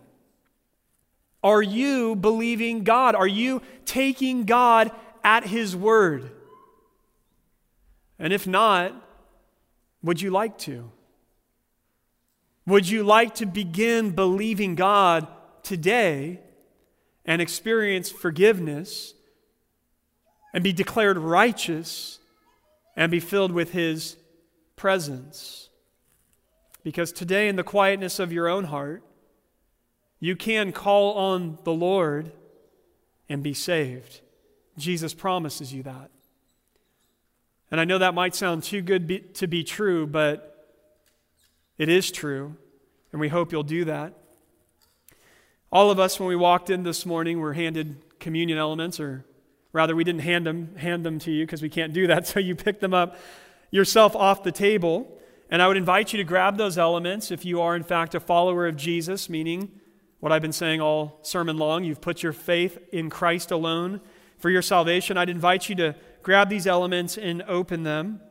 Are 1.46 1.62
you 1.62 2.16
believing 2.16 2.84
God? 2.84 3.14
Are 3.14 3.28
you 3.28 3.62
taking 3.86 4.46
God 4.46 4.89
at 5.24 5.46
His 5.46 5.76
word? 5.76 6.32
And 8.18 8.34
if 8.34 8.48
not, 8.48 9.00
would 10.02 10.20
you 10.20 10.32
like 10.32 10.58
to? 10.60 10.91
Would 12.66 12.89
you 12.89 13.04
like 13.04 13.36
to 13.36 13.46
begin 13.46 14.10
believing 14.10 14.74
God 14.74 15.28
today 15.62 16.39
and 17.26 17.43
experience 17.43 18.10
forgiveness 18.10 19.14
and 20.52 20.64
be 20.64 20.74
declared 20.74 21.20
righteous 21.20 22.18
and 22.96 23.12
be 23.12 23.20
filled 23.20 23.52
with 23.52 23.72
His 23.72 24.18
presence? 24.76 25.70
Because 26.84 27.12
today, 27.12 27.48
in 27.48 27.56
the 27.56 27.64
quietness 27.64 28.18
of 28.18 28.34
your 28.34 28.48
own 28.48 28.64
heart, 28.64 29.04
you 30.20 30.36
can 30.36 30.72
call 30.72 31.13
on 31.13 31.57
the 31.63 31.74
Lord 31.74 32.32
and 33.30 33.43
be 33.43 33.53
saved. 33.53 34.22
Jesus 34.78 35.13
promises 35.13 35.74
you 35.74 35.84
that. 35.84 36.11
And 37.72 37.80
I 37.82 37.86
know 37.86 37.97
that 37.97 38.13
might 38.13 38.36
sound 38.36 38.63
too 38.63 38.82
good 38.82 39.07
be, 39.07 39.20
to 39.20 39.47
be 39.47 39.63
true, 39.63 40.05
but 40.05 40.51
it 41.78 41.89
is 41.89 42.11
true, 42.11 42.55
and 43.11 43.20
we 43.20 43.28
hope 43.28 43.51
you'll 43.51 43.63
do 43.63 43.86
that. 43.86 44.13
All 45.72 45.91
of 45.91 45.99
us, 45.99 46.20
when 46.20 46.30
we 46.30 46.36
walked 46.36 46.70
in 46.70 46.84
this 46.84 47.05
morning, 47.05 47.39
were 47.39 47.53
handed 47.53 47.97
communion 48.20 48.57
elements, 48.57 48.99
or 48.99 49.26
rather, 49.74 49.95
we 49.95 50.03
didn't 50.03 50.22
hand 50.22 50.45
them, 50.45 50.76
hand 50.78 51.05
them 51.05 51.20
to 51.20 51.32
you 51.32 51.45
because 51.45 51.61
we 51.61 51.70
can't 51.70 51.91
do 51.91 52.07
that, 52.07 52.28
so 52.28 52.39
you 52.39 52.55
picked 52.55 52.82
them 52.82 52.93
up 52.93 53.18
yourself 53.72 54.16
off 54.16 54.43
the 54.43 54.51
table. 54.51 55.11
And 55.49 55.61
I 55.61 55.68
would 55.68 55.78
invite 55.78 56.13
you 56.13 56.18
to 56.18 56.24
grab 56.24 56.57
those 56.57 56.78
elements 56.78 57.30
if 57.30 57.45
you 57.45 57.61
are, 57.61 57.76
in 57.76 57.84
fact, 57.84 58.16
a 58.16 58.20
follower 58.20 58.68
of 58.68 58.78
Jesus, 58.78 59.30
meaning 59.30 59.80
what 60.26 60.32
I've 60.32 60.41
been 60.41 60.51
saying 60.51 60.82
all 60.82 61.19
sermon 61.21 61.59
long. 61.59 61.84
You've 61.84 62.01
put 62.01 62.23
your 62.23 62.34
faith 62.34 62.80
in 62.91 63.11
Christ 63.11 63.51
alone 63.51 64.01
for 64.39 64.49
your 64.49 64.63
salvation. 64.63 65.19
I'd 65.19 65.30
invite 65.30 65.69
you 65.69 65.76
to 65.76 65.95
grab 66.23 66.49
these 66.49 66.65
elements 66.65 67.15
and 67.15 67.43
open 67.43 67.84
them. 67.84 68.21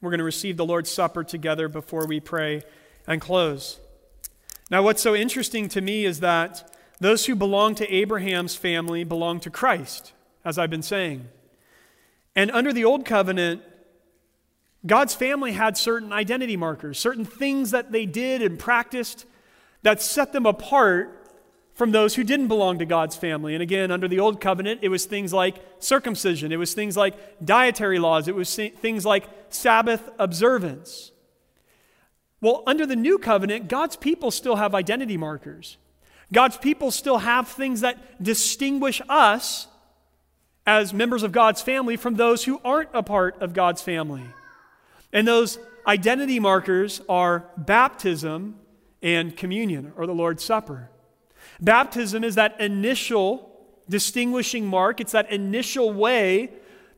We're 0.00 0.08
going 0.08 0.20
to 0.20 0.24
receive 0.24 0.56
the 0.56 0.64
Lord's 0.64 0.90
Supper 0.90 1.22
together 1.22 1.68
before 1.68 2.06
we 2.06 2.18
pray 2.18 2.62
and 3.06 3.20
close. 3.20 3.78
Now, 4.70 4.82
what's 4.82 5.02
so 5.02 5.14
interesting 5.14 5.68
to 5.68 5.82
me 5.82 6.06
is 6.06 6.20
that 6.20 6.74
those 6.98 7.26
who 7.26 7.36
belong 7.36 7.74
to 7.74 7.94
Abraham's 7.94 8.56
family 8.56 9.04
belong 9.04 9.38
to 9.40 9.50
Christ, 9.50 10.14
as 10.46 10.56
I've 10.56 10.70
been 10.70 10.80
saying. 10.80 11.28
And 12.34 12.50
under 12.52 12.72
the 12.72 12.86
Old 12.86 13.04
Covenant, 13.04 13.60
God's 14.86 15.14
family 15.14 15.52
had 15.52 15.76
certain 15.76 16.10
identity 16.10 16.56
markers, 16.56 16.98
certain 16.98 17.26
things 17.26 17.70
that 17.70 17.92
they 17.92 18.06
did 18.06 18.40
and 18.40 18.58
practiced 18.58 19.26
that 19.82 20.00
set 20.00 20.32
them 20.32 20.46
apart 20.46 21.18
from 21.74 21.90
those 21.90 22.14
who 22.14 22.24
didn't 22.24 22.48
belong 22.48 22.78
to 22.78 22.84
God's 22.84 23.16
family. 23.16 23.54
And 23.54 23.62
again, 23.62 23.90
under 23.90 24.06
the 24.06 24.20
old 24.20 24.40
covenant, 24.40 24.80
it 24.82 24.88
was 24.88 25.04
things 25.04 25.32
like 25.32 25.56
circumcision, 25.78 26.52
it 26.52 26.56
was 26.56 26.74
things 26.74 26.96
like 26.96 27.44
dietary 27.44 27.98
laws, 27.98 28.28
it 28.28 28.34
was 28.34 28.54
things 28.54 29.04
like 29.04 29.24
Sabbath 29.48 30.08
observance. 30.18 31.12
Well, 32.40 32.62
under 32.66 32.86
the 32.86 32.96
new 32.96 33.18
covenant, 33.18 33.68
God's 33.68 33.96
people 33.96 34.30
still 34.30 34.56
have 34.56 34.74
identity 34.74 35.16
markers. 35.16 35.76
God's 36.32 36.56
people 36.56 36.90
still 36.90 37.18
have 37.18 37.48
things 37.48 37.82
that 37.82 38.22
distinguish 38.22 39.00
us 39.08 39.68
as 40.66 40.94
members 40.94 41.22
of 41.22 41.32
God's 41.32 41.60
family 41.60 41.96
from 41.96 42.14
those 42.14 42.44
who 42.44 42.60
aren't 42.64 42.88
a 42.94 43.02
part 43.02 43.40
of 43.40 43.52
God's 43.52 43.82
family. 43.82 44.24
And 45.12 45.26
those 45.26 45.58
identity 45.86 46.38
markers 46.38 47.00
are 47.08 47.44
baptism 47.56 48.56
and 49.02 49.36
communion, 49.36 49.92
or 49.96 50.06
the 50.06 50.14
Lord's 50.14 50.44
Supper. 50.44 50.90
Baptism 51.60 52.24
is 52.24 52.34
that 52.36 52.60
initial 52.60 53.48
distinguishing 53.88 54.66
mark, 54.66 55.00
it's 55.00 55.12
that 55.12 55.30
initial 55.30 55.92
way 55.92 56.50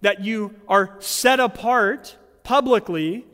that 0.02 0.20
you 0.22 0.54
are 0.68 0.96
set 1.00 1.40
apart 1.40 2.16
publicly 2.42 3.24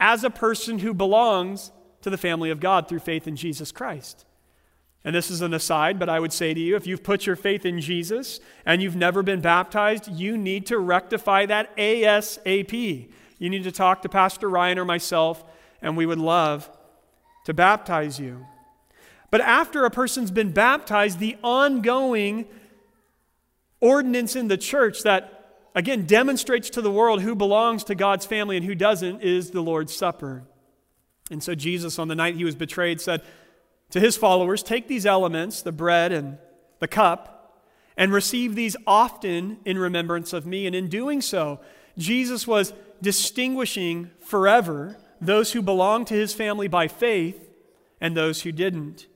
as 0.00 0.24
a 0.24 0.30
person 0.30 0.78
who 0.78 0.94
belongs 0.94 1.70
to 2.00 2.10
the 2.10 2.18
family 2.18 2.50
of 2.50 2.60
God 2.60 2.88
through 2.88 2.98
faith 3.00 3.26
in 3.28 3.36
Jesus 3.36 3.70
Christ. 3.70 4.24
And 5.04 5.14
this 5.14 5.30
is 5.30 5.42
an 5.42 5.52
aside, 5.52 5.98
but 5.98 6.08
I 6.08 6.18
would 6.18 6.32
say 6.32 6.54
to 6.54 6.60
you 6.60 6.76
if 6.76 6.86
you've 6.86 7.02
put 7.02 7.26
your 7.26 7.36
faith 7.36 7.66
in 7.66 7.80
Jesus 7.80 8.40
and 8.64 8.82
you've 8.82 8.96
never 8.96 9.22
been 9.22 9.42
baptized, 9.42 10.08
you 10.10 10.38
need 10.38 10.66
to 10.66 10.78
rectify 10.78 11.44
that 11.46 11.76
ASAP. 11.76 13.08
You 13.38 13.50
need 13.50 13.64
to 13.64 13.72
talk 13.72 14.00
to 14.02 14.08
Pastor 14.08 14.48
Ryan 14.48 14.78
or 14.78 14.86
myself, 14.86 15.44
and 15.82 15.96
we 15.96 16.06
would 16.06 16.18
love 16.18 16.70
to 17.44 17.54
baptize 17.54 18.18
you. 18.18 18.46
But 19.30 19.40
after 19.40 19.84
a 19.84 19.90
person's 19.90 20.30
been 20.30 20.52
baptized, 20.52 21.18
the 21.18 21.36
ongoing 21.42 22.46
ordinance 23.80 24.36
in 24.36 24.48
the 24.48 24.56
church 24.56 25.02
that, 25.02 25.58
again, 25.74 26.06
demonstrates 26.06 26.70
to 26.70 26.80
the 26.80 26.90
world 26.90 27.22
who 27.22 27.34
belongs 27.34 27.84
to 27.84 27.94
God's 27.94 28.26
family 28.26 28.56
and 28.56 28.64
who 28.64 28.74
doesn't 28.74 29.22
is 29.22 29.50
the 29.50 29.60
Lord's 29.60 29.94
Supper. 29.94 30.44
And 31.30 31.42
so 31.42 31.54
Jesus, 31.54 31.98
on 31.98 32.08
the 32.08 32.14
night 32.14 32.36
he 32.36 32.44
was 32.44 32.54
betrayed, 32.54 33.00
said 33.00 33.22
to 33.90 34.00
his 34.00 34.16
followers, 34.16 34.62
Take 34.62 34.88
these 34.88 35.06
elements, 35.06 35.62
the 35.62 35.72
bread 35.72 36.12
and 36.12 36.38
the 36.78 36.88
cup, 36.88 37.60
and 37.96 38.12
receive 38.12 38.54
these 38.54 38.76
often 38.86 39.58
in 39.64 39.78
remembrance 39.78 40.32
of 40.32 40.46
me. 40.46 40.66
And 40.66 40.76
in 40.76 40.88
doing 40.88 41.20
so, 41.20 41.60
Jesus 41.96 42.46
was 42.46 42.72
distinguishing 43.02 44.10
forever 44.20 44.96
those 45.20 45.52
who 45.52 45.62
belonged 45.62 46.06
to 46.08 46.14
his 46.14 46.32
family 46.32 46.68
by 46.68 46.88
faith 46.88 47.48
and 48.00 48.16
those 48.16 48.42
who 48.42 48.52
didn't 48.52 49.06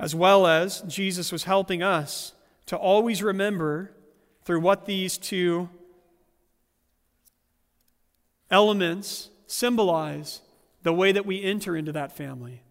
as 0.00 0.14
well 0.14 0.46
as 0.46 0.80
Jesus 0.88 1.30
was 1.30 1.44
helping 1.44 1.82
us 1.82 2.32
to 2.64 2.76
always 2.76 3.22
remember 3.22 3.92
through 4.44 4.60
what 4.60 4.86
these 4.86 5.18
two 5.18 5.68
elements 8.50 9.28
symbolize 9.46 10.40
the 10.82 10.92
way 10.94 11.12
that 11.12 11.26
we 11.26 11.42
enter 11.44 11.76
into 11.76 11.92
that 11.92 12.16
family. 12.16 12.62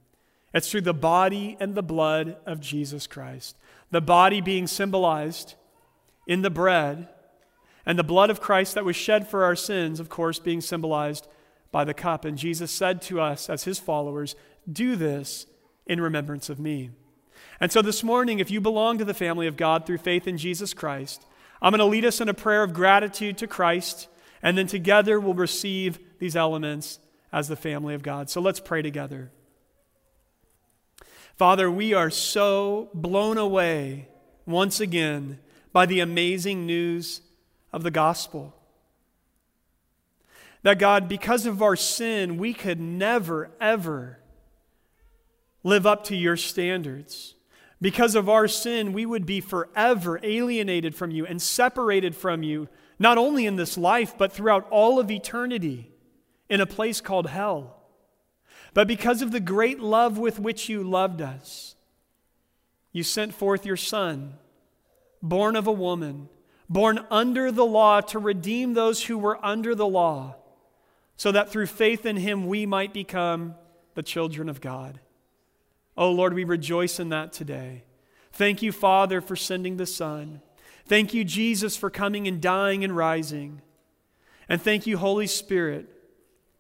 It's 0.56 0.72
through 0.72 0.82
the 0.82 0.94
body 0.94 1.56
and 1.60 1.76
the 1.76 1.84
blood 1.84 2.36
of 2.48 2.60
Jesus 2.60 3.06
Christ. 3.06 3.56
The 3.92 4.02
body 4.02 4.42
being 4.42 4.66
symbolized 4.66 5.54
in 6.26 6.42
the 6.42 6.50
bread, 6.50 7.08
and 7.86 7.98
the 7.98 8.04
blood 8.04 8.30
of 8.30 8.42
Christ 8.42 8.74
that 8.76 8.86
was 8.86 8.96
shed 8.96 9.28
for 9.28 9.44
our 9.44 9.56
sins, 9.56 10.00
of 10.00 10.10
course, 10.10 10.40
being 10.40 10.62
symbolized 10.62 11.28
by 11.72 11.84
the 11.84 11.94
cup. 11.94 12.26
And 12.26 12.38
Jesus 12.38 12.72
said 12.72 13.02
to 13.04 13.22
us 13.22 13.50
as 13.50 13.64
his 13.64 13.80
followers, 13.80 14.36
Do 14.72 14.96
this 14.96 15.46
in 15.86 16.02
remembrance 16.02 16.50
of 16.50 16.60
me. 16.60 16.92
And 17.60 17.72
so 17.72 17.82
this 17.82 18.04
morning, 18.04 18.40
if 18.40 18.52
you 18.52 18.62
belong 18.62 18.98
to 18.98 19.06
the 19.06 19.14
family 19.14 19.48
of 19.48 19.58
God 19.58 19.86
through 19.86 19.98
faith 19.98 20.28
in 20.28 20.38
Jesus 20.38 20.74
Christ, 20.74 21.26
I'm 21.62 21.72
going 21.72 21.80
to 21.80 21.86
lead 21.86 22.06
us 22.06 22.22
in 22.22 22.30
a 22.30 22.34
prayer 22.34 22.64
of 22.64 22.74
gratitude 22.74 23.38
to 23.40 23.48
Christ, 23.48 24.08
and 24.42 24.58
then 24.58 24.68
together 24.68 25.20
we'll 25.20 25.34
receive 25.34 26.00
these 26.20 26.36
elements 26.36 27.00
as 27.32 27.48
the 27.48 27.56
family 27.56 27.94
of 27.96 28.04
God. 28.04 28.30
So 28.30 28.40
let's 28.40 28.60
pray 28.60 28.82
together. 28.82 29.32
Father, 31.38 31.70
we 31.70 31.94
are 31.94 32.10
so 32.10 32.90
blown 32.94 33.38
away 33.38 34.08
once 34.46 34.80
again 34.80 35.40
by 35.72 35.86
the 35.86 36.00
amazing 36.00 36.66
news 36.66 37.22
of 37.72 37.84
the 37.84 37.92
gospel. 37.92 38.56
That 40.64 40.80
God, 40.80 41.08
because 41.08 41.46
of 41.46 41.62
our 41.62 41.76
sin, 41.76 42.38
we 42.38 42.54
could 42.54 42.80
never, 42.80 43.52
ever 43.62 44.20
live 45.64 45.86
up 45.86 46.04
to 46.06 46.16
your 46.16 46.38
standards. 46.38 47.36
Because 47.82 48.16
of 48.16 48.28
our 48.28 48.48
sin, 48.48 48.92
we 48.92 49.06
would 49.06 49.26
be 49.26 49.40
forever 49.40 50.20
alienated 50.22 50.96
from 50.96 51.12
you 51.12 51.26
and 51.26 51.42
separated 51.42 52.16
from 52.16 52.44
you, 52.44 52.68
not 52.98 53.18
only 53.18 53.46
in 53.46 53.56
this 53.56 53.78
life, 53.78 54.18
but 54.18 54.34
throughout 54.34 54.68
all 54.70 55.00
of 55.00 55.10
eternity 55.10 55.92
in 56.50 56.60
a 56.60 56.66
place 56.66 57.00
called 57.00 57.28
hell. 57.28 57.78
But 58.74 58.88
because 58.88 59.22
of 59.22 59.32
the 59.32 59.40
great 59.40 59.80
love 59.80 60.18
with 60.18 60.40
which 60.40 60.68
you 60.68 60.84
loved 60.84 61.22
us, 61.22 61.76
you 62.92 63.04
sent 63.04 63.34
forth 63.34 63.66
your 63.66 63.78
Son, 63.78 64.34
born 65.22 65.56
of 65.56 65.68
a 65.68 65.72
woman, 65.72 66.28
born 66.68 67.06
under 67.10 67.52
the 67.52 67.66
law 67.66 68.02
to 68.02 68.20
redeem 68.20 68.74
those 68.74 69.04
who 69.06 69.18
were 69.18 69.44
under 69.46 69.74
the 69.74 69.88
law, 69.88 70.36
so 71.20 71.34
that 71.34 71.50
through 71.50 71.66
faith 71.66 72.06
in 72.06 72.16
him 72.16 72.48
we 72.48 72.66
might 72.66 72.94
become 72.94 73.54
the 73.94 74.02
children 74.02 74.48
of 74.48 74.62
God. 74.62 75.02
Oh 75.98 76.14
Lord, 76.14 76.34
we 76.34 76.46
rejoice 76.46 76.98
in 76.98 77.10
that 77.10 77.34
today. 77.34 77.84
Thank 78.32 78.62
you, 78.62 78.72
Father, 78.72 79.20
for 79.20 79.36
sending 79.36 79.76
the 79.76 79.86
Son. 79.86 80.40
Thank 80.86 81.14
you, 81.14 81.26
Jesus, 81.26 81.76
for 81.76 81.90
coming 81.90 82.26
and 82.26 82.40
dying 82.40 82.86
and 82.86 82.96
rising. 82.96 83.62
And 84.48 84.62
thank 84.62 84.88
you, 84.88 84.98
Holy 84.98 85.28
Spirit, 85.28 85.90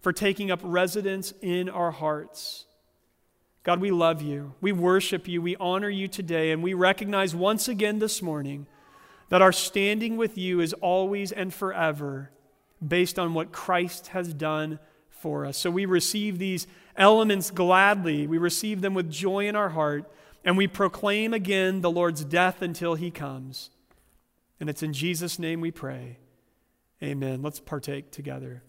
for 0.02 0.12
taking 0.12 0.52
up 0.52 0.60
residence 0.62 1.34
in 1.42 1.70
our 1.70 1.92
hearts. 1.92 2.66
God, 3.64 3.80
we 3.80 3.92
love 3.92 4.22
you. 4.22 4.56
We 4.60 4.74
worship 4.74 5.26
you. 5.26 5.42
We 5.42 5.56
honor 5.56 5.90
you 5.90 6.10
today. 6.10 6.52
And 6.52 6.62
we 6.62 6.74
recognize 6.74 7.34
once 7.34 7.70
again 7.70 8.00
this 8.00 8.22
morning 8.22 8.68
that 9.30 9.42
our 9.42 9.54
standing 9.54 10.18
with 10.18 10.38
you 10.38 10.60
is 10.60 10.74
always 10.74 11.32
and 11.32 11.54
forever 11.54 12.32
based 12.86 13.20
on 13.20 13.34
what 13.34 13.52
Christ 13.52 14.08
has 14.08 14.34
done 14.34 14.80
for 15.10 15.46
us. 15.46 15.58
So 15.58 15.70
we 15.70 15.86
receive 15.86 16.40
these 16.40 16.68
elements 16.96 17.52
gladly. 17.52 18.28
We 18.28 18.38
receive 18.38 18.82
them 18.82 18.94
with 18.94 19.12
joy 19.12 19.48
in 19.48 19.56
our 19.56 19.70
heart, 19.70 20.10
and 20.46 20.58
we 20.58 20.68
proclaim 20.68 21.34
again 21.34 21.82
the 21.82 21.92
Lord's 21.92 22.24
death 22.24 22.62
until 22.62 22.96
he 22.96 23.12
comes. 23.12 23.70
And 24.60 24.70
it's 24.70 24.84
in 24.84 24.94
Jesus' 24.94 25.40
name 25.40 25.62
we 25.62 25.72
pray. 25.72 26.18
Amen. 27.02 27.42
Let's 27.42 27.60
partake 27.60 28.12
together. 28.12 28.64